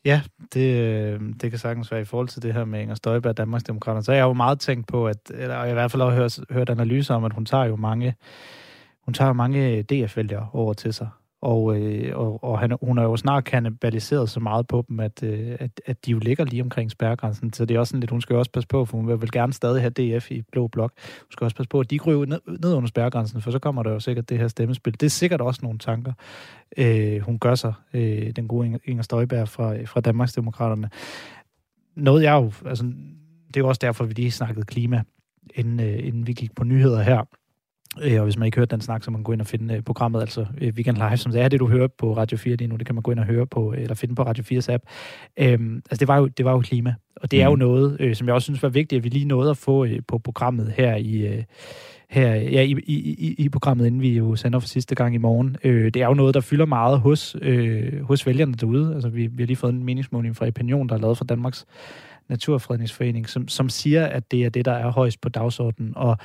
Ja, 0.05 0.21
det, 0.53 0.77
øh, 0.77 1.21
det 1.41 1.49
kan 1.49 1.59
sagtens 1.59 1.91
være 1.91 2.01
i 2.01 2.05
forhold 2.05 2.27
til 2.27 2.41
det 2.41 2.53
her 2.53 2.65
med 2.65 2.81
Inger 2.81 2.95
Støjberg 2.95 3.29
og 3.29 3.37
Danmarksdemokraterne. 3.37 4.03
Så 4.03 4.11
jeg 4.11 4.21
har 4.21 4.27
jo 4.27 4.33
meget 4.33 4.59
tænkt 4.59 4.87
på, 4.87 5.07
at, 5.07 5.17
eller 5.29 5.61
jeg 5.61 5.69
i 5.69 5.73
hvert 5.73 5.91
fald 5.91 6.03
har 6.03 6.09
hørt, 6.09 6.39
hørt 6.49 6.69
analyser 6.69 7.15
om, 7.15 7.23
at 7.23 7.33
hun 7.33 7.45
tager 7.45 7.65
jo 7.65 7.75
mange, 7.75 8.15
hun 9.05 9.13
tager 9.13 9.33
mange 9.33 9.81
DF-vælgere 9.81 10.49
over 10.53 10.73
til 10.73 10.93
sig. 10.93 11.09
Og, 11.45 11.77
øh, 11.77 12.17
og, 12.17 12.43
og 12.43 12.59
han, 12.59 12.77
hun 12.81 12.97
har 12.97 13.05
jo 13.05 13.17
snart 13.17 13.43
kanibaliseret 13.43 14.29
så 14.29 14.39
meget 14.39 14.67
på 14.67 14.85
dem, 14.89 14.99
at, 14.99 15.23
øh, 15.23 15.55
at, 15.59 15.81
at 15.85 16.05
de 16.05 16.11
jo 16.11 16.19
ligger 16.19 16.45
lige 16.45 16.61
omkring 16.61 16.91
spærregrænsen. 16.91 17.53
Så 17.53 17.65
det 17.65 17.75
er 17.75 17.79
også 17.79 17.91
sådan 17.91 17.99
lidt, 17.99 18.11
hun 18.11 18.21
skal 18.21 18.35
også 18.35 18.51
passe 18.51 18.67
på, 18.67 18.85
for 18.85 18.97
hun 18.97 19.21
vil 19.21 19.31
gerne 19.31 19.53
stadig 19.53 19.81
have 19.81 20.17
DF 20.17 20.31
i 20.31 20.41
blå 20.51 20.67
blok. 20.67 20.91
Hun 21.19 21.31
skal 21.31 21.45
også 21.45 21.55
passe 21.55 21.69
på, 21.69 21.79
at 21.79 21.91
de 21.91 21.99
ryger 22.05 22.25
ned, 22.25 22.39
ned 22.61 22.73
under 22.73 22.87
spærregrænsen, 22.87 23.41
for 23.41 23.51
så 23.51 23.59
kommer 23.59 23.83
der 23.83 23.91
jo 23.91 23.99
sikkert 23.99 24.29
det 24.29 24.37
her 24.37 24.47
stemmespil. 24.47 24.93
Det 24.93 25.05
er 25.05 25.09
sikkert 25.09 25.41
også 25.41 25.59
nogle 25.63 25.79
tanker, 25.79 26.13
øh, 26.77 27.21
hun 27.21 27.39
gør 27.39 27.55
sig, 27.55 27.73
øh, 27.93 28.31
den 28.35 28.47
gode 28.47 28.79
Inger 28.85 29.03
Støjberg 29.03 29.49
fra, 29.49 29.83
fra 29.83 30.01
Danmarksdemokraterne. 30.01 30.89
Noget 31.95 32.23
jeg 32.23 32.33
jo, 32.33 32.69
altså, 32.69 32.83
det 33.47 33.57
er 33.57 33.61
jo 33.61 33.67
også 33.67 33.79
derfor, 33.79 34.05
vi 34.05 34.13
lige 34.13 34.31
snakkede 34.31 34.65
klima, 34.65 35.03
inden, 35.55 35.79
øh, 35.79 36.07
inden 36.07 36.27
vi 36.27 36.33
gik 36.33 36.55
på 36.55 36.63
nyheder 36.63 37.01
her. 37.01 37.23
Øh, 38.03 38.19
og 38.19 38.23
hvis 38.23 38.37
man 38.37 38.45
ikke 38.45 38.57
hørte 38.57 38.71
den 38.71 38.81
snak, 38.81 39.03
så 39.03 39.11
man 39.11 39.23
gå 39.23 39.31
ind 39.31 39.41
og 39.41 39.47
finde 39.47 39.73
øh, 39.73 39.81
programmet, 39.81 40.21
altså 40.21 40.45
øh, 40.61 40.73
Weekend 40.75 40.97
Live, 40.97 41.17
som 41.17 41.31
det 41.31 41.41
er 41.41 41.47
det, 41.47 41.59
du 41.59 41.67
hører 41.67 41.87
på 41.87 42.17
Radio 42.17 42.37
4 42.37 42.55
lige 42.55 42.67
nu. 42.67 42.75
Det 42.75 42.85
kan 42.85 42.95
man 42.95 43.01
gå 43.01 43.11
ind 43.11 43.19
og 43.19 43.25
høre 43.25 43.47
på, 43.47 43.73
eller 43.77 43.95
finde 43.95 44.15
på 44.15 44.23
Radio 44.23 44.59
4's 44.59 44.71
app. 44.73 44.83
Øhm, 45.39 45.75
altså, 45.75 45.99
det 45.99 46.07
var, 46.07 46.17
jo, 46.17 46.27
det 46.27 46.45
var 46.45 46.51
jo 46.51 46.59
klima. 46.59 46.93
Og 47.15 47.31
det 47.31 47.41
er 47.41 47.45
jo 47.45 47.55
mm. 47.55 47.59
noget, 47.59 47.97
øh, 47.99 48.15
som 48.15 48.27
jeg 48.27 48.35
også 48.35 48.45
synes 48.45 48.63
var 48.63 48.69
vigtigt, 48.69 48.99
at 48.99 49.03
vi 49.03 49.09
lige 49.09 49.25
nåede 49.25 49.49
at 49.49 49.57
få 49.57 49.85
øh, 49.85 49.99
på 50.07 50.17
programmet 50.17 50.73
her 50.77 50.95
i... 50.95 51.27
Øh, 51.27 51.43
her 52.09 52.35
ja, 52.35 52.61
i, 52.61 52.75
i, 52.85 52.95
i, 53.27 53.35
i 53.37 53.49
programmet, 53.49 53.87
inden 53.87 54.01
vi 54.01 54.09
jo 54.09 54.35
sender 54.35 54.59
for 54.59 54.67
sidste 54.67 54.95
gang 54.95 55.15
i 55.15 55.17
morgen. 55.17 55.57
Øh, 55.63 55.85
det 55.85 56.01
er 56.01 56.07
jo 56.07 56.13
noget, 56.13 56.33
der 56.33 56.41
fylder 56.41 56.65
meget 56.65 56.99
hos, 56.99 57.35
øh, 57.41 58.03
hos 58.03 58.27
vælgerne 58.27 58.53
derude. 58.53 58.93
Altså, 58.93 59.09
vi, 59.09 59.27
vi 59.27 59.43
har 59.43 59.47
lige 59.47 59.57
fået 59.57 59.73
en 59.73 59.83
meningsmåling 59.83 60.35
fra 60.35 60.47
Opinion, 60.47 60.89
der 60.89 60.95
er 60.95 60.99
lavet 60.99 61.17
fra 61.17 61.25
Danmarks 61.25 61.65
Naturfredningsforening, 62.29 63.29
som, 63.29 63.47
som 63.47 63.69
siger, 63.69 64.05
at 64.05 64.31
det 64.31 64.45
er 64.45 64.49
det, 64.49 64.65
der 64.65 64.71
er 64.71 64.91
højst 64.91 65.21
på 65.21 65.29
dagsordenen. 65.29 65.93
Og, 65.95 66.17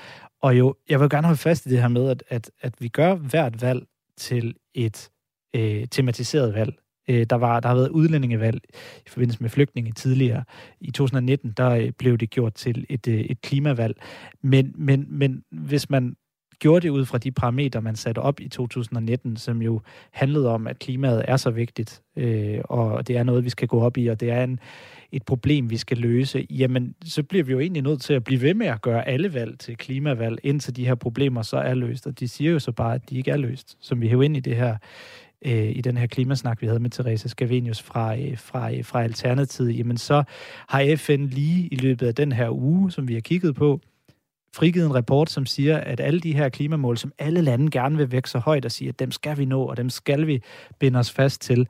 og 0.42 0.58
jo, 0.58 0.74
jeg 0.88 1.00
vil 1.00 1.10
gerne 1.10 1.26
holde 1.26 1.40
fast 1.40 1.66
i 1.66 1.68
det 1.68 1.80
her 1.80 1.88
med, 1.88 2.08
at, 2.10 2.24
at, 2.28 2.50
at 2.60 2.74
vi 2.78 2.88
gør 2.88 3.14
hvert 3.14 3.62
valg 3.62 3.86
til 4.16 4.54
et 4.74 5.10
øh, 5.56 5.86
tematiseret 5.90 6.54
valg. 6.54 6.74
Øh, 7.08 7.26
der, 7.30 7.36
var, 7.36 7.60
der 7.60 7.68
har 7.68 7.74
været 7.74 7.88
udlændingevalg 7.88 8.60
i 9.06 9.08
forbindelse 9.08 9.42
med 9.42 9.50
flygtninge 9.50 9.92
tidligere. 9.92 10.44
I 10.80 10.90
2019, 10.90 11.52
der 11.56 11.70
øh, 11.70 11.90
blev 11.90 12.18
det 12.18 12.30
gjort 12.30 12.54
til 12.54 12.86
et, 12.88 13.08
øh, 13.08 13.20
et 13.20 13.40
klimavalg. 13.40 13.96
Men, 14.42 14.74
men, 14.74 15.06
men 15.08 15.44
hvis 15.50 15.90
man 15.90 16.16
gjorde 16.60 16.82
det 16.82 16.90
ud 16.90 17.04
fra 17.04 17.18
de 17.18 17.30
parametre, 17.30 17.82
man 17.82 17.96
satte 17.96 18.18
op 18.18 18.40
i 18.40 18.48
2019, 18.48 19.36
som 19.36 19.62
jo 19.62 19.80
handlede 20.10 20.48
om, 20.48 20.66
at 20.66 20.78
klimaet 20.78 21.24
er 21.28 21.36
så 21.36 21.50
vigtigt, 21.50 22.02
øh, 22.16 22.58
og 22.64 23.08
det 23.08 23.16
er 23.16 23.22
noget, 23.22 23.44
vi 23.44 23.50
skal 23.50 23.68
gå 23.68 23.80
op 23.80 23.96
i, 23.96 24.06
og 24.06 24.20
det 24.20 24.30
er 24.30 24.44
en, 24.44 24.60
et 25.12 25.22
problem, 25.22 25.70
vi 25.70 25.76
skal 25.76 25.98
løse, 25.98 26.46
jamen 26.50 26.94
så 27.04 27.22
bliver 27.22 27.44
vi 27.44 27.52
jo 27.52 27.60
egentlig 27.60 27.82
nødt 27.82 28.02
til 28.02 28.14
at 28.14 28.24
blive 28.24 28.42
ved 28.42 28.54
med 28.54 28.66
at 28.66 28.82
gøre 28.82 29.08
alle 29.08 29.34
valg 29.34 29.58
til 29.58 29.76
klimavalg, 29.76 30.38
indtil 30.42 30.76
de 30.76 30.86
her 30.86 30.94
problemer 30.94 31.42
så 31.42 31.56
er 31.56 31.74
løst. 31.74 32.06
Og 32.06 32.20
de 32.20 32.28
siger 32.28 32.52
jo 32.52 32.58
så 32.58 32.72
bare, 32.72 32.94
at 32.94 33.10
de 33.10 33.16
ikke 33.16 33.30
er 33.30 33.36
løst, 33.36 33.76
som 33.80 34.00
vi 34.00 34.08
hæver 34.08 34.22
ind 34.22 34.36
i 34.36 34.40
det 34.40 34.56
her 34.56 34.76
øh, 35.46 35.76
i 35.76 35.80
den 35.80 35.96
her 35.96 36.06
klimasnak, 36.06 36.62
vi 36.62 36.66
havde 36.66 36.80
med 36.80 36.90
Therese 36.90 37.28
Scavenius 37.28 37.82
fra, 37.82 38.16
øh, 38.16 38.38
fra, 38.38 38.72
øh, 38.72 38.84
fra 38.84 39.02
Alternativet, 39.02 39.78
jamen 39.78 39.96
så 39.96 40.22
har 40.68 40.96
FN 40.96 41.24
lige 41.24 41.66
i 41.66 41.76
løbet 41.76 42.06
af 42.06 42.14
den 42.14 42.32
her 42.32 42.50
uge, 42.50 42.90
som 42.90 43.08
vi 43.08 43.14
har 43.14 43.20
kigget 43.20 43.54
på, 43.54 43.80
frigivet 44.54 44.86
en 44.86 44.94
rapport, 44.94 45.30
som 45.30 45.46
siger, 45.46 45.78
at 45.78 46.00
alle 46.00 46.20
de 46.20 46.34
her 46.34 46.48
klimamål, 46.48 46.98
som 46.98 47.12
alle 47.18 47.40
lande 47.40 47.70
gerne 47.70 47.96
vil 47.96 48.12
vække 48.12 48.30
så 48.30 48.38
højt 48.38 48.64
og 48.64 48.72
sige, 48.72 48.88
at 48.88 48.98
dem 48.98 49.10
skal 49.10 49.38
vi 49.38 49.44
nå, 49.44 49.62
og 49.62 49.76
dem 49.76 49.90
skal 49.90 50.26
vi 50.26 50.42
binde 50.78 50.98
os 50.98 51.10
fast 51.10 51.42
til, 51.42 51.68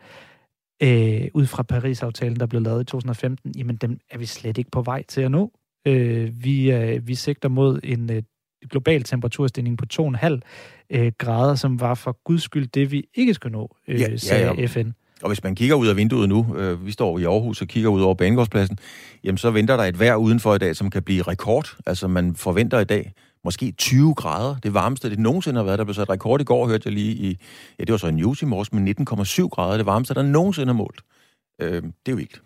øh, 0.83 1.29
ud 1.35 1.47
fra 1.47 1.63
Paris-aftalen, 1.63 2.41
der 2.41 2.47
blev 2.47 2.63
lavet 2.63 2.83
i 2.83 2.85
2015, 2.85 3.55
jamen 3.57 3.77
dem 3.77 3.99
er 4.11 4.19
vi 4.19 4.27
slet 4.27 4.59
ikke 4.59 4.71
på 4.71 4.83
vej 4.83 5.03
til 5.03 5.21
at 5.21 5.31
nå. 5.31 5.53
Øh, 5.87 6.45
vi, 6.45 6.73
øh, 6.73 7.07
vi 7.07 7.15
sigter 7.15 7.49
mod 7.49 7.81
en 7.85 8.13
øh, 8.13 8.23
global 8.71 9.03
temperaturstigning 9.03 9.79
på 9.79 9.85
2,5 9.93 10.41
øh, 10.91 11.13
grader, 11.19 11.55
som 11.55 11.81
var 11.81 11.95
for 11.95 12.19
guds 12.25 12.43
skyld 12.43 12.67
det, 12.67 12.93
vi 12.93 13.05
ikke 13.15 13.35
skal 13.35 13.51
nå, 13.51 13.77
øh, 13.89 14.01
ja, 14.01 14.17
sagde 14.17 14.47
ja, 14.47 14.61
ja. 14.61 14.67
FN. 14.67 14.91
Og 15.23 15.29
hvis 15.29 15.43
man 15.43 15.55
kigger 15.55 15.75
ud 15.75 15.87
af 15.87 15.97
vinduet 15.97 16.29
nu, 16.29 16.57
øh, 16.57 16.87
vi 16.87 16.93
står 16.93 17.19
i 17.19 17.25
Aarhus 17.25 17.63
og 17.63 17.69
kigger 17.69 17.91
ud 17.91 18.01
over 18.01 18.15
Banegårdspladsen, 18.15 18.79
jamen 19.25 19.39
så 19.39 19.51
venter 19.51 19.77
der 19.77 19.85
et 19.85 19.99
vejr 19.99 20.17
udenfor 20.17 20.55
i 20.55 20.59
dag, 20.59 20.77
som 20.77 20.91
kan 20.91 21.03
blive 21.03 21.23
rekord. 21.23 21.77
Altså 21.87 22.09
man 22.09 22.37
forventer 22.37 22.79
i 22.79 22.85
dag 22.85 23.13
måske 23.45 23.73
20 23.73 24.15
grader. 24.15 24.57
Det 24.63 24.75
varmeste, 24.75 25.11
det 25.11 25.19
nogensinde 25.19 25.59
har 25.59 25.65
været. 25.65 25.79
Der 25.79 25.85
blev 25.85 25.95
sat 25.95 26.11
rekord 26.11 26.41
i 26.41 26.45
går, 26.45 26.67
hørte 26.67 26.83
jeg 26.87 26.95
lige 26.95 27.13
i, 27.13 27.39
ja 27.79 27.85
det 27.85 27.93
var 27.93 27.99
så 27.99 28.07
en 28.07 28.17
news 28.17 28.43
i 28.43 28.45
morges, 28.45 28.73
men 28.73 28.89
19,7 28.89 29.49
grader. 29.49 29.77
Det 29.77 29.87
varmeste, 29.87 30.15
der 30.15 30.23
nogensinde 30.23 30.67
har 30.67 30.73
målt. 30.75 31.01
Øh, 31.61 31.83
det 31.83 31.83
er 31.83 32.13
jo 32.13 32.17
vildt. 32.17 32.43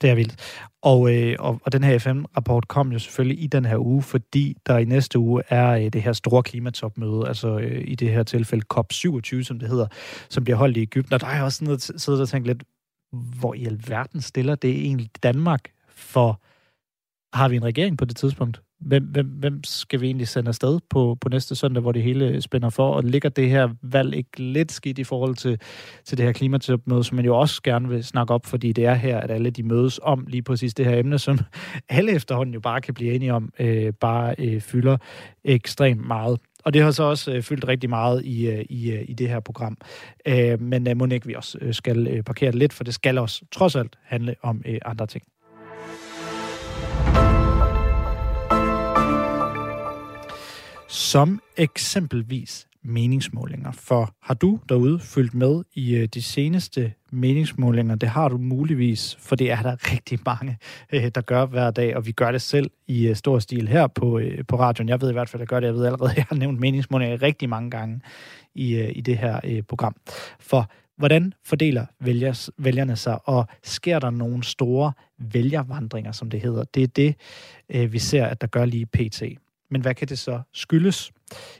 Det 0.00 0.10
er 0.10 0.14
vildt. 0.14 0.64
Og, 0.82 1.14
øh, 1.14 1.36
og, 1.38 1.60
og 1.64 1.72
den 1.72 1.84
her 1.84 1.98
FN-rapport 1.98 2.68
kom 2.68 2.92
jo 2.92 2.98
selvfølgelig 2.98 3.42
i 3.42 3.46
den 3.46 3.64
her 3.64 3.78
uge, 3.78 4.02
fordi 4.02 4.56
der 4.66 4.78
i 4.78 4.84
næste 4.84 5.18
uge 5.18 5.42
er 5.48 5.70
øh, 5.70 5.92
det 5.92 6.02
her 6.02 6.12
store 6.12 6.42
klimatopmøde, 6.42 7.28
altså 7.28 7.58
øh, 7.58 7.84
i 7.86 7.94
det 7.94 8.10
her 8.10 8.22
tilfælde 8.22 8.64
COP27, 8.74 9.42
som 9.42 9.58
det 9.58 9.68
hedder, 9.68 9.86
som 10.28 10.44
bliver 10.44 10.56
holdt 10.56 10.76
i 10.76 10.82
Ægypten. 10.82 11.14
Og 11.14 11.20
der 11.20 11.26
er 11.26 11.42
også 11.42 11.58
sådan 11.58 11.98
siddet 11.98 12.20
og 12.20 12.28
tænkt 12.28 12.46
lidt, 12.46 12.64
hvor 13.12 13.54
i 13.54 13.66
alverden 13.66 14.20
stiller 14.20 14.54
det 14.54 14.70
egentlig 14.70 15.10
Danmark 15.22 15.60
for... 15.88 16.40
Har 17.32 17.48
vi 17.48 17.56
en 17.56 17.64
regering 17.64 17.98
på 17.98 18.04
det 18.04 18.16
tidspunkt? 18.16 18.62
Hvem, 18.80 19.04
hvem, 19.04 19.26
hvem 19.26 19.64
skal 19.64 20.00
vi 20.00 20.06
egentlig 20.06 20.28
sende 20.28 20.48
afsted 20.48 20.78
på, 20.90 21.16
på 21.20 21.28
næste 21.28 21.54
søndag, 21.54 21.80
hvor 21.80 21.92
det 21.92 22.02
hele 22.02 22.42
spænder 22.42 22.70
for? 22.70 22.90
Og 22.90 23.04
ligger 23.04 23.28
det 23.28 23.50
her 23.50 23.68
valg 23.82 24.14
ikke 24.14 24.42
lidt 24.42 24.72
skidt 24.72 24.98
i 24.98 25.04
forhold 25.04 25.34
til, 25.34 25.60
til 26.04 26.18
det 26.18 26.26
her 26.26 26.32
klimatopmøde, 26.32 27.04
som 27.04 27.16
man 27.16 27.24
jo 27.24 27.38
også 27.38 27.62
gerne 27.62 27.88
vil 27.88 28.04
snakke 28.04 28.34
op, 28.34 28.46
fordi 28.46 28.72
det 28.72 28.86
er 28.86 28.94
her, 28.94 29.18
at 29.18 29.30
alle 29.30 29.50
de 29.50 29.62
mødes 29.62 30.00
om 30.02 30.26
lige 30.28 30.42
præcis 30.42 30.74
det 30.74 30.86
her 30.86 30.98
emne, 30.98 31.18
som 31.18 31.38
alle 31.88 32.12
efterhånden 32.12 32.54
jo 32.54 32.60
bare 32.60 32.80
kan 32.80 32.94
blive 32.94 33.14
enige 33.14 33.34
om, 33.34 33.52
øh, 33.58 33.92
bare 33.92 34.34
øh, 34.38 34.60
fylder 34.60 34.96
ekstremt 35.44 36.06
meget. 36.06 36.38
Og 36.64 36.74
det 36.74 36.82
har 36.82 36.90
så 36.90 37.02
også 37.02 37.32
øh, 37.32 37.42
fyldt 37.42 37.68
rigtig 37.68 37.90
meget 37.90 38.24
i, 38.24 38.50
øh, 38.50 38.64
i, 38.68 38.92
øh, 38.92 39.04
i 39.08 39.12
det 39.12 39.28
her 39.28 39.40
program. 39.40 39.76
Øh, 40.26 40.60
men 40.60 40.88
øh, 40.88 40.96
må 40.96 41.06
ikke 41.06 41.26
vi 41.26 41.34
også 41.34 41.58
øh, 41.60 41.74
skal 41.74 42.06
øh, 42.06 42.22
parkere 42.22 42.50
det 42.50 42.58
lidt, 42.58 42.72
for 42.72 42.84
det 42.84 42.94
skal 42.94 43.18
også 43.18 43.44
trods 43.50 43.76
alt 43.76 43.98
handle 44.02 44.34
om 44.42 44.62
øh, 44.66 44.78
andre 44.84 45.06
ting. 45.06 45.24
Som 50.88 51.40
eksempelvis 51.56 52.68
meningsmålinger. 52.82 53.72
For 53.72 54.14
har 54.22 54.34
du 54.34 54.58
derude 54.68 54.98
fulgt 54.98 55.34
med 55.34 55.64
i 55.74 55.94
øh, 55.94 56.08
de 56.14 56.22
seneste 56.22 56.92
meningsmålinger? 57.12 57.94
Det 57.94 58.08
har 58.08 58.28
du 58.28 58.38
muligvis, 58.38 59.16
for 59.20 59.36
det 59.36 59.50
er 59.50 59.62
der 59.62 59.76
rigtig 59.92 60.18
mange, 60.26 60.58
øh, 60.92 61.10
der 61.14 61.20
gør 61.20 61.46
hver 61.46 61.70
dag, 61.70 61.96
og 61.96 62.06
vi 62.06 62.12
gør 62.12 62.32
det 62.32 62.42
selv 62.42 62.70
i 62.86 63.08
øh, 63.08 63.16
stor 63.16 63.38
stil 63.38 63.68
her 63.68 63.86
på, 63.86 64.20
på 64.48 64.58
radioen. 64.58 64.88
Jeg 64.88 65.00
ved 65.00 65.10
i 65.10 65.12
hvert 65.12 65.28
fald, 65.28 65.40
at 65.40 65.44
jeg 65.44 65.48
gør 65.48 65.60
det. 65.60 65.66
Jeg 65.66 65.74
ved 65.74 65.86
allerede, 65.86 66.10
at 66.10 66.16
jeg 66.16 66.26
har 66.28 66.36
nævnt 66.36 66.60
meningsmålinger 66.60 67.22
rigtig 67.22 67.48
mange 67.48 67.70
gange 67.70 68.00
i, 68.54 68.80
i 68.80 69.00
det 69.00 69.18
her 69.18 69.62
program. 69.68 69.96
For 70.40 70.70
hvordan 70.96 71.32
fordeler 71.44 71.86
vælgers, 72.00 72.50
vælgerne 72.58 72.96
sig, 72.96 73.18
og 73.24 73.46
sker 73.62 73.98
der 73.98 74.10
nogle 74.10 74.44
store 74.44 74.92
vælgervandringer, 75.18 76.12
som 76.12 76.30
det 76.30 76.40
hedder? 76.40 76.64
Det 76.64 76.82
er 76.82 76.86
det, 76.86 77.92
vi 77.92 77.98
ser, 77.98 78.26
at 78.26 78.40
der 78.40 78.46
gør 78.46 78.64
lige 78.64 78.86
pt. 78.86 79.22
Men 79.70 79.80
hvad 79.80 79.94
kan 79.94 80.08
det 80.08 80.18
så 80.18 80.40
skyldes? 80.52 81.12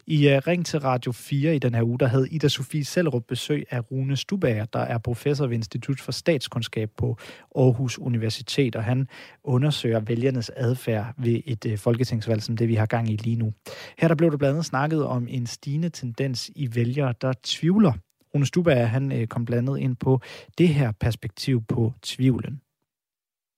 I 0.07 0.27
uh, 0.27 0.47
Ring 0.47 0.67
til 0.67 0.81
Radio 0.81 1.13
4 1.13 1.57
i 1.57 1.59
den 1.59 1.75
her 1.75 1.83
uge, 1.83 1.99
der 1.99 2.07
havde 2.07 2.29
Ida 2.31 2.49
Sofie 2.49 2.85
Sellerup 2.85 3.25
besøg 3.29 3.65
af 3.71 3.91
Rune 3.91 4.17
Stubager, 4.17 4.65
der 4.65 4.79
er 4.79 4.99
professor 4.99 5.47
ved 5.47 5.57
Institut 5.57 6.01
for 6.01 6.13
Statskundskab 6.13 6.91
på 6.97 7.17
Aarhus 7.57 7.99
Universitet, 7.99 8.77
og 8.77 8.85
han 8.85 9.09
undersøger 9.45 10.01
vælgernes 10.01 10.51
adfærd 10.57 11.15
ved 11.19 11.41
et 11.47 11.65
uh, 11.65 11.77
folketingsvalg, 11.77 12.43
som 12.43 12.57
det 12.57 12.69
vi 12.69 12.75
har 12.75 12.87
gang 12.87 13.11
i 13.11 13.17
lige 13.17 13.37
nu. 13.37 13.53
Her 13.99 14.09
der 14.09 14.15
blev 14.15 14.31
der 14.31 14.37
blandt 14.37 14.53
andet 14.53 14.67
snakket 14.67 15.05
om 15.05 15.27
en 15.29 15.47
stigende 15.47 15.89
tendens 15.89 16.51
i 16.55 16.75
vælgere, 16.75 17.15
der 17.21 17.33
tvivler. 17.43 17.93
Rune 18.35 18.47
Stubager, 18.47 18.85
han 18.85 19.13
uh, 19.13 19.25
kom 19.25 19.45
blandt 19.45 19.69
andet 19.69 19.81
ind 19.83 19.97
på 19.97 20.21
det 20.59 20.69
her 20.69 20.93
perspektiv 21.01 21.63
på 21.69 21.93
tvivlen. 22.03 22.61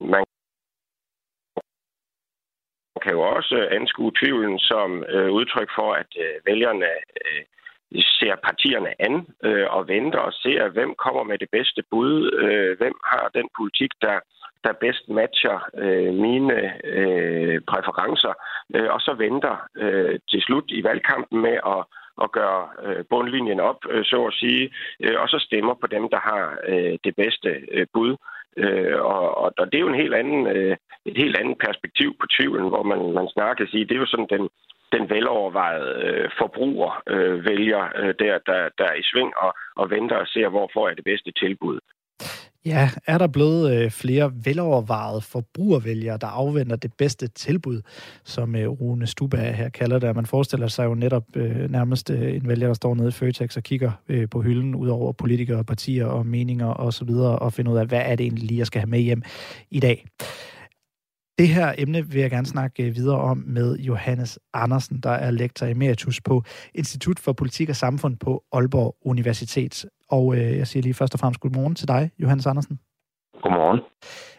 Man 0.00 0.24
kan 3.02 3.12
jo 3.12 3.20
også 3.20 3.56
øh, 3.56 3.76
anskue 3.76 4.12
tvivlen 4.20 4.58
som 4.58 5.04
øh, 5.08 5.30
udtryk 5.38 5.70
for, 5.78 5.92
at 5.92 6.10
øh, 6.24 6.34
vælgerne 6.46 6.90
øh, 7.20 7.42
ser 8.18 8.34
partierne 8.48 8.92
an 9.06 9.26
øh, 9.44 9.66
og 9.76 9.88
venter 9.88 10.18
og 10.18 10.32
ser, 10.32 10.68
hvem 10.68 10.94
kommer 11.04 11.22
med 11.22 11.38
det 11.38 11.48
bedste 11.52 11.82
bud, 11.90 12.32
øh, 12.44 12.78
hvem 12.78 12.96
har 13.04 13.30
den 13.34 13.48
politik, 13.58 13.90
der, 14.00 14.18
der 14.64 14.72
bedst 14.72 15.08
matcher 15.08 15.58
øh, 15.84 16.14
mine 16.14 16.58
øh, 16.84 17.60
præferencer, 17.70 18.34
øh, 18.74 18.90
og 18.94 19.00
så 19.00 19.12
venter 19.14 19.56
øh, 19.76 20.18
til 20.30 20.40
slut 20.42 20.64
i 20.68 20.84
valgkampen 20.84 21.40
med 21.40 21.56
at 21.66 21.84
at 22.24 22.32
gøre 22.32 22.62
øh, 22.86 23.04
bundlinjen 23.10 23.60
op, 23.60 23.80
øh, 23.90 24.04
så 24.04 24.24
at 24.24 24.34
sige, 24.34 24.72
øh, 25.00 25.20
og 25.22 25.28
så 25.28 25.38
stemmer 25.38 25.74
på 25.74 25.86
dem, 25.86 26.08
der 26.08 26.20
har 26.30 26.58
øh, 26.68 26.98
det 27.04 27.14
bedste 27.16 27.48
øh, 27.72 27.86
bud. 27.94 28.16
Øh, 28.56 29.00
og, 29.00 29.38
og, 29.38 29.52
og 29.58 29.66
det 29.66 29.74
er 29.74 29.86
jo 29.86 29.88
en 29.88 30.02
helt 30.02 30.14
anden, 30.14 30.46
øh, 30.46 30.76
et 31.04 31.16
helt 31.16 31.36
andet 31.36 31.58
perspektiv 31.66 32.16
på 32.20 32.26
tvivlen, 32.36 32.68
hvor 32.68 32.82
man, 32.82 33.12
man 33.12 33.28
snart 33.28 33.56
kan 33.56 33.66
sige, 33.66 33.84
det 33.84 33.94
er 33.94 34.04
jo 34.04 34.06
sådan 34.06 34.32
den, 34.36 34.48
den 34.92 35.10
velovervejede 35.10 35.90
øh, 36.06 36.30
forbruger 36.38 37.02
øh, 37.06 37.44
vælger 37.44 37.82
øh, 37.96 38.14
der, 38.18 38.38
der, 38.48 38.68
der 38.78 38.84
er 38.84 38.94
i 38.94 39.08
sving 39.10 39.32
og, 39.36 39.54
og 39.76 39.90
venter 39.90 40.16
og 40.16 40.26
ser, 40.26 40.48
hvor 40.48 40.70
får 40.74 40.88
jeg 40.88 40.96
det 40.96 41.04
bedste 41.04 41.32
tilbud. 41.32 41.80
Ja, 42.64 42.90
er 43.06 43.18
der 43.18 43.26
blevet 43.26 43.72
øh, 43.72 43.90
flere 43.90 44.32
velovervejede 44.34 45.20
forbrugervælgere, 45.20 46.18
der 46.20 46.26
afventer 46.26 46.76
det 46.76 46.92
bedste 46.92 47.28
tilbud, 47.28 47.82
som 48.24 48.56
øh, 48.56 48.68
Rune 48.68 49.06
Stuba 49.06 49.52
her 49.52 49.68
kalder 49.68 49.98
det. 49.98 50.16
Man 50.16 50.26
forestiller 50.26 50.68
sig 50.68 50.84
jo 50.84 50.94
netop 50.94 51.24
øh, 51.36 51.70
nærmest 51.70 52.10
øh, 52.10 52.34
en 52.34 52.48
vælger, 52.48 52.66
der 52.66 52.74
står 52.74 52.94
nede 52.94 53.08
i 53.08 53.12
Føtex 53.12 53.56
og 53.56 53.62
kigger 53.62 53.92
øh, 54.08 54.28
på 54.28 54.42
hylden, 54.42 54.74
ud 54.74 54.88
over 54.88 55.12
politikere, 55.12 55.64
partier 55.64 56.06
og 56.06 56.26
meninger 56.26 56.66
og 56.66 56.94
så 56.94 57.04
videre, 57.04 57.38
og 57.38 57.52
finder 57.52 57.72
ud 57.72 57.76
af, 57.76 57.86
hvad 57.86 58.02
er 58.04 58.16
det 58.16 58.24
egentlig 58.24 58.44
lige, 58.44 58.58
jeg 58.58 58.66
skal 58.66 58.80
have 58.80 58.90
med 58.90 59.00
hjem 59.00 59.22
i 59.70 59.80
dag. 59.80 60.06
Det 61.38 61.48
her 61.48 61.74
emne 61.78 62.08
vil 62.08 62.20
jeg 62.20 62.30
gerne 62.30 62.46
snakke 62.46 62.82
øh, 62.82 62.96
videre 62.96 63.18
om 63.18 63.44
med 63.46 63.76
Johannes 63.78 64.38
Andersen, 64.54 65.00
der 65.00 65.10
er 65.10 65.30
lektor 65.30 65.66
emeritus 65.66 66.20
på 66.20 66.42
Institut 66.74 67.18
for 67.18 67.32
Politik 67.32 67.68
og 67.68 67.76
Samfund 67.76 68.16
på 68.16 68.44
Aalborg 68.52 68.96
Universitet. 69.04 69.84
Og 70.10 70.36
øh, 70.36 70.56
jeg 70.58 70.66
siger 70.66 70.82
lige 70.82 70.94
først 70.94 71.14
og 71.14 71.20
fremmest 71.20 71.40
godmorgen 71.40 71.74
til 71.74 71.88
dig, 71.88 72.10
Johannes 72.18 72.46
Andersen. 72.46 72.78
Godmorgen. 73.42 73.80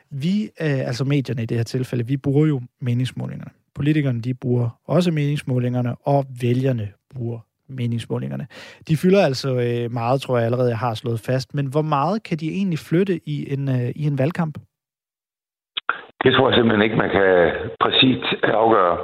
Vi, 0.10 0.44
øh, 0.44 0.88
altså 0.88 1.04
medierne 1.04 1.44
i 1.44 1.46
det 1.46 1.58
her 1.58 1.64
tilfælde, 1.64 2.08
vi 2.08 2.18
bruger 2.18 2.48
jo 2.48 2.62
meningsmålingerne. 2.82 3.52
Politikerne, 3.76 4.22
de 4.22 4.34
bruger 4.34 4.70
også 4.86 5.12
meningsmålingerne, 5.12 5.96
og 5.96 6.26
vælgerne 6.42 6.92
bruger 7.16 7.40
meningsmålingerne. 7.68 8.48
De 8.88 8.98
fylder 8.98 9.26
altså 9.26 9.56
øh, 9.56 9.92
meget, 9.92 10.22
tror 10.22 10.38
jeg 10.38 10.46
allerede, 10.46 10.70
jeg 10.70 10.78
har 10.78 10.94
slået 10.94 11.20
fast. 11.20 11.54
Men 11.54 11.66
hvor 11.66 11.82
meget 11.82 12.24
kan 12.24 12.38
de 12.38 12.50
egentlig 12.52 12.80
flytte 12.80 13.30
i 13.30 13.54
en, 13.54 13.70
øh, 13.70 13.92
i 13.96 14.04
en 14.04 14.18
valgkamp? 14.18 14.58
Det 16.24 16.34
tror 16.34 16.48
jeg 16.50 16.56
simpelthen 16.56 16.82
ikke, 16.82 16.96
man 16.96 17.10
kan 17.10 17.52
præcist 17.80 18.26
afgøre, 18.44 18.98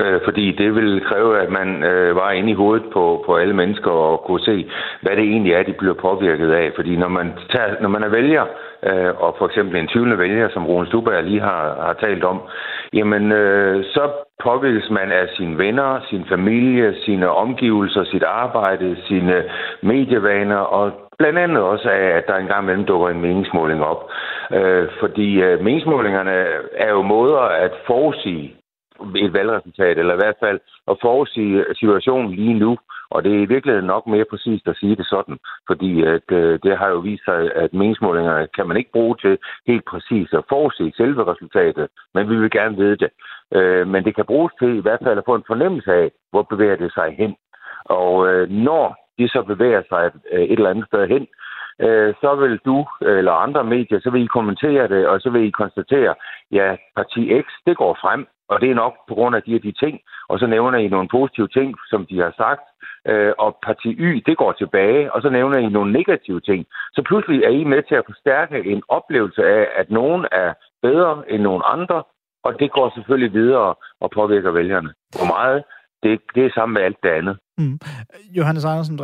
øh, 0.00 0.20
fordi 0.24 0.52
det 0.52 0.74
vil 0.74 1.04
kræve, 1.04 1.40
at 1.40 1.50
man 1.50 1.84
øh, 1.84 2.16
var 2.16 2.30
inde 2.30 2.50
i 2.50 2.54
hovedet 2.62 2.86
på, 2.92 3.22
på 3.26 3.36
alle 3.36 3.54
mennesker 3.54 3.90
og 3.90 4.24
kunne 4.26 4.40
se, 4.40 4.70
hvad 5.02 5.16
det 5.16 5.24
egentlig 5.24 5.52
er, 5.52 5.62
de 5.62 5.72
bliver 5.72 5.94
påvirket 5.94 6.50
af. 6.52 6.72
Fordi 6.74 6.96
når 6.96 7.08
man, 7.08 7.32
tager, 7.50 7.80
når 7.80 7.88
man 7.88 8.02
er 8.02 8.08
vælger, 8.08 8.44
øh, 8.88 9.12
og 9.24 9.34
for 9.38 9.46
eksempel 9.46 9.76
en 9.76 9.88
tvivlende 9.88 10.18
vælger, 10.18 10.48
som 10.48 10.66
Rune 10.66 10.86
Stuberg 10.86 11.24
lige 11.24 11.40
har, 11.40 11.62
har 11.86 11.96
talt 12.00 12.24
om, 12.24 12.40
jamen 12.92 13.32
øh, 13.32 13.84
så 13.84 14.10
påvirkes 14.42 14.90
man 14.90 15.12
af 15.12 15.28
sine 15.36 15.58
venner, 15.58 16.00
sin 16.10 16.24
familie, 16.28 16.94
sine 17.04 17.28
omgivelser, 17.30 18.04
sit 18.04 18.22
arbejde, 18.22 18.96
sine 19.08 19.44
medievaner, 19.82 20.56
og 20.56 20.92
blandt 21.18 21.38
andet 21.38 21.62
også 21.62 21.88
af, 21.90 22.04
at 22.18 22.26
der 22.26 22.36
engang 22.36 22.62
imellem 22.62 22.84
dukker 22.84 23.08
en 23.08 23.20
meningsmåling 23.20 23.84
op. 23.84 24.10
Øh, 24.52 24.88
fordi 25.00 25.42
øh, 25.42 25.64
meningsmålingerne 25.64 26.34
er 26.76 26.90
jo 26.90 27.02
måder 27.02 27.40
at 27.40 27.72
forudsige 27.86 28.56
et 29.16 29.32
valgresultat, 29.32 29.98
eller 29.98 30.14
i 30.14 30.22
hvert 30.22 30.40
fald 30.40 30.60
at 30.90 30.96
forudsige 31.02 31.64
situationen 31.74 32.30
lige 32.30 32.54
nu. 32.54 32.78
Og 33.14 33.24
det 33.24 33.32
er 33.32 33.42
i 33.42 33.52
virkeligheden 33.54 33.86
nok 33.86 34.06
mere 34.06 34.30
præcist 34.32 34.68
at 34.68 34.76
sige 34.76 34.96
det 34.96 35.06
sådan, 35.06 35.38
fordi 35.66 36.02
at, 36.02 36.26
øh, 36.32 36.58
det 36.62 36.78
har 36.78 36.88
jo 36.88 36.98
vist 36.98 37.24
sig, 37.24 37.40
at 37.54 37.74
meningsmålinger 37.74 38.46
kan 38.56 38.66
man 38.68 38.76
ikke 38.76 38.92
bruge 38.92 39.16
til 39.16 39.38
helt 39.66 39.84
præcis 39.84 40.28
at 40.32 40.44
forudse 40.48 40.92
selve 40.96 41.22
resultatet, 41.32 41.88
men 42.14 42.30
vi 42.30 42.36
vil 42.36 42.50
gerne 42.50 42.76
vide 42.76 42.96
det. 42.96 43.10
Øh, 43.56 43.86
men 43.88 44.04
det 44.04 44.14
kan 44.14 44.24
bruges 44.24 44.52
til 44.58 44.76
i 44.76 44.84
hvert 44.86 45.02
fald 45.04 45.18
at 45.18 45.24
få 45.26 45.34
en 45.34 45.50
fornemmelse 45.52 45.92
af, 45.92 46.10
hvor 46.30 46.42
bevæger 46.42 46.76
det 46.76 46.92
sig 46.92 47.14
hen. 47.18 47.36
Og 47.84 48.28
øh, 48.28 48.50
når 48.50 48.86
de 49.18 49.28
så 49.28 49.42
bevæger 49.42 49.82
sig 49.88 50.10
øh, 50.32 50.42
et 50.42 50.52
eller 50.52 50.70
andet 50.70 50.86
sted 50.86 51.08
hen, 51.08 51.26
øh, 51.86 52.14
så 52.20 52.34
vil 52.34 52.58
du 52.64 52.86
eller 53.00 53.32
andre 53.32 53.64
medier, 53.64 54.00
så 54.00 54.10
vil 54.10 54.22
I 54.24 54.36
kommentere 54.36 54.88
det, 54.88 55.06
og 55.06 55.20
så 55.20 55.30
vil 55.30 55.44
I 55.44 55.50
konstatere, 55.50 56.14
ja, 56.52 56.76
parti 56.96 57.42
X, 57.42 57.46
det 57.66 57.76
går 57.76 57.98
frem, 58.00 58.26
og 58.48 58.60
det 58.60 58.70
er 58.70 58.74
nok 58.74 58.94
på 59.08 59.14
grund 59.14 59.36
af 59.36 59.42
de 59.42 59.54
og 59.54 59.62
de 59.62 59.72
ting. 59.72 60.00
Og 60.28 60.38
så 60.38 60.46
nævner 60.46 60.78
I 60.78 60.88
nogle 60.88 61.08
positive 61.08 61.48
ting, 61.48 61.74
som 61.90 62.06
de 62.06 62.18
har 62.18 62.34
sagt, 62.36 62.62
øh, 63.10 63.32
og 63.38 63.58
parti 63.66 63.88
Y, 63.88 64.22
det 64.26 64.36
går 64.36 64.52
tilbage, 64.52 65.12
og 65.12 65.22
så 65.22 65.28
nævner 65.30 65.58
I 65.58 65.68
nogle 65.68 65.92
negative 65.92 66.40
ting. 66.40 66.66
Så 66.92 67.02
pludselig 67.06 67.42
er 67.44 67.48
I 67.48 67.64
med 67.64 67.82
til 67.82 67.94
at 67.94 68.08
forstærke 68.10 68.56
en 68.72 68.82
oplevelse 68.88 69.42
af, 69.42 69.66
at 69.76 69.90
nogen 69.90 70.26
er 70.32 70.54
bedre 70.82 71.22
end 71.30 71.42
nogen 71.42 71.62
andre, 71.64 72.02
og 72.44 72.52
det 72.60 72.72
går 72.72 72.92
selvfølgelig 72.94 73.32
videre 73.32 73.74
og 74.00 74.10
påvirker 74.10 74.50
vælgerne. 74.50 74.90
Hvor 75.16 75.26
meget, 75.26 75.64
det, 76.02 76.20
det 76.34 76.46
er 76.46 76.50
sammen 76.54 76.74
med 76.74 76.82
alt 76.82 77.02
det 77.02 77.08
andet. 77.08 77.38
Mm. 77.58 77.78
Johannes 78.36 78.64
Andersen, 78.64 79.00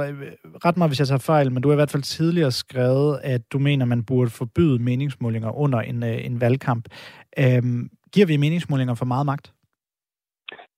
ret 0.64 0.76
mig, 0.76 0.88
hvis 0.88 1.00
jeg 1.00 1.08
tager 1.08 1.26
fejl, 1.32 1.52
men 1.52 1.62
du 1.62 1.68
har 1.68 1.74
i 1.74 1.82
hvert 1.82 1.90
fald 1.90 2.02
tidligere 2.02 2.50
skrevet, 2.50 3.18
at 3.22 3.40
du 3.52 3.58
mener, 3.58 3.84
man 3.84 4.04
burde 4.04 4.30
forbyde 4.30 4.82
meningsmålinger 4.82 5.50
under 5.64 5.80
en, 5.80 6.02
øh, 6.02 6.26
en 6.26 6.40
valgkamp. 6.40 6.84
Øhm, 7.38 7.88
giver 8.12 8.26
vi 8.26 8.36
meningsmålinger 8.36 8.94
for 8.94 9.04
meget 9.04 9.26
magt? 9.26 9.52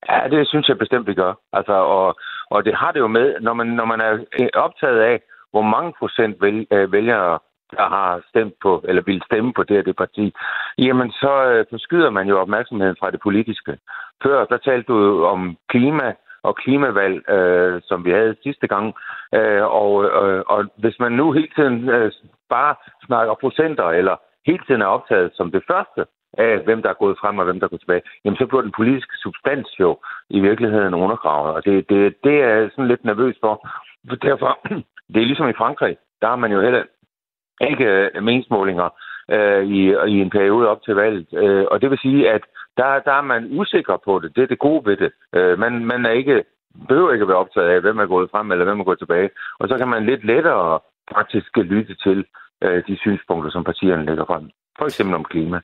Ja, 0.09 0.21
det 0.31 0.49
synes 0.49 0.69
jeg 0.69 0.79
bestemt, 0.79 1.07
vi 1.07 1.15
gør. 1.15 1.33
Altså, 1.53 1.73
og, 1.73 2.07
og 2.51 2.65
det 2.65 2.75
har 2.75 2.93
det 2.93 3.01
jo 3.01 3.07
med, 3.07 3.41
når 3.41 3.55
man, 3.55 3.67
når 3.67 3.85
man 3.85 4.01
er 4.01 4.13
øh, 4.41 4.49
optaget 4.55 5.01
af, 5.01 5.21
hvor 5.51 5.63
mange 5.63 5.93
procent 5.99 6.43
vælg, 6.43 6.67
øh, 6.73 6.93
vælgere 6.93 7.39
der 7.77 7.89
har 7.89 8.23
stemt 8.29 8.55
på, 8.63 8.85
eller 8.89 9.03
vil 9.03 9.23
stemme 9.27 9.53
på 9.53 9.63
det 9.63 9.77
her 9.77 9.83
det 9.83 9.97
parti, 9.97 10.35
jamen 10.79 11.11
så 11.11 11.45
øh, 11.45 11.67
forskyder 11.71 12.11
man 12.11 12.29
jo 12.29 12.41
opmærksomheden 12.41 12.97
fra 13.01 13.11
det 13.11 13.21
politiske. 13.21 13.79
Før, 14.23 14.45
der 14.45 14.57
talte 14.57 14.93
du 14.93 15.25
om 15.25 15.57
klima 15.69 16.15
og 16.43 16.57
klimavalg, 16.57 17.31
øh, 17.31 17.81
som 17.85 18.05
vi 18.05 18.11
havde 18.11 18.37
sidste 18.43 18.67
gang. 18.67 18.95
Øh, 19.35 19.63
og, 19.63 20.05
øh, 20.05 20.43
og 20.47 20.67
hvis 20.77 20.97
man 21.01 21.13
nu 21.13 21.33
hele 21.33 21.49
tiden 21.57 21.89
øh, 21.89 22.13
bare 22.49 22.75
snakker 23.07 23.35
procenter, 23.35 23.85
eller 23.85 24.17
hele 24.47 24.63
tiden 24.67 24.83
er 24.83 24.87
optaget 24.87 25.31
som 25.35 25.51
det 25.51 25.63
første 25.71 26.05
af, 26.39 26.59
hvem 26.65 26.83
der 26.83 26.91
er 26.91 27.03
gået 27.03 27.19
frem 27.21 27.39
og 27.39 27.45
hvem 27.45 27.61
der 27.61 27.67
er 27.67 27.71
gået 27.71 27.81
tilbage, 27.81 28.03
jamen 28.25 28.37
så 28.37 28.47
bliver 28.47 28.63
den 28.63 28.73
politiske 28.77 29.17
substans 29.23 29.81
jo 29.81 29.99
i 30.31 30.41
virkeligheden 30.41 30.95
undergravet. 30.95 31.55
Og 31.55 31.65
det, 31.65 31.91
det, 31.91 32.15
det 32.25 32.35
er 32.35 32.49
jeg 32.49 32.71
sådan 32.71 32.89
lidt 32.89 33.05
nervøs 33.05 33.37
for. 33.41 33.69
For 34.09 34.17
derfor, 34.17 34.59
det 35.13 35.23
er 35.23 35.31
ligesom 35.31 35.49
i 35.49 35.61
Frankrig, 35.63 35.97
der 36.23 36.29
har 36.29 36.37
man 36.37 36.53
jo 36.53 36.61
heller 36.61 36.83
ikke 37.61 37.85
øh, 37.85 38.23
meningsmålinger 38.23 38.89
øh, 39.31 39.65
i, 39.65 39.81
i 40.15 40.21
en 40.21 40.31
periode 40.31 40.69
op 40.69 40.83
til 40.83 40.95
valget. 40.95 41.27
Øh, 41.33 41.67
og 41.71 41.83
det 41.83 41.91
vil 41.91 41.99
sige, 41.99 42.31
at 42.31 42.43
der, 42.77 43.01
der 43.01 43.13
er 43.13 43.23
man 43.23 43.49
usikker 43.61 43.97
på 44.05 44.19
det. 44.19 44.37
Det 44.37 44.43
er 44.43 44.47
det 44.47 44.59
gode 44.59 44.87
ved 44.87 44.97
det. 44.97 45.13
Øh, 45.35 45.59
man, 45.59 45.85
man 45.85 46.07
er 46.07 46.11
ikke, 46.11 46.45
behøver 46.89 47.13
ikke 47.13 47.23
at 47.23 47.29
være 47.29 47.45
optaget 47.45 47.69
af, 47.69 47.81
hvem 47.81 47.99
er 47.99 48.07
gået 48.07 48.31
frem 48.31 48.53
eller 48.53 48.65
hvem 48.65 48.81
er 48.81 48.85
gået 48.85 48.99
tilbage. 48.99 49.31
Og 49.59 49.69
så 49.69 49.77
kan 49.79 49.89
man 49.89 50.07
lidt 50.07 50.25
lettere 50.25 50.81
faktisk 51.15 51.57
lytte 51.57 51.95
til 51.95 52.25
øh, 52.65 52.83
de 52.89 52.97
synspunkter, 52.97 53.51
som 53.51 53.65
partierne 53.65 54.05
lægger 54.05 54.25
frem. 54.27 54.51
For 54.79 54.85
eksempel 54.85 55.15
om 55.15 55.25
klima. 55.25 55.61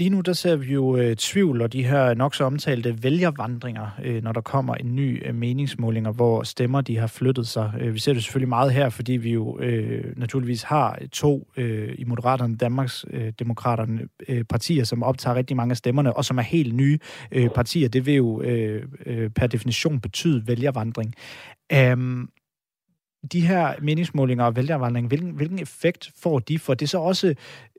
Lige 0.00 0.10
nu 0.10 0.20
der 0.20 0.32
ser 0.32 0.56
vi 0.56 0.72
jo 0.72 0.96
øh, 0.96 1.16
tvivl 1.16 1.62
og 1.62 1.72
de 1.72 1.84
her 1.84 2.14
nok 2.14 2.34
så 2.34 2.44
omtalte 2.44 3.02
vælgervandringer, 3.02 3.86
øh, 4.04 4.22
når 4.22 4.32
der 4.32 4.40
kommer 4.40 4.74
en 4.74 4.96
ny 4.96 5.28
øh, 5.28 5.34
meningsmålinger, 5.34 6.12
hvor 6.12 6.42
stemmer 6.42 6.80
de 6.80 6.98
har 6.98 7.06
flyttet 7.06 7.46
sig. 7.46 7.72
Øh, 7.80 7.94
vi 7.94 7.98
ser 7.98 8.12
det 8.12 8.24
selvfølgelig 8.24 8.48
meget 8.48 8.72
her, 8.72 8.88
fordi 8.88 9.12
vi 9.12 9.32
jo 9.32 9.58
øh, 9.60 10.16
naturligvis 10.16 10.62
har 10.62 10.98
to 11.12 11.48
øh, 11.56 11.94
i 11.98 12.04
Moderaterne, 12.04 12.56
Danmarks 12.56 13.04
øh, 13.10 13.32
Demokraterne 13.38 14.08
øh, 14.28 14.44
partier, 14.44 14.84
som 14.84 15.02
optager 15.02 15.36
rigtig 15.36 15.56
mange 15.56 15.72
af 15.72 15.76
stemmerne, 15.76 16.16
og 16.16 16.24
som 16.24 16.38
er 16.38 16.42
helt 16.42 16.74
nye 16.74 16.98
øh, 17.32 17.48
partier. 17.50 17.88
Det 17.88 18.06
vil 18.06 18.14
jo 18.14 18.42
øh, 18.42 18.82
øh, 19.06 19.30
per 19.30 19.46
definition 19.46 20.00
betyde 20.00 20.46
vælgervandring. 20.46 21.14
Um, 21.92 22.28
de 23.32 23.46
her 23.46 23.74
meningsmålinger 23.82 24.44
og 24.44 24.56
vælgervandring, 24.56 25.08
hvilken, 25.08 25.30
hvilken 25.30 25.58
effekt 25.58 26.10
får 26.16 26.38
de? 26.38 26.58
For 26.58 26.74
det 26.74 26.86
er 26.86 26.88
så 26.88 26.98
også 26.98 27.34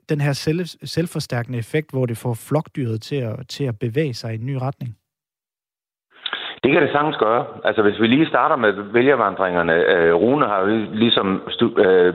den 0.08 0.20
her 0.20 0.32
selv, 0.32 0.66
selvforstærkende 0.84 1.58
effekt, 1.58 1.90
hvor 1.90 2.06
det 2.06 2.18
får 2.18 2.34
flokdyret 2.34 3.02
til 3.02 3.16
at, 3.16 3.48
til 3.48 3.64
at 3.64 3.78
bevæge 3.78 4.14
sig 4.14 4.32
i 4.32 4.38
en 4.38 4.46
ny 4.46 4.54
retning? 4.54 4.96
Det 6.64 6.72
kan 6.72 6.82
det 6.82 6.92
sagtens 6.92 7.16
gøre. 7.16 7.44
Altså 7.64 7.82
hvis 7.82 8.00
vi 8.00 8.06
lige 8.06 8.28
starter 8.28 8.56
med 8.56 8.72
vælgervandringerne. 8.72 9.72
Øh, 9.72 10.14
Rune 10.14 10.46
har 10.46 10.60
jo 10.60 10.66
ligesom 10.92 11.42
stu- 11.48 11.80
øh, 11.80 12.14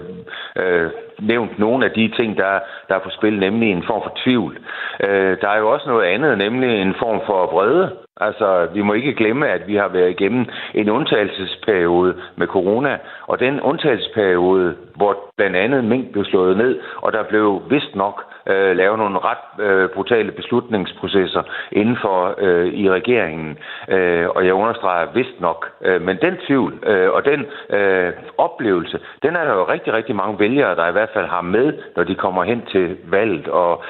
øh, 0.55 0.89
nævnt 1.19 1.59
nogle 1.59 1.85
af 1.85 1.91
de 1.91 2.11
ting, 2.17 2.37
der, 2.37 2.59
der 2.89 2.95
er 2.95 2.99
på 2.99 3.09
spil, 3.09 3.39
nemlig 3.39 3.71
en 3.71 3.83
form 3.83 4.01
for 4.03 4.17
tvivl. 4.23 4.57
Øh, 4.99 5.37
der 5.41 5.49
er 5.49 5.57
jo 5.57 5.71
også 5.73 5.89
noget 5.89 6.05
andet, 6.05 6.37
nemlig 6.37 6.81
en 6.81 6.95
form 6.99 7.21
for 7.25 7.45
vrede. 7.53 7.89
Altså, 8.21 8.67
vi 8.73 8.81
må 8.81 8.93
ikke 8.93 9.13
glemme, 9.13 9.47
at 9.47 9.67
vi 9.67 9.75
har 9.75 9.87
været 9.87 10.09
igennem 10.09 10.45
en 10.73 10.89
undtagelsesperiode 10.89 12.15
med 12.35 12.47
corona, 12.47 12.97
og 13.27 13.39
den 13.39 13.61
undtagelsesperiode, 13.61 14.75
hvor 14.95 15.17
blandt 15.37 15.55
andet 15.55 15.83
mink 15.83 16.11
blev 16.11 16.25
slået 16.25 16.57
ned, 16.57 16.79
og 16.97 17.13
der 17.13 17.23
blev 17.23 17.61
vist 17.69 17.95
nok 17.95 18.23
øh, 18.47 18.77
lave 18.77 18.97
nogle 18.97 19.19
ret 19.19 19.65
øh, 19.65 19.89
brutale 19.89 20.31
beslutningsprocesser 20.31 21.43
inden 21.71 21.97
for 22.01 22.35
øh, 22.37 22.67
i 22.73 22.89
regeringen, 22.89 23.57
øh, 23.89 24.29
og 24.29 24.45
jeg 24.45 24.53
understreger 24.53 25.11
vist 25.13 25.39
nok. 25.39 25.71
Øh, 25.81 26.01
men 26.01 26.17
den 26.21 26.37
tvivl 26.47 26.73
øh, 26.83 27.11
og 27.11 27.25
den 27.25 27.45
øh, 27.69 28.13
oplevelse, 28.37 28.99
den 29.23 29.35
er 29.35 29.43
der 29.43 29.53
jo 29.53 29.63
rigtig, 29.63 29.93
rigtig 29.93 30.15
mange 30.15 30.39
vælgere, 30.39 30.75
der 30.75 30.87
i 30.87 30.91
hvert 30.91 31.09
fald 31.13 31.27
har 31.27 31.41
med, 31.41 31.73
når 31.95 32.03
de 32.03 32.15
kommer 32.15 32.43
hen 32.43 32.61
til 32.71 32.97
valget, 33.03 33.47
og 33.47 33.83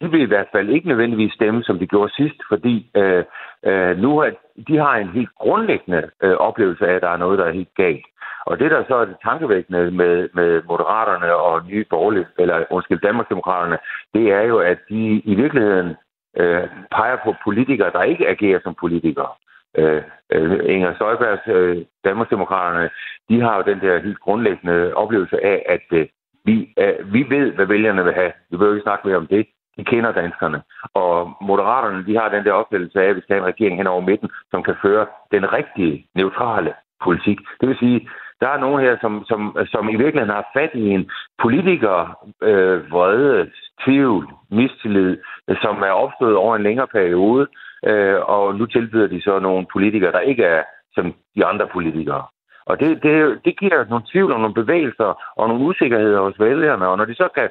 de 0.00 0.10
vil 0.10 0.20
i 0.20 0.32
hvert 0.32 0.48
fald 0.52 0.68
ikke 0.68 0.88
nødvendigvis 0.88 1.32
stemme, 1.32 1.62
som 1.62 1.78
de 1.78 1.86
gjorde 1.86 2.14
sidst, 2.14 2.36
fordi 2.48 2.90
øh, 2.96 3.24
øh, 3.66 3.98
nu 3.98 4.18
er, 4.18 4.30
de 4.68 4.76
har 4.76 4.96
en 4.96 5.08
helt 5.08 5.30
grundlæggende 5.38 6.10
øh, 6.22 6.36
oplevelse 6.36 6.86
af, 6.86 6.94
at 6.94 7.02
der 7.02 7.08
er 7.08 7.16
noget, 7.16 7.38
der 7.38 7.44
er 7.44 7.52
helt 7.52 7.74
galt. 7.76 8.06
Og 8.48 8.58
det, 8.58 8.70
der 8.70 8.84
så 8.88 8.94
er 8.94 9.04
det 9.04 9.16
tankevækkende 9.22 9.90
med, 9.90 10.28
med 10.34 10.62
Moderaterne 10.70 11.34
og 11.34 11.66
Nye 11.66 11.84
Borgerlige, 11.90 12.26
eller 12.38 12.64
undskyld, 12.70 13.00
Danmarksdemokraterne, 13.00 13.78
det 14.14 14.32
er 14.32 14.42
jo, 14.42 14.58
at 14.58 14.78
de 14.90 15.00
i 15.32 15.34
virkeligheden 15.34 15.96
øh, 16.36 16.68
peger 16.90 17.16
på 17.24 17.34
politikere, 17.44 17.90
der 17.90 18.02
ikke 18.02 18.28
agerer 18.28 18.60
som 18.62 18.74
politikere. 18.80 19.32
Øh, 19.78 20.02
øh, 20.32 20.74
Inger 20.74 20.94
Støjbergs 20.94 21.48
øh, 21.48 21.84
Danmarksdemokraterne, 22.04 22.90
de 23.28 23.40
har 23.40 23.56
jo 23.56 23.62
den 23.62 23.80
der 23.80 24.02
helt 24.02 24.20
grundlæggende 24.20 24.94
oplevelse 24.94 25.44
af, 25.44 25.62
at 25.68 25.86
øh, 25.98 26.06
vi, 26.44 26.74
øh, 26.78 27.12
vi 27.14 27.26
ved, 27.28 27.52
hvad 27.52 27.66
vælgerne 27.66 28.04
vil 28.04 28.14
have. 28.14 28.32
Vi 28.50 28.56
behøver 28.56 28.74
ikke 28.74 28.88
snakke 28.88 29.08
mere 29.08 29.16
om 29.16 29.26
det 29.26 29.46
de 29.78 29.84
kender 29.84 30.12
danskerne. 30.12 30.62
Og 30.94 31.14
Moderaterne, 31.40 32.06
de 32.06 32.16
har 32.16 32.28
den 32.28 32.44
der 32.44 32.52
opfattelse 32.52 33.00
af, 33.02 33.08
at 33.08 33.16
vi 33.16 33.20
skal 33.20 33.34
have 33.34 33.42
en 33.44 33.52
regering 33.52 33.76
hen 33.76 33.86
over 33.86 34.00
midten, 34.00 34.30
som 34.50 34.62
kan 34.62 34.76
føre 34.82 35.06
den 35.32 35.52
rigtige, 35.52 36.06
neutrale 36.14 36.72
politik. 37.04 37.38
Det 37.60 37.68
vil 37.68 37.78
sige, 37.78 38.08
der 38.40 38.48
er 38.48 38.58
nogen 38.58 38.80
her, 38.84 38.96
som, 39.00 39.24
som, 39.28 39.56
som 39.66 39.88
i 39.88 39.96
virkeligheden 39.96 40.34
har 40.34 40.50
fat 40.54 40.70
i 40.74 40.88
en 40.88 41.10
politiker, 41.42 42.26
øh, 42.42 42.92
vrede, 42.92 43.50
tvivl, 43.84 44.28
mistillid, 44.50 45.16
som 45.62 45.82
er 45.82 45.90
opstået 45.90 46.36
over 46.36 46.56
en 46.56 46.62
længere 46.62 46.86
periode, 46.86 47.46
øh, 47.86 48.20
og 48.20 48.54
nu 48.54 48.66
tilbyder 48.66 49.06
de 49.06 49.22
så 49.22 49.38
nogle 49.38 49.66
politikere, 49.72 50.12
der 50.12 50.20
ikke 50.20 50.44
er 50.44 50.62
som 50.94 51.14
de 51.36 51.44
andre 51.44 51.66
politikere. 51.72 52.24
Og 52.66 52.80
det, 52.80 53.02
det, 53.02 53.40
det 53.44 53.58
giver 53.58 53.84
nogle 53.84 54.04
tvivl 54.12 54.32
og 54.32 54.40
nogle 54.40 54.54
bevægelser 54.54 55.10
og 55.36 55.48
nogle 55.48 55.64
usikkerheder 55.64 56.20
hos 56.20 56.40
vælgerne, 56.40 56.88
og 56.88 56.96
når 56.96 57.04
de 57.04 57.14
så 57.14 57.28
kan 57.34 57.48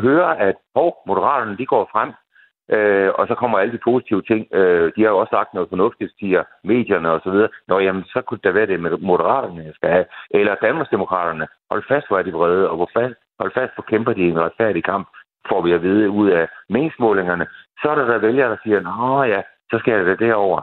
høre, 0.00 0.40
at 0.40 0.54
hov, 0.74 0.96
moderaterne 1.06 1.56
de 1.56 1.66
går 1.66 1.88
frem, 1.92 2.10
øh, 2.70 3.10
og 3.14 3.26
så 3.28 3.34
kommer 3.34 3.58
alle 3.58 3.72
de 3.72 3.84
positive 3.84 4.22
ting. 4.22 4.46
Øh, 4.52 4.92
de 4.96 5.02
har 5.02 5.10
jo 5.10 5.18
også 5.18 5.30
sagt 5.30 5.54
noget 5.54 5.68
fornuftigt, 5.68 6.12
siger 6.18 6.42
medierne 6.64 7.10
og 7.10 7.20
så 7.24 7.30
videre. 7.30 7.48
Nå, 7.68 7.78
jamen, 7.78 8.04
så 8.04 8.22
kunne 8.22 8.40
det 8.44 8.54
være 8.54 8.66
det 8.66 8.80
med 8.80 8.90
moderaterne, 8.98 9.64
jeg 9.64 9.74
skal 9.74 9.90
have. 9.90 10.04
Eller 10.30 10.54
Danmarksdemokraterne. 10.54 11.46
Hold 11.70 11.82
fast, 11.88 12.08
hvor 12.08 12.18
er 12.18 12.22
de 12.22 12.32
vrede, 12.32 12.70
og 12.70 12.76
hvor 12.76 12.90
fast, 12.96 13.14
hold 13.40 13.52
fast, 13.54 13.74
hvor 13.74 13.84
kæmper 13.88 14.12
de 14.12 14.22
en 14.28 14.40
retfærdig 14.40 14.84
kamp, 14.84 15.08
får 15.48 15.60
vi 15.62 15.72
at 15.72 15.82
vide 15.82 16.10
ud 16.10 16.30
af 16.30 16.48
meningsmålingerne. 16.68 17.46
Så 17.82 17.90
er 17.90 17.94
der 17.94 18.04
der 18.04 18.18
vælgere, 18.18 18.50
der 18.50 18.56
siger, 18.62 18.80
nå 18.80 19.22
ja, 19.22 19.42
så 19.70 19.78
skal 19.78 19.94
jeg 19.94 20.06
da 20.06 20.26
derover. 20.26 20.60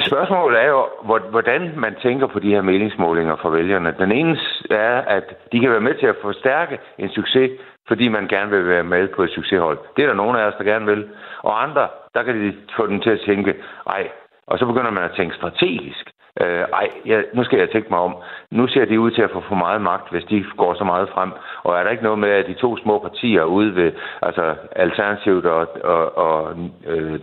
Spørgsmålet 0.00 0.62
er 0.62 0.68
jo, 0.68 0.86
hvordan 1.30 1.72
man 1.76 1.94
tænker 2.02 2.26
på 2.26 2.38
de 2.38 2.48
her 2.48 2.62
meningsmålinger 2.62 3.36
for 3.36 3.50
vælgerne. 3.50 3.94
Den 3.98 4.12
ene 4.12 4.38
er, 4.70 5.00
at 5.00 5.24
de 5.52 5.60
kan 5.60 5.70
være 5.70 5.80
med 5.80 5.94
til 5.94 6.06
at 6.06 6.16
forstærke 6.22 6.78
en 6.98 7.10
succes, 7.10 7.50
fordi 7.88 8.08
man 8.08 8.28
gerne 8.28 8.50
vil 8.50 8.68
være 8.68 8.84
med 8.84 9.08
på 9.08 9.22
et 9.22 9.30
succeshold. 9.30 9.78
Det 9.96 10.02
er 10.02 10.06
der 10.06 10.14
nogle 10.14 10.40
af 10.40 10.44
os, 10.46 10.54
der 10.58 10.64
gerne 10.64 10.86
vil. 10.86 11.08
Og 11.42 11.62
andre, 11.62 11.88
der 12.14 12.22
kan 12.22 12.34
de 12.40 12.56
få 12.76 12.86
dem 12.86 13.00
til 13.00 13.10
at 13.10 13.20
tænke, 13.26 13.54
ej, 13.86 14.08
og 14.46 14.58
så 14.58 14.66
begynder 14.66 14.90
man 14.90 15.04
at 15.04 15.16
tænke 15.16 15.36
strategisk. 15.36 16.11
Øh, 16.40 16.64
ej, 16.72 16.88
ja, 17.06 17.22
nu 17.34 17.44
skal 17.44 17.58
jeg 17.58 17.70
tænke 17.70 17.88
mig 17.90 17.98
om. 17.98 18.16
Nu 18.50 18.66
ser 18.66 18.84
de 18.84 19.00
ud 19.00 19.10
til 19.10 19.22
at 19.22 19.30
få 19.30 19.40
for 19.48 19.54
meget 19.54 19.82
magt, 19.82 20.10
hvis 20.10 20.24
de 20.24 20.44
går 20.56 20.74
så 20.74 20.84
meget 20.84 21.08
frem. 21.08 21.32
Og 21.62 21.78
er 21.78 21.82
der 21.82 21.90
ikke 21.90 22.02
noget 22.02 22.18
med, 22.18 22.28
at 22.28 22.46
de 22.46 22.54
to 22.54 22.76
små 22.76 22.98
partier 22.98 23.44
ude 23.44 23.74
ved, 23.74 23.92
altså 24.22 24.54
Alternativet 24.76 25.46
og, 25.46 25.68
og, 25.84 26.18
og 26.18 26.56
øh, 26.86 27.20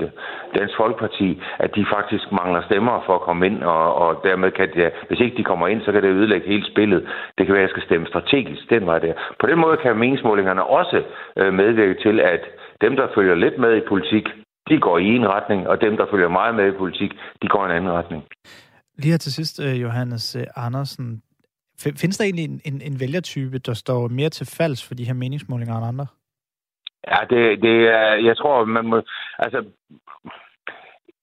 Dansk 0.58 0.76
Folkeparti, 0.78 1.42
at 1.60 1.76
de 1.76 1.86
faktisk 1.94 2.32
mangler 2.32 2.62
stemmer 2.62 3.04
for 3.06 3.16
at 3.16 3.22
komme 3.22 3.46
ind, 3.46 3.64
og, 3.64 3.96
og 3.96 4.22
dermed 4.24 4.52
kan 4.52 4.70
det, 4.74 4.92
hvis 5.08 5.20
ikke 5.20 5.38
de 5.38 5.44
kommer 5.44 5.68
ind, 5.68 5.82
så 5.82 5.92
kan 5.92 6.04
det 6.04 6.10
ødelægge 6.10 6.48
hele 6.48 6.66
spillet. 6.72 7.10
Det 7.38 7.46
kan 7.46 7.54
være, 7.54 7.64
at 7.64 7.68
jeg 7.68 7.76
skal 7.76 7.84
stemme 7.84 8.08
strategisk 8.08 8.70
den 8.70 8.86
vej 8.86 9.00
der. 9.00 9.14
På 9.40 9.48
den 9.48 9.60
måde 9.60 9.78
kan 9.78 9.98
meningsmålingerne 9.98 10.64
også 10.64 11.04
øh, 11.38 11.54
medvirke 11.54 12.02
til, 12.02 12.20
at 12.20 12.42
dem, 12.82 12.96
der 12.96 13.08
følger 13.16 13.36
lidt 13.36 13.58
med 13.58 13.78
i 13.78 13.88
politik, 13.88 14.30
de 14.70 14.80
går 14.80 14.98
i 14.98 15.16
en 15.16 15.28
retning, 15.30 15.70
og 15.70 15.82
dem, 15.82 15.98
der 15.98 16.06
følger 16.12 16.28
meget 16.28 16.56
med 16.56 16.68
i 16.68 16.78
politik, 16.78 17.12
de 17.42 17.48
går 17.48 17.64
i 17.64 17.70
en 17.70 17.76
anden 17.76 17.92
retning. 17.92 18.24
Lige 19.02 19.12
her 19.12 19.18
til 19.18 19.34
sidst, 19.34 19.60
øh, 19.66 19.82
Johannes 19.82 20.36
øh, 20.36 20.48
Andersen. 20.56 21.24
Findes 22.02 22.18
der 22.18 22.26
egentlig 22.26 22.46
en, 22.46 22.62
en, 22.66 22.82
en 22.82 23.00
vælgertype, 23.00 23.58
der 23.60 23.74
står 23.74 24.08
mere 24.08 24.30
til 24.30 24.48
falds 24.58 24.88
for 24.88 24.96
de 24.96 25.06
her 25.06 25.14
meningsmålinger 25.14 25.76
end 25.78 25.86
andre? 25.86 26.08
Ja, 27.08 27.20
det, 27.30 27.62
det 27.62 27.78
er, 28.00 28.14
jeg 28.28 28.38
tror, 28.38 28.66
man 28.66 28.86
må, 28.86 29.02
altså, 29.40 29.64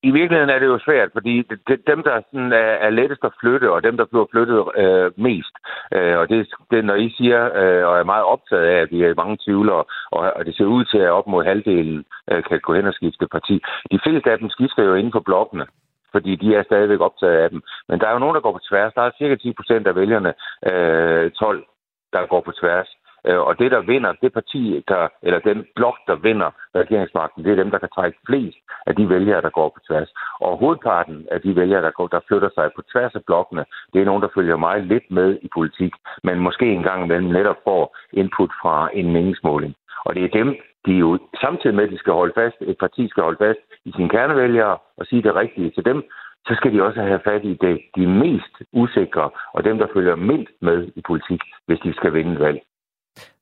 i 0.03 0.11
virkeligheden 0.11 0.51
er 0.51 0.59
det 0.59 0.67
jo 0.67 0.79
svært, 0.87 1.11
fordi 1.13 1.35
det, 1.49 1.59
det, 1.69 1.87
dem, 1.87 2.03
der 2.03 2.23
sådan 2.31 2.53
er, 2.53 2.73
er 2.87 2.91
lettest 2.91 3.25
at 3.25 3.37
flytte, 3.41 3.71
og 3.71 3.83
dem, 3.83 3.97
der 3.97 4.05
bliver 4.05 4.27
flyttet 4.33 4.59
øh, 4.83 5.09
mest, 5.27 5.55
øh, 5.95 6.17
og 6.21 6.29
det, 6.29 6.49
det, 6.71 6.85
når 6.85 6.95
I 6.95 7.09
siger, 7.19 7.41
øh, 7.61 7.83
og 7.89 7.95
er 7.99 8.13
meget 8.13 8.25
optaget 8.25 8.67
af, 8.73 8.79
at 8.83 8.91
vi 8.91 9.03
er 9.03 9.21
mange 9.23 9.39
tvivlere, 9.45 9.85
og, 10.11 10.23
og 10.37 10.45
det 10.47 10.57
ser 10.57 10.65
ud 10.65 10.85
til, 10.85 10.99
at 10.99 11.17
op 11.19 11.27
mod 11.27 11.45
halvdelen 11.45 12.05
øh, 12.31 12.43
kan 12.49 12.61
gå 12.61 12.75
hen 12.75 12.87
og 12.87 12.95
skifte 12.95 13.27
parti. 13.37 13.55
De 13.93 13.99
fleste 14.05 14.31
af 14.33 14.39
dem 14.39 14.49
skifter 14.51 14.83
jo 14.83 14.95
inden 14.95 15.13
for 15.13 15.21
blokkene 15.29 15.67
fordi 16.13 16.37
de 16.37 16.55
er 16.55 16.63
stadigvæk 16.63 17.01
optaget 17.01 17.39
af 17.45 17.51
dem. 17.51 17.63
Men 17.89 18.01
der 18.01 18.07
er 18.07 18.13
jo 18.13 18.19
nogen, 18.19 18.35
der 18.35 18.41
går 18.41 18.53
på 18.53 18.67
tværs. 18.71 18.93
Der 18.95 19.03
er 19.03 19.11
cirka 19.19 19.35
10 19.37 19.53
procent 19.53 19.87
af 19.87 19.95
vælgerne, 19.95 20.35
øh, 20.71 21.31
12, 21.31 21.65
der 22.13 22.27
går 22.27 22.41
på 22.41 22.53
tværs. 22.53 22.89
Øh, 23.29 23.41
og 23.49 23.59
det, 23.59 23.71
der 23.71 23.81
vinder, 23.81 24.13
det 24.23 24.33
parti, 24.33 24.85
der, 24.89 25.09
eller 25.23 25.39
den 25.39 25.67
blok, 25.77 25.97
der 26.07 26.15
vinder 26.15 26.51
regeringsmagten, 26.75 27.45
det 27.45 27.53
er 27.53 27.63
dem, 27.63 27.71
der 27.71 27.79
kan 27.79 27.95
trække 27.95 28.19
flest 28.27 28.59
af 28.87 28.97
de 28.97 29.09
vælgere, 29.09 29.43
der 29.43 29.51
går 29.51 29.69
på 29.69 29.81
tværs. 29.89 30.11
Og 30.41 30.59
hovedparten 30.59 31.27
af 31.31 31.41
de 31.41 31.57
vælgere, 31.57 31.83
der, 31.83 31.91
går, 31.91 32.07
der 32.07 32.21
flytter 32.29 32.51
sig 32.55 32.71
på 32.77 32.83
tværs 32.93 33.15
af 33.15 33.25
blokkene, 33.27 33.65
det 33.93 34.01
er 34.01 34.05
nogen, 34.05 34.23
der 34.23 34.35
følger 34.35 34.57
meget 34.57 34.85
lidt 34.85 35.11
med 35.11 35.39
i 35.43 35.49
politik, 35.55 35.93
men 36.23 36.39
måske 36.39 36.67
en 36.67 36.83
gang 36.83 37.05
imellem 37.05 37.31
netop 37.31 37.57
får 37.65 37.97
input 38.13 38.51
fra 38.63 38.91
en 38.93 39.13
meningsmåling. 39.13 39.75
Og 40.07 40.15
det 40.15 40.23
er 40.25 40.37
dem, 40.41 40.49
de 40.87 40.93
jo 41.05 41.11
samtidig 41.45 41.77
med, 41.77 41.85
at 41.85 41.93
de 41.95 41.99
skal 42.03 42.13
holde 42.13 42.35
fast, 42.41 42.57
et 42.61 42.79
parti 42.85 43.03
skal 43.09 43.23
holde 43.23 43.43
fast 43.47 43.61
i 43.89 43.91
sine 43.97 44.11
kernevælgere 44.15 44.79
og 44.99 45.07
sige 45.07 45.23
det 45.23 45.35
rigtige 45.35 45.71
til 45.71 45.85
dem, 45.85 45.99
så 46.47 46.53
skal 46.59 46.73
de 46.75 46.83
også 46.83 47.01
have 47.11 47.21
fat 47.29 47.45
i 47.45 47.55
det, 47.65 47.75
de 47.97 48.07
mest 48.07 48.55
usikre, 48.73 49.31
og 49.55 49.65
dem, 49.65 49.79
der 49.79 49.87
følger 49.95 50.17
mindst 50.17 50.57
med 50.63 50.79
i 50.97 51.01
politik, 51.07 51.41
hvis 51.67 51.81
de 51.85 51.93
skal 51.99 52.15
vinde 52.15 52.41
valg. 52.41 52.61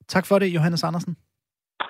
Tak 0.08 0.26
for 0.26 0.38
det, 0.38 0.54
Johannes 0.54 0.84
Andersen. 0.84 1.16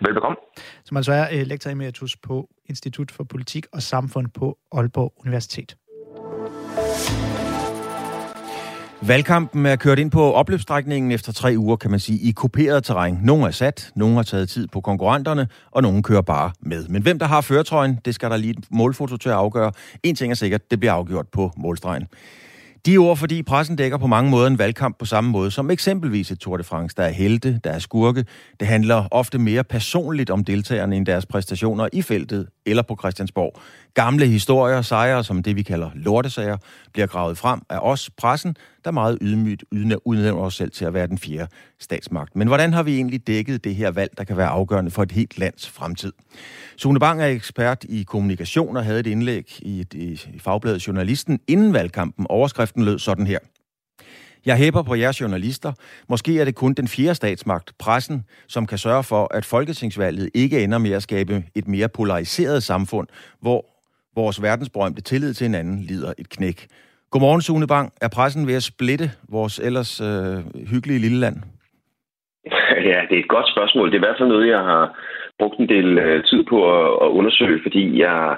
Velbekomme. 0.06 0.36
Som 0.84 0.96
altså 0.96 1.12
er 1.12 1.26
øh, 1.34 1.46
lektor 1.46 1.70
emeritus 1.70 2.16
på 2.16 2.48
Institut 2.68 3.10
for 3.10 3.24
Politik 3.24 3.66
og 3.72 3.82
Samfund 3.82 4.26
på 4.38 4.58
Aalborg 4.72 5.12
Universitet. 5.24 5.76
Valgkampen 9.06 9.66
er 9.66 9.76
kørt 9.76 9.98
ind 9.98 10.10
på 10.10 10.32
opløbsstrækningen 10.32 11.12
efter 11.12 11.32
tre 11.32 11.54
uger, 11.56 11.76
kan 11.76 11.90
man 11.90 12.00
sige, 12.00 12.18
i 12.18 12.32
kuperet 12.32 12.84
terræn. 12.84 13.18
Nogle 13.22 13.46
er 13.46 13.50
sat, 13.50 13.90
nogle 13.96 14.16
har 14.16 14.22
taget 14.22 14.48
tid 14.48 14.68
på 14.68 14.80
konkurrenterne, 14.80 15.48
og 15.70 15.82
nogle 15.82 16.02
kører 16.02 16.22
bare 16.22 16.50
med. 16.60 16.88
Men 16.88 17.02
hvem 17.02 17.18
der 17.18 17.26
har 17.26 17.40
føretrøjen, 17.40 17.98
det 18.04 18.14
skal 18.14 18.30
der 18.30 18.36
lige 18.36 18.50
et 18.50 18.64
målfoto 18.70 19.16
til 19.16 19.28
at 19.28 19.34
afgøre. 19.34 19.72
En 20.02 20.14
ting 20.14 20.30
er 20.30 20.34
sikkert, 20.34 20.70
det 20.70 20.80
bliver 20.80 20.92
afgjort 20.92 21.28
på 21.28 21.52
målstregen. 21.56 22.06
De 22.86 22.98
ord, 22.98 23.16
fordi 23.16 23.42
pressen 23.42 23.76
dækker 23.76 23.98
på 23.98 24.06
mange 24.06 24.30
måder 24.30 24.46
en 24.46 24.58
valgkamp 24.58 24.98
på 24.98 25.04
samme 25.04 25.30
måde 25.30 25.50
som 25.50 25.70
eksempelvis 25.70 26.30
et 26.30 26.38
Tour 26.38 26.56
de 26.56 26.64
France. 26.64 26.96
Der 26.96 27.02
er 27.02 27.10
helte, 27.10 27.60
der 27.64 27.70
er 27.70 27.78
skurke. 27.78 28.24
Det 28.60 28.68
handler 28.68 29.08
ofte 29.10 29.38
mere 29.38 29.64
personligt 29.64 30.30
om 30.30 30.44
deltagerne 30.44 30.96
end 30.96 31.06
deres 31.06 31.26
præstationer 31.26 31.88
i 31.92 32.02
feltet 32.02 32.46
eller 32.66 32.82
på 32.82 32.96
Christiansborg. 33.00 33.60
Gamle 33.94 34.26
historier, 34.26 34.82
sejre 34.82 35.24
som 35.24 35.42
det, 35.42 35.56
vi 35.56 35.62
kalder 35.62 35.90
lortesager, 35.94 36.56
bliver 36.92 37.06
gravet 37.06 37.38
frem 37.38 37.60
af 37.70 37.78
os, 37.82 38.10
pressen, 38.10 38.56
der 38.84 38.90
meget 38.90 39.18
ydmygt 39.20 39.64
udnævner 40.04 40.42
os 40.42 40.54
selv 40.54 40.70
til 40.70 40.84
at 40.84 40.94
være 40.94 41.06
den 41.06 41.18
fjerde 41.18 41.50
statsmagt. 41.80 42.36
Men 42.36 42.48
hvordan 42.48 42.72
har 42.72 42.82
vi 42.82 42.94
egentlig 42.94 43.26
dækket 43.26 43.64
det 43.64 43.74
her 43.74 43.90
valg, 43.90 44.10
der 44.18 44.24
kan 44.24 44.36
være 44.36 44.48
afgørende 44.48 44.90
for 44.90 45.02
et 45.02 45.12
helt 45.12 45.38
lands 45.38 45.68
fremtid? 45.68 46.12
Sune 46.76 47.00
Bang 47.00 47.22
er 47.22 47.26
ekspert 47.26 47.84
i 47.88 48.02
kommunikation 48.02 48.76
og 48.76 48.84
havde 48.84 49.00
et 49.00 49.06
indlæg 49.06 49.58
i, 49.62 49.80
et, 49.80 49.94
i 49.94 50.38
Fagbladet 50.38 50.86
Journalisten 50.86 51.40
inden 51.48 51.72
valgkampen. 51.72 52.26
Overskriften 52.28 52.84
lød 52.84 52.98
sådan 52.98 53.26
her. 53.26 53.38
Jeg 54.46 54.56
hæber 54.56 54.82
på 54.82 54.94
jeres 54.94 55.20
journalister. 55.20 55.72
Måske 56.08 56.40
er 56.40 56.44
det 56.44 56.54
kun 56.54 56.74
den 56.74 56.88
fjerde 56.88 57.14
statsmagt, 57.14 57.72
pressen, 57.78 58.24
som 58.48 58.66
kan 58.66 58.78
sørge 58.78 59.02
for, 59.02 59.34
at 59.34 59.44
folketingsvalget 59.44 60.30
ikke 60.34 60.64
ender 60.64 60.78
med 60.78 60.90
at 60.90 61.02
skabe 61.02 61.44
et 61.54 61.68
mere 61.68 61.88
polariseret 61.88 62.62
samfund, 62.62 63.08
hvor 63.40 63.73
vores 64.16 64.42
verdensberømte 64.42 65.02
tillid 65.02 65.34
til 65.34 65.44
hinanden 65.44 65.80
lider 65.80 66.12
et 66.18 66.28
knæk. 66.36 66.66
Godmorgen, 67.10 67.42
Sune 67.42 67.66
Bang. 67.66 67.92
Er 68.02 68.08
pressen 68.16 68.46
ved 68.46 68.54
at 68.54 68.62
splitte 68.62 69.10
vores 69.28 69.58
ellers 69.58 70.00
øh, 70.00 70.38
hyggelige 70.72 71.00
lille 71.04 71.20
land? 71.20 71.36
Ja, 72.90 73.00
det 73.08 73.14
er 73.16 73.22
et 73.22 73.34
godt 73.36 73.48
spørgsmål. 73.54 73.86
Det 73.86 73.94
er 73.94 74.02
i 74.02 74.06
hvert 74.06 74.18
fald 74.18 74.28
noget, 74.28 74.48
jeg 74.48 74.58
har 74.58 74.84
brugt 75.38 75.58
en 75.58 75.68
del 75.68 75.98
øh, 75.98 76.24
tid 76.24 76.44
på 76.50 76.58
at, 76.76 76.86
at 77.04 77.08
undersøge, 77.18 77.60
fordi 77.62 77.98
jeg 77.98 78.36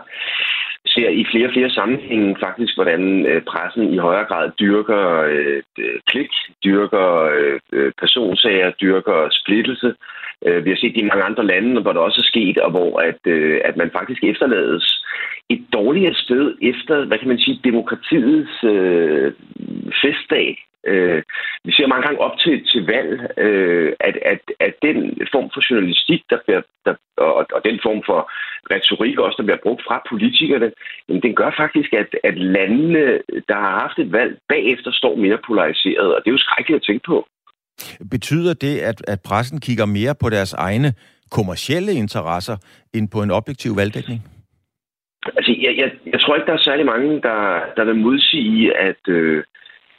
ser 0.87 1.09
i 1.09 1.25
flere 1.31 1.49
og 1.49 1.55
flere 1.57 1.71
sammenhænge 1.71 2.37
faktisk, 2.47 2.73
hvordan 2.77 3.27
øh, 3.27 3.43
pressen 3.51 3.95
i 3.95 3.97
højere 4.07 4.29
grad 4.31 4.51
dyrker 4.61 5.05
øh, 5.35 5.63
øh 5.79 5.99
klik, 6.11 6.33
dyrker 6.65 7.09
øh, 7.37 7.59
øh, 7.73 7.93
personsager, 8.03 8.71
dyrker 8.71 9.29
splittelse. 9.31 9.95
Øh, 10.45 10.65
vi 10.65 10.71
har 10.71 10.77
set 10.77 10.95
det 10.95 11.03
i 11.03 11.11
mange 11.11 11.25
andre 11.25 11.47
lande, 11.47 11.81
hvor 11.81 11.93
det 11.93 12.03
også 12.03 12.21
er 12.21 12.31
sket, 12.33 12.59
og 12.59 12.71
hvor 12.71 13.01
at, 13.01 13.21
øh, 13.27 13.61
at 13.65 13.77
man 13.77 13.91
faktisk 13.91 14.25
efterlades 14.25 15.05
et 15.51 15.67
dårligere 15.73 16.15
sted 16.15 16.55
efter, 16.63 17.05
hvad 17.05 17.19
kan 17.19 17.29
man 17.29 17.39
sige, 17.39 17.61
demokratiets 17.65 18.65
øh, 18.65 19.33
festdag. 20.03 20.67
Øh, 20.87 21.23
vi 21.65 21.73
ser 21.73 21.87
mange 21.87 22.07
gange 22.07 22.21
op 22.21 22.39
til, 22.39 22.65
til 22.67 22.87
valg, 22.87 23.39
øh, 23.39 23.93
at, 24.01 24.17
at, 24.33 24.41
at 24.61 24.75
den 24.83 24.99
form 25.33 25.51
for 25.55 25.61
journalistik, 25.71 26.23
der, 26.31 26.39
bliver, 26.47 26.63
der 26.85 26.95
og, 27.17 27.47
og 27.57 27.61
den 27.65 27.79
form 27.83 28.03
for 28.07 28.31
retorik 28.75 29.19
også, 29.19 29.37
der 29.39 29.49
bliver 29.49 29.65
brugt 29.67 29.83
fra 29.87 30.03
politikerne, 30.09 30.73
jamen, 31.09 31.23
den 31.23 31.35
gør 31.35 31.51
faktisk, 31.57 31.93
at, 31.93 32.11
at 32.25 32.39
landene, 32.39 33.21
der 33.49 33.55
har 33.55 33.81
haft 33.83 33.99
et 33.99 34.13
valg, 34.13 34.39
bagefter 34.49 34.91
står 34.93 35.17
mere 35.17 35.39
polariseret, 35.47 36.15
og 36.15 36.21
det 36.25 36.31
er 36.31 36.37
jo 36.39 36.47
skrækkeligt 36.47 36.81
at 36.81 36.87
tænke 36.87 37.05
på. 37.07 37.27
Betyder 38.11 38.55
det, 38.55 38.79
at, 38.79 39.03
at 39.09 39.21
pressen 39.21 39.61
kigger 39.61 39.87
mere 39.87 40.15
på 40.15 40.31
deres 40.31 40.53
egne 40.53 40.95
kommercielle 41.31 41.93
interesser, 41.93 42.57
end 42.95 43.09
på 43.09 43.23
en 43.23 43.31
objektiv 43.31 43.77
valgdækning? 43.77 44.21
Altså, 45.37 45.53
jeg, 45.61 45.77
jeg, 45.77 45.91
jeg 46.13 46.21
tror 46.21 46.37
ikke, 46.37 46.47
der 46.47 46.53
er 46.53 46.69
særlig 46.69 46.87
mange, 46.87 47.23
der, 47.23 47.61
der 47.77 47.85
vil 47.85 47.97
modsige, 47.97 48.77
at, 48.77 49.09
øh, 49.09 49.45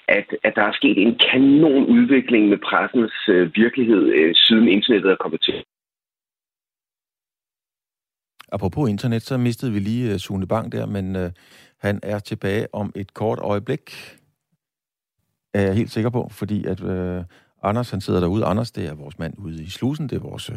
at, 0.08 0.28
at 0.44 0.54
der 0.56 0.64
er 0.64 0.74
sket 0.74 0.98
en 0.98 1.20
kanon 1.32 1.86
udvikling 1.86 2.50
med 2.50 2.58
pressens 2.58 3.14
øh, 3.30 3.52
virkelighed, 3.56 4.04
øh, 4.18 4.36
siden 4.36 4.68
internettet 4.68 5.12
er 5.12 5.16
kommet 5.16 5.42
til. 5.42 5.64
Apropos 8.52 8.90
internet, 8.90 9.22
så 9.22 9.38
mistede 9.38 9.72
vi 9.74 9.80
lige 9.80 10.14
uh, 10.14 10.18
Sune 10.18 10.48
Bang 10.48 10.72
der, 10.72 10.86
men 10.86 11.16
uh, 11.16 11.32
han 11.80 12.00
er 12.04 12.20
tilbage 12.20 12.68
om 12.74 12.92
et 12.96 13.14
kort 13.14 13.40
øjeblik, 13.40 13.82
er 15.54 15.62
jeg 15.62 15.76
helt 15.76 15.92
sikker 15.92 16.10
på, 16.10 16.30
fordi 16.32 16.66
at 16.66 16.82
uh, 16.82 17.24
Anders, 17.64 17.90
han 17.90 18.02
sidder 18.02 18.20
derude. 18.20 18.46
Anders, 18.46 18.72
det 18.72 18.86
er 18.86 18.94
vores 18.94 19.20
mand 19.20 19.34
ude 19.38 19.64
i 19.64 19.70
slusen, 19.70 20.10
det 20.10 20.16
er 20.16 20.20
vores... 20.20 20.50
Uh, 20.50 20.56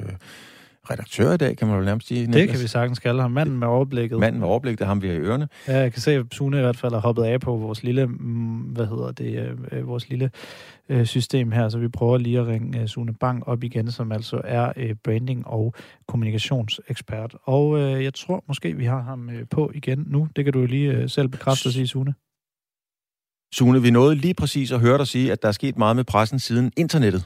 redaktør 0.90 1.32
i 1.32 1.36
dag, 1.36 1.56
kan 1.56 1.68
man 1.68 1.78
jo 1.78 1.84
nærmest 1.84 2.08
sige. 2.08 2.20
Niklas. 2.20 2.40
Det 2.40 2.50
kan 2.50 2.60
vi 2.60 2.66
sagtens 2.66 2.98
kalde 2.98 3.20
ham. 3.22 3.30
Manden 3.30 3.58
med 3.58 3.68
overblikket. 3.68 4.18
Manden 4.18 4.40
med 4.40 4.48
overblik, 4.48 4.78
det 4.78 4.84
er 4.84 4.88
ham, 4.88 5.02
vi 5.02 5.08
har 5.08 5.14
i 5.14 5.18
ørerne. 5.18 5.48
Ja, 5.68 5.78
jeg 5.78 5.92
kan 5.92 6.02
se, 6.02 6.12
at 6.12 6.26
Sune 6.32 6.56
i 6.58 6.60
hvert 6.60 6.76
fald 6.76 6.92
har 6.92 7.00
hoppet 7.00 7.24
af 7.24 7.40
på 7.40 7.56
vores 7.56 7.82
lille, 7.82 8.06
mm, 8.06 8.58
hvad 8.58 8.86
hedder 8.86 9.12
det, 9.12 9.38
øh, 9.38 9.56
øh, 9.72 9.88
vores 9.88 10.08
lille 10.08 10.30
øh, 10.88 11.06
system 11.06 11.52
her, 11.52 11.68
så 11.68 11.78
vi 11.78 11.88
prøver 11.88 12.18
lige 12.18 12.38
at 12.38 12.46
ringe 12.46 12.88
Sune 12.88 13.14
Bang 13.14 13.48
op 13.48 13.64
igen, 13.64 13.90
som 13.90 14.12
altså 14.12 14.40
er 14.44 14.94
branding- 15.04 15.46
og 15.46 15.74
kommunikationsekspert. 16.08 17.36
Og 17.42 17.80
jeg 17.80 18.14
tror 18.14 18.44
måske, 18.48 18.76
vi 18.76 18.84
har 18.84 19.02
ham 19.02 19.30
på 19.50 19.70
igen 19.74 20.04
nu. 20.06 20.28
Det 20.36 20.44
kan 20.44 20.52
du 20.52 20.66
lige 20.66 21.08
selv 21.08 21.28
bekræfte 21.28 21.66
og 21.66 21.72
sige, 21.72 21.86
Sune. 21.86 22.14
Sune, 23.52 23.82
vi 23.82 23.90
nåede 23.90 24.14
lige 24.14 24.34
præcis 24.34 24.72
at 24.72 24.80
høre 24.80 24.98
dig 24.98 25.06
sige, 25.06 25.32
at 25.32 25.42
der 25.42 25.48
er 25.48 25.52
sket 25.52 25.78
meget 25.78 25.96
med 25.96 26.04
pressen 26.04 26.38
siden 26.38 26.72
internettet. 26.76 27.22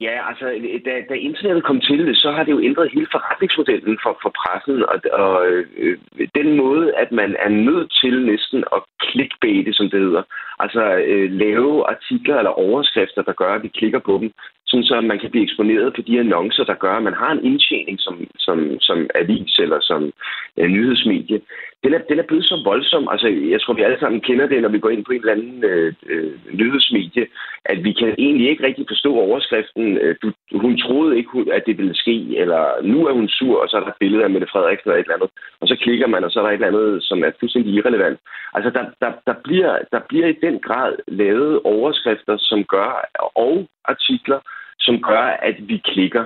Ja, 0.00 0.28
altså, 0.28 0.46
da, 0.86 0.92
da 1.10 1.14
internettet 1.14 1.64
kom 1.64 1.80
til, 1.80 2.00
så 2.14 2.32
har 2.32 2.42
det 2.44 2.52
jo 2.52 2.60
ændret 2.60 2.90
hele 2.94 3.06
forretningsmodellen 3.12 3.98
for, 4.02 4.18
for 4.22 4.32
pressen, 4.40 4.78
og, 4.92 4.98
og 5.22 5.46
øh, 5.76 5.98
den 6.34 6.56
måde, 6.56 6.86
at 7.02 7.12
man 7.12 7.36
er 7.46 7.48
nødt 7.48 7.90
til 8.02 8.14
næsten 8.30 8.64
at 8.76 8.80
clickbaite, 9.04 9.72
som 9.72 9.90
det 9.90 10.00
hedder, 10.00 10.22
altså 10.58 10.82
øh, 11.10 11.30
lave 11.44 11.72
artikler 11.94 12.36
eller 12.38 12.60
overskrifter, 12.66 13.22
der 13.22 13.32
gør, 13.32 13.54
at 13.54 13.62
vi 13.62 13.76
klikker 13.78 13.98
på 13.98 14.14
dem, 14.20 14.30
sådan 14.66 14.84
så 14.84 15.00
man 15.00 15.18
kan 15.18 15.30
blive 15.30 15.44
eksponeret 15.44 15.94
på 15.94 16.02
de 16.02 16.20
annoncer, 16.20 16.64
der 16.64 16.74
gør, 16.74 16.94
at 16.96 17.02
man 17.02 17.14
har 17.22 17.32
en 17.32 17.44
indtjening 17.44 18.00
som, 18.00 18.16
som, 18.38 18.80
som 18.80 18.98
avis 19.14 19.58
eller 19.58 19.78
som 19.80 20.12
øh, 20.58 20.68
nyhedsmedie. 20.68 21.40
Den 21.84 21.94
er, 21.94 21.98
den 21.98 22.18
er 22.18 22.22
blevet 22.28 22.44
så 22.44 22.56
voldsom. 22.64 23.08
Altså, 23.12 23.28
jeg 23.28 23.60
tror, 23.60 23.74
vi 23.74 23.82
alle 23.82 24.00
sammen 24.00 24.20
kender 24.20 24.46
det, 24.46 24.62
når 24.62 24.68
vi 24.68 24.78
går 24.78 24.90
ind 24.90 25.04
på 25.04 25.12
en 25.12 25.20
eller 25.20 25.32
anden 25.32 25.64
øh, 25.64 25.94
øh, 26.06 26.32
nyhedsmedie, 26.52 27.26
at 27.64 27.84
vi 27.84 27.92
kan 27.92 28.14
egentlig 28.18 28.48
ikke 28.48 28.66
rigtig 28.66 28.84
forstå 28.88 29.10
overskriften. 29.16 29.98
Øh, 29.98 30.16
du, 30.22 30.32
hun 30.52 30.78
troede 30.78 31.16
ikke, 31.16 31.30
at 31.52 31.62
det 31.66 31.78
ville 31.78 31.94
ske, 31.94 32.36
eller 32.42 32.62
nu 32.82 33.06
er 33.06 33.12
hun 33.12 33.28
sur, 33.28 33.62
og 33.62 33.68
så 33.68 33.76
er 33.76 33.84
der 33.84 34.00
billeder 34.00 34.24
af 34.24 34.30
Mette 34.30 34.48
Frederiksen 34.52 34.90
eller 34.90 35.00
et 35.00 35.04
eller 35.04 35.14
andet. 35.14 35.30
Og 35.60 35.68
så 35.68 35.76
klikker 35.82 36.06
man, 36.06 36.24
og 36.24 36.30
så 36.30 36.38
er 36.38 36.42
der 36.44 36.50
et 36.50 36.54
eller 36.54 36.72
andet, 36.72 37.04
som 37.04 37.24
er 37.24 37.30
fuldstændig 37.40 37.74
irrelevant. 37.74 38.18
Altså, 38.54 38.70
der, 38.70 38.84
der, 39.02 39.12
der, 39.26 39.34
bliver, 39.44 39.78
der 39.92 40.00
bliver 40.08 40.26
i 40.26 40.40
den 40.46 40.58
grad 40.58 40.92
lavet 41.08 41.60
overskrifter, 41.64 42.36
som 42.38 42.64
gør, 42.64 42.90
og 43.34 43.68
artikler, 43.84 44.40
som 44.80 45.02
gør, 45.02 45.24
at 45.48 45.56
vi 45.68 45.82
klikker. 45.84 46.24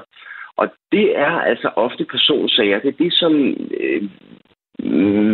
Og 0.56 0.68
det 0.92 1.18
er 1.18 1.40
altså 1.50 1.68
ofte 1.76 2.04
personsager. 2.04 2.78
Det 2.80 2.88
er 2.88 3.04
det, 3.04 3.12
som 3.12 3.32
øh, 3.80 4.02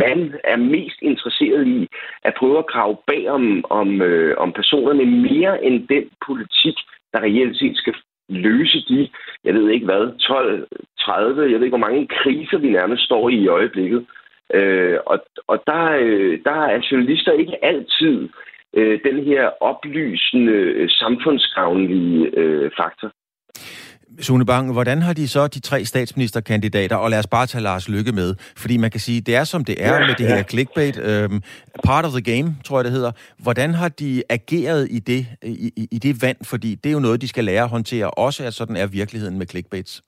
man 0.04 0.34
er 0.44 0.56
mest 0.56 0.98
interesseret 1.02 1.66
i, 1.66 1.88
at 2.24 2.34
prøve 2.38 2.58
at 2.58 2.66
grave 2.66 2.96
bag 3.06 3.28
om, 3.28 3.64
om, 3.70 4.02
øh, 4.02 4.38
om 4.38 4.52
personerne 4.52 5.04
mere 5.06 5.64
end 5.64 5.88
den 5.88 6.04
politik, 6.26 6.76
der 7.12 7.20
reelt 7.20 7.58
set 7.58 7.76
skal 7.76 7.94
løse 8.28 8.78
de, 8.88 9.08
jeg 9.44 9.54
ved 9.54 9.68
ikke 9.70 9.84
hvad, 9.84 10.18
12, 10.18 10.66
30, 11.00 11.42
jeg 11.42 11.58
ved 11.58 11.66
ikke, 11.66 11.76
hvor 11.78 11.88
mange 11.88 12.06
kriser 12.06 12.58
vi 12.58 12.70
nærmest 12.70 13.04
står 13.04 13.28
i 13.28 13.34
i 13.34 13.48
øjeblikket. 13.48 14.06
Øh, 14.54 14.98
og 15.06 15.24
og 15.46 15.62
der, 15.66 15.84
øh, 16.00 16.38
der 16.44 16.60
er 16.74 16.86
journalister 16.90 17.32
ikke 17.32 17.64
altid 17.64 18.28
øh, 18.76 19.00
den 19.08 19.24
her 19.24 19.42
oplysende, 19.60 20.52
øh, 20.52 20.88
samfundsgavnlige 20.88 22.30
øh, 22.36 22.70
faktor. 22.80 23.10
Sune 24.20 24.46
Bang, 24.46 24.72
hvordan 24.72 25.02
har 25.02 25.12
de 25.12 25.28
så 25.28 25.46
de 25.46 25.60
tre 25.60 25.84
statsministerkandidater, 25.84 26.96
og 26.96 27.10
lad 27.10 27.18
os 27.18 27.26
bare 27.26 27.46
tage 27.46 27.62
Lars 27.62 27.88
Lykke 27.88 28.12
med, 28.12 28.34
fordi 28.56 28.76
man 28.76 28.90
kan 28.90 29.00
sige, 29.00 29.20
det 29.20 29.34
er 29.36 29.44
som 29.44 29.64
det 29.64 29.76
er 29.78 29.94
ja, 29.94 30.06
med 30.06 30.14
det 30.18 30.26
her 30.26 30.36
ja. 30.36 30.42
clickbait, 30.42 30.98
øhm, 31.04 31.42
part 31.84 32.04
of 32.04 32.12
the 32.12 32.22
game, 32.22 32.56
tror 32.64 32.78
jeg 32.78 32.84
det 32.84 32.92
hedder. 32.92 33.12
Hvordan 33.38 33.74
har 33.74 33.88
de 33.88 34.22
ageret 34.30 34.88
i 34.90 34.98
det, 34.98 35.26
i, 35.42 35.88
i 35.92 35.98
det 35.98 36.22
vand, 36.22 36.36
fordi 36.44 36.74
det 36.74 36.88
er 36.90 36.92
jo 36.92 37.00
noget, 37.00 37.20
de 37.20 37.28
skal 37.28 37.44
lære 37.44 37.62
at 37.62 37.68
håndtere, 37.68 38.10
også 38.10 38.44
at 38.44 38.54
sådan 38.54 38.76
er 38.76 38.86
virkeligheden 38.86 39.38
med 39.38 39.46
clickbaits? 39.46 40.02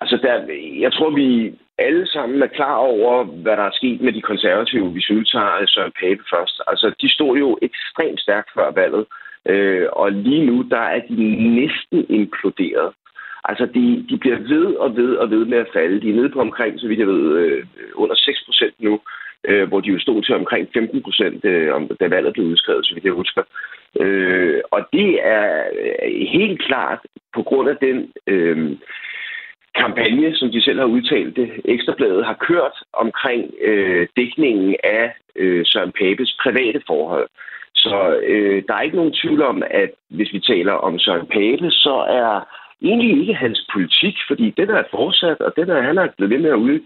Altså, 0.00 0.16
der, 0.22 0.34
jeg 0.80 0.92
tror, 0.92 1.10
vi 1.10 1.54
alle 1.78 2.06
sammen 2.06 2.42
er 2.42 2.46
klar 2.46 2.76
over, 2.76 3.24
hvad 3.24 3.56
der 3.56 3.62
er 3.62 3.78
sket 3.78 4.00
med 4.00 4.12
de 4.12 4.20
konservative, 4.20 4.88
hvis 4.88 5.10
vi 5.10 5.24
tager 5.24 5.60
øh, 5.60 5.68
Søren 5.68 5.92
Pape 6.00 6.22
først. 6.34 6.60
Altså, 6.66 6.94
de 7.00 7.12
stod 7.12 7.38
jo 7.38 7.58
ekstremt 7.62 8.20
stærkt 8.20 8.50
før 8.54 8.70
valget, 8.70 9.06
øh, 9.48 9.86
og 9.92 10.12
lige 10.12 10.46
nu, 10.46 10.62
der 10.62 10.84
er 10.96 11.00
de 11.08 11.24
næsten 11.60 12.06
imploderet. 12.08 12.92
Altså, 13.44 13.66
de, 13.66 14.06
de 14.10 14.16
bliver 14.18 14.38
ved 14.38 14.66
og 14.74 14.96
ved 14.96 15.16
og 15.16 15.30
ved 15.30 15.44
med 15.44 15.58
at 15.58 15.72
falde. 15.72 16.00
De 16.00 16.10
er 16.10 16.14
nede 16.14 16.30
på 16.30 16.40
omkring, 16.40 16.80
så 16.80 16.88
vidt 16.88 16.98
jeg 16.98 17.06
ved, 17.06 17.38
øh, 17.38 17.64
under 17.94 18.14
6 18.14 18.44
procent 18.46 18.74
nu, 18.78 19.00
øh, 19.44 19.68
hvor 19.68 19.80
de 19.80 19.88
jo 19.88 19.98
stod 19.98 20.22
til 20.22 20.34
omkring 20.34 20.68
15 20.74 21.02
procent, 21.02 21.44
øh, 21.44 21.72
da 22.00 22.08
valget 22.08 22.32
blev 22.32 22.46
udskrevet, 22.46 22.86
så 22.86 22.94
vidt 22.94 23.04
jeg 23.04 23.12
husker. 23.12 23.42
Øh, 24.00 24.60
og 24.70 24.88
det 24.92 25.18
er 25.22 25.64
helt 26.32 26.62
klart 26.62 26.98
på 27.34 27.42
grund 27.42 27.68
af 27.68 27.76
den... 27.76 28.12
Øh, 28.26 28.76
kampagne, 29.82 30.36
som 30.36 30.50
de 30.50 30.62
selv 30.62 30.78
har 30.78 30.86
udtalt 30.86 31.36
det, 31.36 31.48
Ekstrabladet 31.64 32.26
har 32.26 32.36
kørt 32.48 32.76
omkring 32.92 33.54
øh, 33.62 34.06
dækningen 34.16 34.76
af 34.84 35.14
øh, 35.36 35.62
Søren 35.66 35.92
Papes 35.92 36.36
private 36.42 36.82
forhold. 36.86 37.28
Så 37.74 38.20
øh, 38.26 38.62
der 38.68 38.74
er 38.74 38.82
ikke 38.82 38.96
nogen 38.96 39.18
tvivl 39.22 39.42
om, 39.42 39.62
at 39.70 39.90
hvis 40.08 40.32
vi 40.32 40.40
taler 40.40 40.72
om 40.72 40.98
Søren 40.98 41.26
Pape, 41.26 41.70
så 41.70 41.94
er 42.08 42.48
egentlig 42.82 43.20
ikke 43.20 43.34
hans 43.34 43.66
politik, 43.72 44.16
fordi 44.28 44.50
den 44.50 44.70
er 44.70 44.82
fortsat, 44.90 45.40
og 45.40 45.52
den 45.56 45.70
er, 45.70 45.82
han 45.82 45.98
er 45.98 46.08
blevet 46.16 46.32
ved 46.34 46.38
med 46.38 46.50
at 46.50 46.62
ud, 46.68 46.78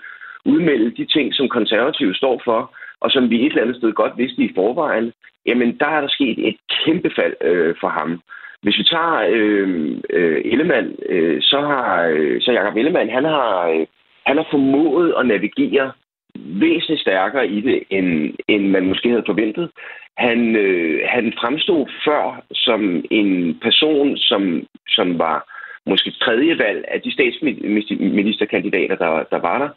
udmelde 0.44 0.90
de 0.90 1.04
ting, 1.04 1.34
som 1.34 1.48
konservative 1.48 2.14
står 2.14 2.40
for, 2.44 2.74
og 3.00 3.10
som 3.10 3.30
vi 3.30 3.36
et 3.36 3.46
eller 3.46 3.62
andet 3.62 3.76
sted 3.76 3.92
godt 3.92 4.12
vidste 4.16 4.42
i 4.42 4.52
forvejen, 4.54 5.12
jamen 5.46 5.78
der 5.80 5.86
er 5.86 6.00
der 6.00 6.08
sket 6.08 6.48
et 6.48 6.56
kæmpe 6.84 7.10
fald 7.18 7.34
øh, 7.40 7.74
for 7.80 7.88
ham. 7.88 8.20
Hvis 8.62 8.78
vi 8.78 8.84
tager 8.84 9.26
øh, 9.30 9.98
øh, 10.10 10.42
Ellemann, 10.44 10.96
øh, 11.08 11.42
så 11.42 11.60
har 11.60 12.06
øh, 12.06 12.40
så 12.40 12.52
Jacob 12.52 12.76
Ellemann, 12.76 13.10
han 13.10 13.24
har, 13.24 13.68
øh, 13.68 13.86
han 14.26 14.36
har 14.36 14.46
formået 14.50 15.14
at 15.18 15.26
navigere 15.26 15.92
væsentligt 16.34 17.00
stærkere 17.00 17.48
i 17.48 17.60
det, 17.60 17.82
end, 17.90 18.34
end 18.48 18.68
man 18.68 18.86
måske 18.86 19.08
havde 19.08 19.22
forventet. 19.26 19.70
Han, 20.16 20.56
øh, 20.56 21.00
han 21.08 21.32
fremstod 21.40 21.86
før 22.04 22.42
som 22.52 23.04
en 23.10 23.58
person, 23.62 24.16
som, 24.16 24.66
som 24.88 25.18
var 25.18 25.60
måske 25.86 26.10
tredje 26.10 26.58
valg 26.58 26.84
af 26.88 27.00
de 27.00 27.12
statsministerkandidater, 27.12 28.96
der, 28.96 29.24
der 29.30 29.38
var 29.38 29.58
der. 29.58 29.68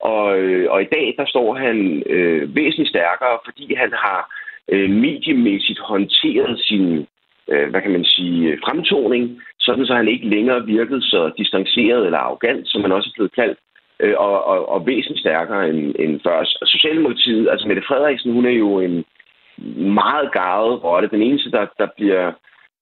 Og, 0.00 0.38
øh, 0.38 0.70
og 0.72 0.82
i 0.82 0.88
dag, 0.92 1.14
der 1.18 1.26
står 1.26 1.54
han 1.54 2.02
øh, 2.06 2.56
væsentligt 2.56 2.90
stærkere, 2.90 3.38
fordi 3.44 3.74
han 3.74 3.92
har 3.92 4.20
øh, 4.72 4.90
mediemæssigt 4.90 5.78
håndteret 5.78 6.60
sin, 6.60 7.06
øh, 7.50 7.70
hvad 7.70 7.80
kan 7.80 7.92
man 7.92 8.04
sige, 8.04 8.50
øh, 8.50 8.58
fremtoning, 8.64 9.42
sådan 9.60 9.86
så 9.86 9.94
han 9.94 10.08
ikke 10.08 10.28
længere 10.28 10.66
virkede 10.66 11.02
så 11.02 11.30
distanceret 11.38 12.04
eller 12.06 12.18
arrogant, 12.18 12.68
som 12.68 12.82
han 12.82 12.92
også 12.92 13.08
er 13.08 13.16
blevet 13.16 13.34
kaldt, 13.34 13.58
øh, 14.00 14.14
og, 14.16 14.44
og, 14.44 14.68
og 14.68 14.86
væsentligt 14.86 15.20
stærkere 15.20 15.68
end, 15.70 15.94
end 15.98 16.20
før. 16.26 16.44
Socialdemokratiet, 16.64 17.48
altså 17.50 17.68
Mette 17.68 17.82
Frederiksen, 17.88 18.32
hun 18.32 18.46
er 18.46 18.56
jo 18.64 18.80
en 18.80 19.04
meget 19.76 20.32
gavet 20.32 20.84
rotte. 20.84 21.08
Den 21.08 21.22
eneste, 21.22 21.50
der, 21.50 21.66
der 21.78 21.88
bliver 21.96 22.32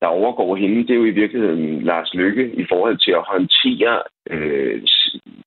der 0.01 0.07
overgår 0.07 0.57
hende, 0.57 0.83
det 0.83 0.91
er 0.91 1.01
jo 1.03 1.05
i 1.05 1.19
virkeligheden 1.23 1.83
Lars 1.83 2.15
Lykke 2.15 2.51
i 2.55 2.65
forhold 2.69 2.99
til 2.99 3.11
at 3.11 3.25
håndtere 3.29 4.03
øh, 4.31 4.83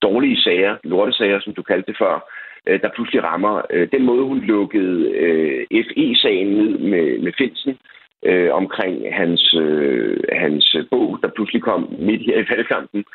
dårlige 0.01 0.41
sager, 0.41 0.78
lortesager, 0.84 1.39
som 1.39 1.53
du 1.53 1.61
kaldte 1.61 1.91
det 1.91 1.97
før, 1.97 2.30
øh, 2.68 2.82
der 2.82 2.89
pludselig 2.95 3.24
rammer. 3.24 3.61
Øh, 3.70 3.88
den 3.91 4.03
måde, 4.05 4.24
hun 4.24 4.39
lukkede 4.39 5.11
øh, 5.11 5.66
FE-sagen 5.88 6.47
ned 6.47 6.78
med, 6.78 7.20
med 7.20 7.34
Finsen, 7.38 7.78
øh, 8.26 8.53
omkring 8.53 9.15
hans, 9.15 9.55
øh, 9.59 10.17
hans 10.32 10.76
bog, 10.91 11.19
der 11.21 11.28
pludselig 11.36 11.61
kom 11.61 11.95
midt 11.99 12.21
her 12.21 12.38
i 12.38 12.45
valgkampen, 12.49 13.05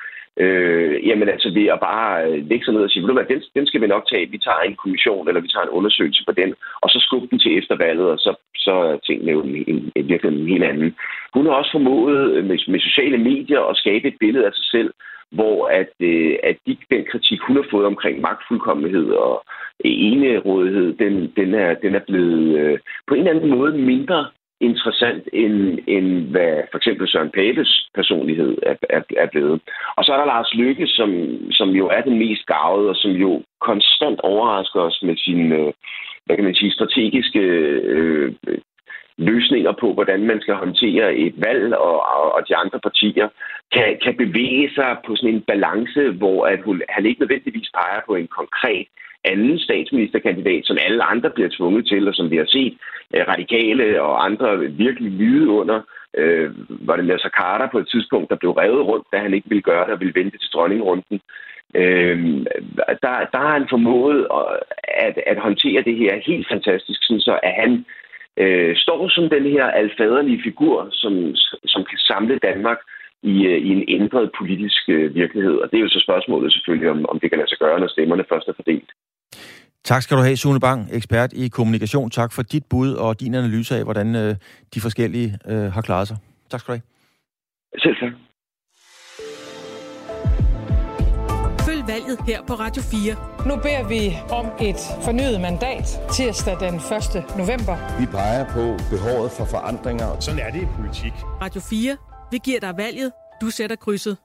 Øh, 0.45 1.09
jamen 1.09 1.29
altså 1.29 1.51
ved 1.55 1.67
at 1.67 1.81
bare 1.81 2.11
øh, 2.27 2.49
lægge 2.49 2.65
sig 2.65 2.75
ned 2.75 2.83
og 2.83 2.91
sige, 2.91 3.13
hvad, 3.13 3.25
den, 3.25 3.43
den 3.57 3.67
skal 3.67 3.81
vi 3.81 3.87
nok 3.87 4.05
tage, 4.09 4.31
vi 4.31 4.39
tager 4.39 4.61
en 4.61 4.77
kommission, 4.83 5.29
eller 5.29 5.41
vi 5.41 5.49
tager 5.49 5.65
en 5.67 5.77
undersøgelse 5.79 6.25
på 6.27 6.33
den, 6.33 6.55
og 6.83 6.89
så 6.91 6.99
skubbe 7.01 7.29
den 7.31 7.39
til 7.39 7.59
eftervalget, 7.59 8.07
og 8.15 8.19
så, 8.19 8.33
så 8.57 8.73
er 8.73 8.97
tingene 9.07 9.33
jo 9.33 9.41
en, 9.43 9.65
en, 9.67 9.93
en, 9.97 10.09
virkelig 10.09 10.41
en 10.41 10.49
helt 10.49 10.65
anden. 10.65 10.95
Hun 11.35 11.47
har 11.47 11.53
også 11.53 11.73
formået 11.73 12.31
øh, 12.35 12.45
med, 12.45 12.59
med 12.69 12.81
sociale 12.81 13.19
medier 13.19 13.61
at 13.61 13.77
skabe 13.77 14.09
et 14.09 14.17
billede 14.21 14.47
af 14.47 14.53
sig 14.53 14.65
selv, 14.65 14.91
hvor 15.31 15.67
at, 15.67 15.93
øh, 16.01 16.37
at 16.43 16.57
de, 16.67 16.77
den 16.91 17.05
kritik, 17.11 17.41
hun 17.41 17.57
har 17.57 17.67
fået 17.71 17.87
omkring 17.87 18.21
magtfuldkommenhed 18.21 19.07
og 19.11 19.45
enerådighed, 19.85 20.95
den, 20.95 21.33
den, 21.37 21.55
er, 21.55 21.75
den 21.75 21.95
er 21.95 22.05
blevet 22.09 22.59
øh, 22.59 22.79
på 23.07 23.15
en 23.15 23.21
eller 23.21 23.33
anden 23.33 23.51
måde 23.59 23.73
mindre 23.79 24.27
interessant, 24.61 25.29
end, 25.33 25.79
end 25.87 26.09
hvad 26.31 26.63
for 26.71 26.79
eksempel 26.79 27.09
Søren 27.09 27.31
Papes 27.31 27.89
personlighed 27.95 28.59
er, 28.63 28.75
er, 28.91 29.03
er 29.17 29.27
blevet. 29.27 29.61
Og 29.97 30.05
så 30.05 30.13
er 30.13 30.17
der 30.17 30.27
Lars 30.27 30.55
Lykke, 30.55 30.87
som, 30.87 31.11
som 31.51 31.69
jo 31.69 31.87
er 31.89 32.01
den 32.01 32.19
mest 32.19 32.47
gavede, 32.47 32.89
og 32.89 32.97
som 32.97 33.11
jo 33.11 33.43
konstant 33.61 34.21
overrasker 34.21 34.81
os 34.81 34.99
med 35.03 35.17
sine, 35.17 35.57
øh, 35.57 35.73
hvad 36.25 36.37
kan 36.37 36.45
man 36.45 36.55
sige, 36.55 36.73
strategiske 36.73 37.41
øh, 37.95 38.33
løsninger 39.19 39.73
på, 39.73 39.93
hvordan 39.93 40.27
man 40.27 40.41
skal 40.41 40.55
håndtere 40.55 41.15
et 41.15 41.35
valg, 41.37 41.75
og, 41.77 41.99
og, 42.17 42.35
og 42.35 42.49
de 42.49 42.57
andre 42.57 42.81
partier 42.81 43.29
kan, 43.73 43.99
kan 44.05 44.15
bevæge 44.17 44.71
sig 44.75 44.97
på 45.07 45.17
sådan 45.17 45.35
en 45.35 45.41
balance, 45.41 46.11
hvor 46.11 46.47
at 46.47 46.61
hun, 46.65 46.83
han 46.89 47.07
ikke 47.07 47.21
nødvendigvis 47.21 47.71
peger 47.75 48.01
på 48.07 48.15
en 48.15 48.27
konkret 48.27 48.87
anden 49.25 49.59
statsministerkandidat, 49.59 50.63
som 50.67 50.77
alle 50.81 51.03
andre 51.03 51.31
bliver 51.31 51.49
tvunget 51.53 51.87
til, 51.87 52.09
og 52.09 52.15
som 52.15 52.31
vi 52.31 52.37
har 52.37 52.47
set 52.49 52.79
eh, 53.15 53.29
radikale 53.29 54.03
og 54.03 54.25
andre 54.25 54.59
virkelig 54.59 55.13
lyde 55.13 55.49
under. 55.49 55.81
Øh, 56.17 56.51
var 56.69 56.97
det 56.97 57.05
Nasser 57.05 57.29
Carter 57.29 57.69
på 57.71 57.79
et 57.79 57.89
tidspunkt, 57.89 58.31
der 58.31 58.37
blev 58.37 58.51
revet 58.51 58.87
rundt, 58.87 59.07
da 59.13 59.19
han 59.19 59.35
ikke 59.35 59.49
ville 59.49 59.63
gøre 59.63 59.85
det 59.85 59.93
og 59.93 60.01
ville 60.01 60.21
vente 60.21 60.39
til 60.39 60.51
dronningrunden. 60.55 61.21
Øh, 61.75 62.19
der, 63.03 63.15
der 63.33 63.39
har 63.39 63.53
han 63.53 63.67
formået 63.71 64.27
at, 65.07 65.19
at 65.27 65.39
håndtere 65.39 65.83
det 65.83 65.97
her 65.97 66.21
helt 66.27 66.49
fantastisk, 66.49 67.01
sådan 67.03 67.21
så 67.21 67.39
at 67.43 67.53
han 67.63 67.85
øh, 68.43 68.77
står 68.77 69.09
som 69.09 69.25
den 69.29 69.45
her 69.55 69.65
alfaderlige 69.83 70.43
figur, 70.45 70.89
som, 70.93 71.13
som 71.73 71.85
kan 71.91 71.99
samle 71.99 72.39
Danmark 72.49 72.79
i, 73.23 73.35
øh, 73.51 73.59
i 73.67 73.69
en 73.77 73.85
ændret 73.89 74.31
politisk 74.39 74.83
øh, 74.89 75.15
virkelighed. 75.15 75.57
Og 75.63 75.71
det 75.71 75.77
er 75.77 75.85
jo 75.87 75.89
så 75.89 76.01
spørgsmålet 76.07 76.53
selvfølgelig, 76.53 76.91
om, 76.91 77.07
om 77.09 77.21
det 77.21 77.31
kan 77.31 77.39
lade 77.39 77.51
sig 77.51 77.59
gøre, 77.59 77.81
når 77.81 77.89
stemmerne 77.89 78.25
først 78.29 78.49
er 78.49 78.53
fordelt. 78.57 78.91
Tak 79.85 80.03
skal 80.03 80.17
du 80.17 80.23
have, 80.23 80.37
Sune 80.37 80.61
Bang, 80.61 80.81
ekspert 80.93 81.33
i 81.33 81.49
kommunikation. 81.49 82.11
Tak 82.11 82.31
for 82.33 82.43
dit 82.43 82.65
bud 82.71 82.91
og 82.93 83.21
din 83.21 83.35
analyse 83.35 83.77
af, 83.77 83.85
hvordan 83.85 84.09
øh, 84.23 84.35
de 84.75 84.81
forskellige 84.81 85.31
øh, 85.51 85.73
har 85.77 85.83
klaret 85.83 86.09
sig. 86.09 86.17
Tak 86.51 86.61
skal 86.61 86.73
du 86.73 86.77
have. 86.79 86.87
Selv 87.83 87.97
tak. 87.97 88.28
Her 92.29 92.43
på 92.43 92.55
Radio 92.55 92.83
4. 92.83 93.17
Nu 93.49 93.57
beder 93.57 93.89
vi 93.89 94.17
om 94.31 94.47
et 94.61 94.81
fornyet 95.05 95.41
mandat 95.41 95.87
tirsdag 96.13 96.57
den 96.61 96.75
1. 96.75 96.83
november. 97.41 97.99
Vi 98.01 98.07
peger 98.07 98.45
på 98.57 98.65
behovet 98.91 99.31
for 99.31 99.45
forandringer. 99.45 100.21
Sådan 100.21 100.41
er 100.41 100.51
det 100.51 100.63
i 100.63 100.69
politik. 100.77 101.13
Radio 101.43 101.61
4. 101.61 101.97
Vi 102.31 102.39
giver 102.45 102.61
dig 102.61 102.75
valget. 102.77 103.13
Du 103.41 103.51
sætter 103.51 103.77
krydset. 103.77 104.17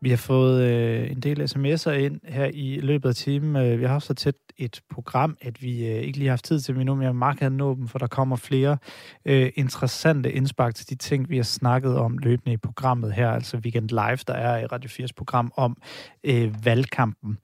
Vi 0.00 0.10
har 0.10 0.16
fået 0.16 0.62
øh, 0.62 1.10
en 1.10 1.20
del 1.20 1.40
sms'er 1.42 1.90
ind 1.90 2.20
her 2.24 2.50
i 2.54 2.80
løbet 2.82 3.08
af 3.08 3.14
timen. 3.14 3.56
Øh, 3.56 3.78
vi 3.78 3.84
har 3.84 3.92
haft 3.92 4.04
så 4.04 4.14
tæt 4.14 4.34
et 4.58 4.80
program, 4.90 5.36
at 5.40 5.62
vi 5.62 5.86
øh, 5.86 5.94
ikke 5.94 6.18
lige 6.18 6.28
har 6.28 6.32
haft 6.32 6.44
tid 6.44 6.60
til 6.60 6.76
endnu, 6.76 6.94
men 6.94 7.04
jeg 7.04 7.16
meget 7.16 7.38
gerne 7.38 7.56
nå 7.56 7.74
dem, 7.74 7.88
for 7.88 7.98
der 7.98 8.06
kommer 8.06 8.36
flere 8.36 8.78
øh, 9.24 9.50
interessante 9.54 10.32
indspark 10.32 10.74
til 10.74 10.90
de 10.90 10.94
ting, 10.94 11.28
vi 11.28 11.36
har 11.36 11.44
snakket 11.44 11.96
om 11.96 12.18
løbende 12.18 12.52
i 12.52 12.56
programmet 12.56 13.12
her, 13.12 13.30
altså 13.30 13.56
Weekend 13.56 13.88
Live, 13.88 14.18
der 14.26 14.34
er 14.34 14.58
i 14.62 14.66
Radio 14.66 14.90
4's 14.90 15.12
program 15.16 15.52
om 15.56 15.76
øh, 16.24 16.64
valgkampen. 16.64 17.38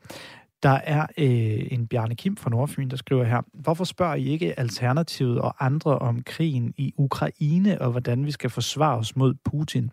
Der 0.63 0.81
er 0.85 1.07
øh, 1.19 1.73
en 1.73 1.87
Bjarne 1.87 2.15
Kim 2.15 2.37
fra 2.37 2.51
Nordfyn, 2.51 2.89
der 2.89 2.97
skriver 2.97 3.25
her, 3.25 3.43
hvorfor 3.55 3.85
spørger 3.85 4.15
I 4.15 4.25
ikke 4.25 4.59
Alternativet 4.61 5.41
og 5.41 5.65
andre 5.65 5.99
om 5.99 6.23
krigen 6.23 6.75
i 6.77 6.95
Ukraine 6.97 7.81
og 7.81 7.91
hvordan 7.91 8.27
vi 8.27 8.31
skal 8.31 8.51
forsvare 8.51 8.99
os 8.99 9.17
mod 9.17 9.35
Putin? 9.45 9.91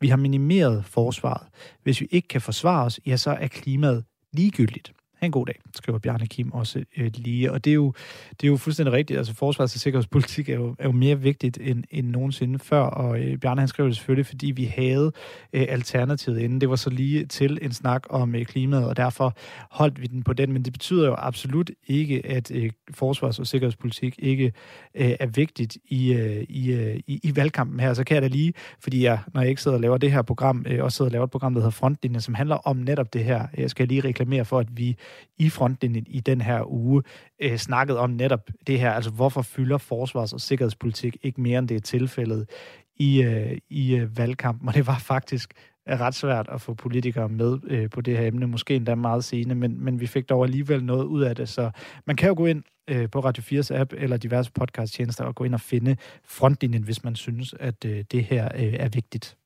Vi 0.00 0.08
har 0.08 0.16
minimeret 0.16 0.84
forsvaret. 0.84 1.46
Hvis 1.82 2.00
vi 2.00 2.06
ikke 2.10 2.28
kan 2.28 2.40
forsvare 2.40 2.84
os, 2.84 3.00
ja, 3.06 3.16
så 3.16 3.30
er 3.30 3.48
klimaet 3.48 4.04
ligegyldigt. 4.32 4.92
Ha' 5.24 5.26
en 5.26 5.32
god 5.32 5.46
dag, 5.46 5.60
skriver 5.74 5.98
Bjarne 5.98 6.26
Kim 6.26 6.52
også 6.52 6.84
øh, 6.96 7.10
lige. 7.14 7.52
Og 7.52 7.64
det 7.64 7.70
er, 7.70 7.74
jo, 7.74 7.92
det 8.30 8.46
er 8.46 8.50
jo 8.50 8.56
fuldstændig 8.56 8.92
rigtigt. 8.92 9.18
Altså 9.18 9.34
forsvars- 9.34 9.74
og 9.74 9.80
sikkerhedspolitik 9.80 10.48
er 10.48 10.54
jo, 10.54 10.76
er 10.78 10.84
jo 10.84 10.92
mere 10.92 11.20
vigtigt 11.20 11.58
end, 11.60 11.84
end 11.90 12.08
nogensinde 12.08 12.58
før. 12.58 12.80
Og 12.80 13.20
øh, 13.20 13.38
Bjarne 13.38 13.60
han 13.60 13.68
skrev 13.68 13.86
det 13.86 13.96
selvfølgelig, 13.96 14.26
fordi 14.26 14.50
vi 14.50 14.64
havde 14.64 15.12
øh, 15.52 15.66
alternativet 15.68 16.38
inden. 16.38 16.60
Det 16.60 16.70
var 16.70 16.76
så 16.76 16.90
lige 16.90 17.26
til 17.26 17.58
en 17.62 17.72
snak 17.72 18.02
om 18.10 18.34
øh, 18.34 18.44
klimaet, 18.44 18.88
og 18.88 18.96
derfor 18.96 19.36
holdt 19.70 20.02
vi 20.02 20.06
den 20.06 20.22
på 20.22 20.32
den. 20.32 20.52
Men 20.52 20.62
det 20.62 20.72
betyder 20.72 21.06
jo 21.06 21.14
absolut 21.18 21.70
ikke, 21.86 22.26
at 22.26 22.50
øh, 22.50 22.70
forsvars- 22.90 23.38
og 23.38 23.46
sikkerhedspolitik 23.46 24.14
ikke 24.18 24.52
øh, 24.94 25.10
er 25.20 25.26
vigtigt 25.26 25.78
i, 25.86 26.12
øh, 26.12 26.44
i, 26.48 26.72
øh, 26.72 26.96
i, 27.06 27.20
i 27.22 27.36
valgkampen 27.36 27.80
her. 27.80 27.94
Så 27.94 28.04
kan 28.04 28.14
jeg 28.14 28.22
da 28.22 28.26
lige, 28.26 28.54
fordi 28.80 29.04
jeg, 29.04 29.18
når 29.34 29.40
jeg 29.40 29.50
ikke 29.50 29.62
sidder 29.62 29.76
og 29.76 29.80
laver 29.80 29.98
det 29.98 30.12
her 30.12 30.22
program, 30.22 30.66
øh, 30.68 30.84
også 30.84 30.96
sidder 30.96 31.08
og 31.08 31.12
laver 31.12 31.24
et 31.24 31.30
program, 31.30 31.54
der 31.54 31.60
hedder 31.60 31.70
Frontlinjen, 31.70 32.20
som 32.20 32.34
handler 32.34 32.56
om 32.56 32.76
netop 32.76 33.12
det 33.12 33.24
her. 33.24 33.42
Øh, 33.54 33.60
jeg 33.60 33.70
skal 33.70 33.88
lige 33.88 34.00
reklamere 34.00 34.44
for, 34.44 34.58
at 34.58 34.66
vi 34.76 34.96
i 35.38 35.50
Frontlinjen 35.50 36.06
i 36.06 36.20
den 36.20 36.40
her 36.40 36.72
uge 36.72 37.02
øh, 37.42 37.56
snakket 37.56 37.98
om 37.98 38.10
netop 38.10 38.50
det 38.66 38.80
her. 38.80 38.90
Altså, 38.90 39.10
hvorfor 39.10 39.42
fylder 39.42 39.78
forsvars- 39.78 40.32
og 40.32 40.40
sikkerhedspolitik 40.40 41.16
ikke 41.22 41.40
mere, 41.40 41.58
end 41.58 41.68
det 41.68 41.76
er 41.76 41.80
tilfældet 41.80 42.50
i, 42.96 43.22
øh, 43.22 43.58
i 43.70 43.96
øh, 43.96 44.18
valgkampen? 44.18 44.68
Og 44.68 44.74
det 44.74 44.86
var 44.86 44.98
faktisk 44.98 45.54
ret 45.88 46.14
svært 46.14 46.48
at 46.52 46.60
få 46.60 46.74
politikere 46.74 47.28
med 47.28 47.58
øh, 47.66 47.90
på 47.90 48.00
det 48.00 48.18
her 48.18 48.26
emne, 48.26 48.46
måske 48.46 48.76
endda 48.76 48.94
meget 48.94 49.24
sene, 49.24 49.54
men, 49.54 49.84
men 49.84 50.00
vi 50.00 50.06
fik 50.06 50.28
dog 50.28 50.44
alligevel 50.44 50.84
noget 50.84 51.04
ud 51.04 51.22
af 51.22 51.36
det, 51.36 51.48
så 51.48 51.70
man 52.06 52.16
kan 52.16 52.28
jo 52.28 52.34
gå 52.36 52.46
ind 52.46 52.62
øh, 52.88 53.10
på 53.10 53.20
Radio 53.20 53.60
4's 53.60 53.74
app 53.74 53.92
eller 53.96 54.16
diverse 54.16 54.52
podcasttjenester 54.52 55.24
og 55.24 55.34
gå 55.34 55.44
ind 55.44 55.54
og 55.54 55.60
finde 55.60 55.96
frontlinjen, 56.24 56.82
hvis 56.82 57.04
man 57.04 57.16
synes, 57.16 57.54
at 57.60 57.84
øh, 57.84 58.04
det 58.12 58.24
her 58.24 58.48
øh, 58.54 58.74
er 58.74 58.88
vigtigt. 58.88 59.36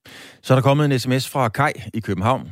Så 0.43 0.55
er 0.55 0.57
der 0.57 0.63
kommet 0.63 0.93
en 0.93 0.99
sms 0.99 1.29
fra 1.29 1.49
Kai 1.49 1.73
i 1.95 2.01
København. 2.01 2.49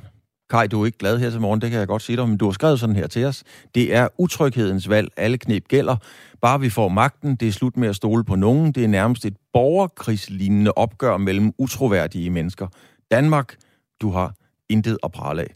Kai, 0.50 0.66
du 0.66 0.82
er 0.82 0.86
ikke 0.86 0.98
glad 0.98 1.18
her 1.18 1.30
til 1.30 1.40
morgen, 1.40 1.60
det 1.60 1.70
kan 1.70 1.78
jeg 1.78 1.86
godt 1.86 2.02
sige 2.02 2.16
dig, 2.16 2.28
men 2.28 2.38
du 2.38 2.44
har 2.44 2.52
skrevet 2.52 2.80
sådan 2.80 2.96
her 2.96 3.06
til 3.06 3.24
os. 3.24 3.44
Det 3.74 3.94
er 3.94 4.08
utryghedens 4.18 4.88
valg, 4.88 5.08
alle 5.16 5.38
knep 5.38 5.68
gælder. 5.68 5.96
Bare 6.40 6.60
vi 6.60 6.70
får 6.70 6.88
magten, 6.88 7.36
det 7.36 7.48
er 7.48 7.52
slut 7.52 7.76
med 7.76 7.88
at 7.88 7.96
stole 7.96 8.24
på 8.24 8.34
nogen. 8.34 8.72
Det 8.72 8.84
er 8.84 8.88
nærmest 8.88 9.24
et 9.24 9.36
borgerkrigslignende 9.52 10.72
opgør 10.76 11.16
mellem 11.16 11.52
utroværdige 11.58 12.30
mennesker. 12.30 12.66
Danmark, 13.10 13.56
du 14.00 14.10
har 14.10 14.34
intet 14.68 14.98
at 15.02 15.12
prale 15.12 15.42
af. 15.42 15.54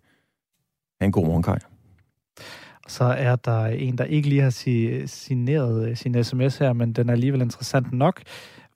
Ha' 1.00 1.06
en 1.06 1.12
god 1.12 1.26
morgen, 1.26 1.42
Kai. 1.42 1.58
Så 2.88 3.04
er 3.04 3.36
der 3.36 3.66
en, 3.66 3.98
der 3.98 4.04
ikke 4.04 4.28
lige 4.28 4.42
har 4.42 5.06
signeret 5.06 5.88
øh, 5.88 5.96
sin 5.96 6.24
sms 6.24 6.58
her, 6.58 6.72
men 6.72 6.92
den 6.92 7.08
er 7.08 7.12
alligevel 7.12 7.40
interessant 7.40 7.92
nok. 7.92 8.22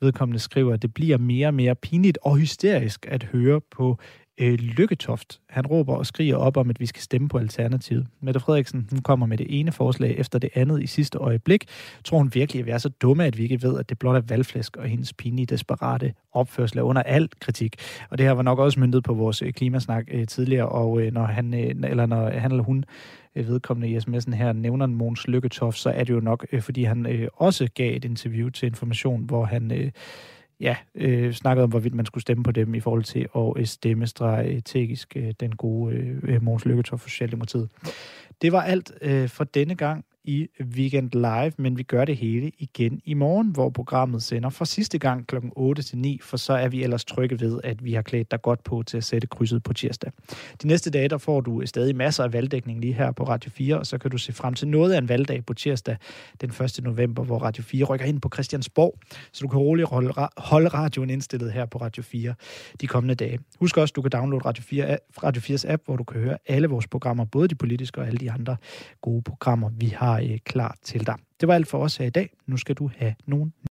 Vedkommende 0.01 0.39
skriver, 0.39 0.75
at 0.75 0.83
det 0.83 0.95
bliver 0.95 1.19
mere 1.19 1.47
og 1.47 1.55
mere 1.55 1.75
pinligt 1.75 2.19
og 2.23 2.37
hysterisk 2.37 3.07
at 3.09 3.23
høre 3.23 3.61
på 3.61 3.99
øh, 4.39 4.55
Lykketoft. 4.55 5.41
Han 5.49 5.67
råber 5.67 5.95
og 5.95 6.07
skriger 6.07 6.37
op 6.37 6.57
om, 6.57 6.71
at 6.71 6.81
vi 6.81 6.87
skal 6.87 7.03
stemme 7.03 7.29
på 7.29 7.39
Alternativet. 7.39 8.07
Mette 8.21 8.41
Frederiksen 8.41 8.89
hun 8.91 8.99
kommer 8.99 9.27
med 9.27 9.39
det 9.39 9.47
ene 9.61 9.73
forslag 9.73 10.19
efter 10.19 10.39
det 10.39 10.51
andet 10.55 10.83
i 10.83 10.87
sidste 10.87 11.19
øjeblik. 11.19 11.65
Tror 12.05 12.19
hun 12.19 12.35
virkelig, 12.35 12.61
at 12.61 12.67
vi 12.67 12.71
er 12.71 12.79
så 12.79 12.89
dumme, 12.89 13.25
at 13.25 13.39
vi 13.39 13.43
ikke 13.43 13.63
ved, 13.63 13.79
at 13.79 13.89
det 13.89 13.99
blot 13.99 14.17
er 14.17 14.21
valgflæsk 14.21 14.77
og 14.77 14.85
hendes 14.85 15.13
pinlige, 15.13 15.47
desperate 15.47 16.15
opførsel 16.33 16.79
er 16.79 16.83
under 16.83 17.03
al 17.03 17.29
kritik. 17.41 17.77
Og 18.11 18.19
det 18.19 18.27
her 18.27 18.33
var 18.33 18.43
nok 18.43 18.59
også 18.59 18.81
myndet 18.81 19.05
på 19.05 19.15
vores 19.15 19.43
øh, 19.43 19.53
klimasnak 19.53 20.05
øh, 20.11 20.27
tidligere, 20.27 20.69
og 20.69 21.01
øh, 21.01 21.13
når 21.13 21.25
han 21.25 21.55
øh, 21.55 21.91
eller 21.91 22.07
når 22.07 22.31
han 22.31 22.51
eller 22.51 22.65
hun 22.65 22.85
øh, 23.37 23.49
vedkommende 23.49 23.89
i 23.89 23.99
sms'en 23.99 24.35
her 24.35 24.53
nævner 24.53 24.87
Måns 24.87 25.29
Lykketoft, 25.29 25.79
så 25.79 25.91
er 25.91 26.05
det 26.05 26.15
jo 26.15 26.21
nok, 26.21 26.47
øh, 26.53 26.63
fordi 26.63 26.85
han 26.85 27.07
øh, 27.07 27.29
også 27.35 27.69
gav 27.75 27.97
et 27.97 28.05
interview 28.05 28.49
til 28.49 28.67
Information, 28.67 29.25
hvor 29.25 29.45
han 29.45 29.73
øh, 29.73 29.91
ja, 30.61 30.77
øh, 30.95 31.33
snakkede 31.33 31.65
om, 31.65 31.71
hvorvidt 31.71 31.95
man 31.95 32.07
skulle 32.07 32.23
stemme 32.23 32.45
på 32.45 32.53
dem 32.53 32.75
i 32.75 32.81
forhold 32.81 33.05
til 33.05 33.29
at 33.37 33.53
øh, 33.57 33.67
stemme 33.67 34.07
strategisk 34.07 35.17
øh, 35.17 35.33
den 35.41 35.57
gode 35.57 35.95
øh, 36.23 36.43
Måns 36.43 36.65
Lykketoff 36.65 37.03
for 37.03 37.09
Socialdemokratiet. 37.09 37.69
Det 38.43 38.53
var 38.53 38.63
alt 38.63 38.93
øh, 39.03 39.29
for 39.29 39.45
denne 39.45 39.75
gang 39.75 40.05
i 40.25 40.47
Weekend 40.61 41.11
Live, 41.13 41.53
men 41.59 41.79
vi 41.79 41.83
gør 41.83 42.05
det 42.05 42.17
hele 42.17 42.53
igen 42.59 43.01
i 43.05 43.15
morgen, 43.15 43.51
hvor 43.51 43.71
programmet 43.71 44.23
sender 44.23 44.51
for 44.51 44.65
sidste 44.65 44.99
gang 44.99 45.27
kl. 45.27 45.37
8 45.57 45.83
til 45.83 45.99
9, 45.99 46.19
for 46.23 46.37
så 46.37 46.53
er 46.53 46.69
vi 46.69 46.83
ellers 46.83 47.05
trygge 47.05 47.41
ved, 47.41 47.61
at 47.65 47.85
vi 47.85 47.93
har 47.93 48.03
klædt 48.03 48.31
dig 48.31 48.43
godt 48.43 48.65
på 48.65 48.83
til 48.83 48.97
at 48.97 49.05
sætte 49.05 49.27
krydset 49.27 49.63
på 49.63 49.73
tirsdag. 49.73 50.13
De 50.63 50.67
næste 50.67 50.91
dage, 50.91 51.09
der 51.09 51.19
får 51.19 51.41
du 51.41 51.63
stadig 51.67 51.97
masser 51.97 52.25
af 52.25 52.33
valgdækning 52.33 52.81
lige 52.81 52.93
her 52.93 53.13
på 53.13 53.25
Radio 53.25 53.51
4, 53.51 53.79
og 53.79 53.87
så 53.87 53.99
kan 53.99 54.11
du 54.11 54.19
se 54.19 54.33
frem 54.33 54.55
til 54.55 54.69
noget 54.69 54.93
af 54.93 54.99
en 54.99 55.09
valgdag 55.09 55.45
på 55.47 55.55
tirsdag 55.55 55.97
den 56.41 56.51
1. 56.51 56.81
november, 56.83 57.25
hvor 57.25 57.39
Radio 57.39 57.63
4 57.63 57.85
rykker 57.85 58.07
ind 58.07 58.21
på 58.21 58.31
Christiansborg, 58.35 58.99
så 59.33 59.41
du 59.43 59.49
kan 59.49 59.59
roligt 59.59 59.89
holde, 59.89 60.29
holde 60.37 60.69
radioen 60.69 61.11
indstillet 61.11 61.53
her 61.53 61.67
på 61.67 61.79
Radio 61.79 62.03
4 62.03 62.35
de 62.81 62.87
kommende 62.87 63.15
dage. 63.15 63.39
Husk 63.61 63.77
også, 63.77 63.93
du 63.97 64.03
kan 64.03 64.11
downloade 64.11 64.45
Radio, 64.45 64.63
4, 64.63 64.99
Radio 65.23 65.43
4's 65.57 65.73
app, 65.73 65.83
hvor 65.85 65.97
du 65.97 66.05
kan 66.05 66.21
høre 66.21 66.39
alle 66.47 66.69
vores 66.69 66.87
programmer, 66.87 67.25
både 67.25 67.49
de 67.49 67.55
politiske 67.55 68.01
og 68.01 68.07
alle 68.07 68.19
de 68.19 68.31
andre 68.31 68.57
gode 69.01 69.23
programmer, 69.23 69.71
vi 69.79 69.87
har 69.87 70.14
Øh, 70.23 70.39
klar 70.45 70.77
til 70.83 71.07
dig. 71.07 71.17
Det 71.41 71.49
var 71.49 71.55
alt 71.55 71.69
for 71.69 71.79
os 71.79 71.97
her 71.97 72.07
i 72.07 72.11
dag. 72.11 72.31
Nu 72.47 72.57
skal 72.57 72.75
du 72.75 72.91
have 72.97 73.15
nogle 73.27 73.53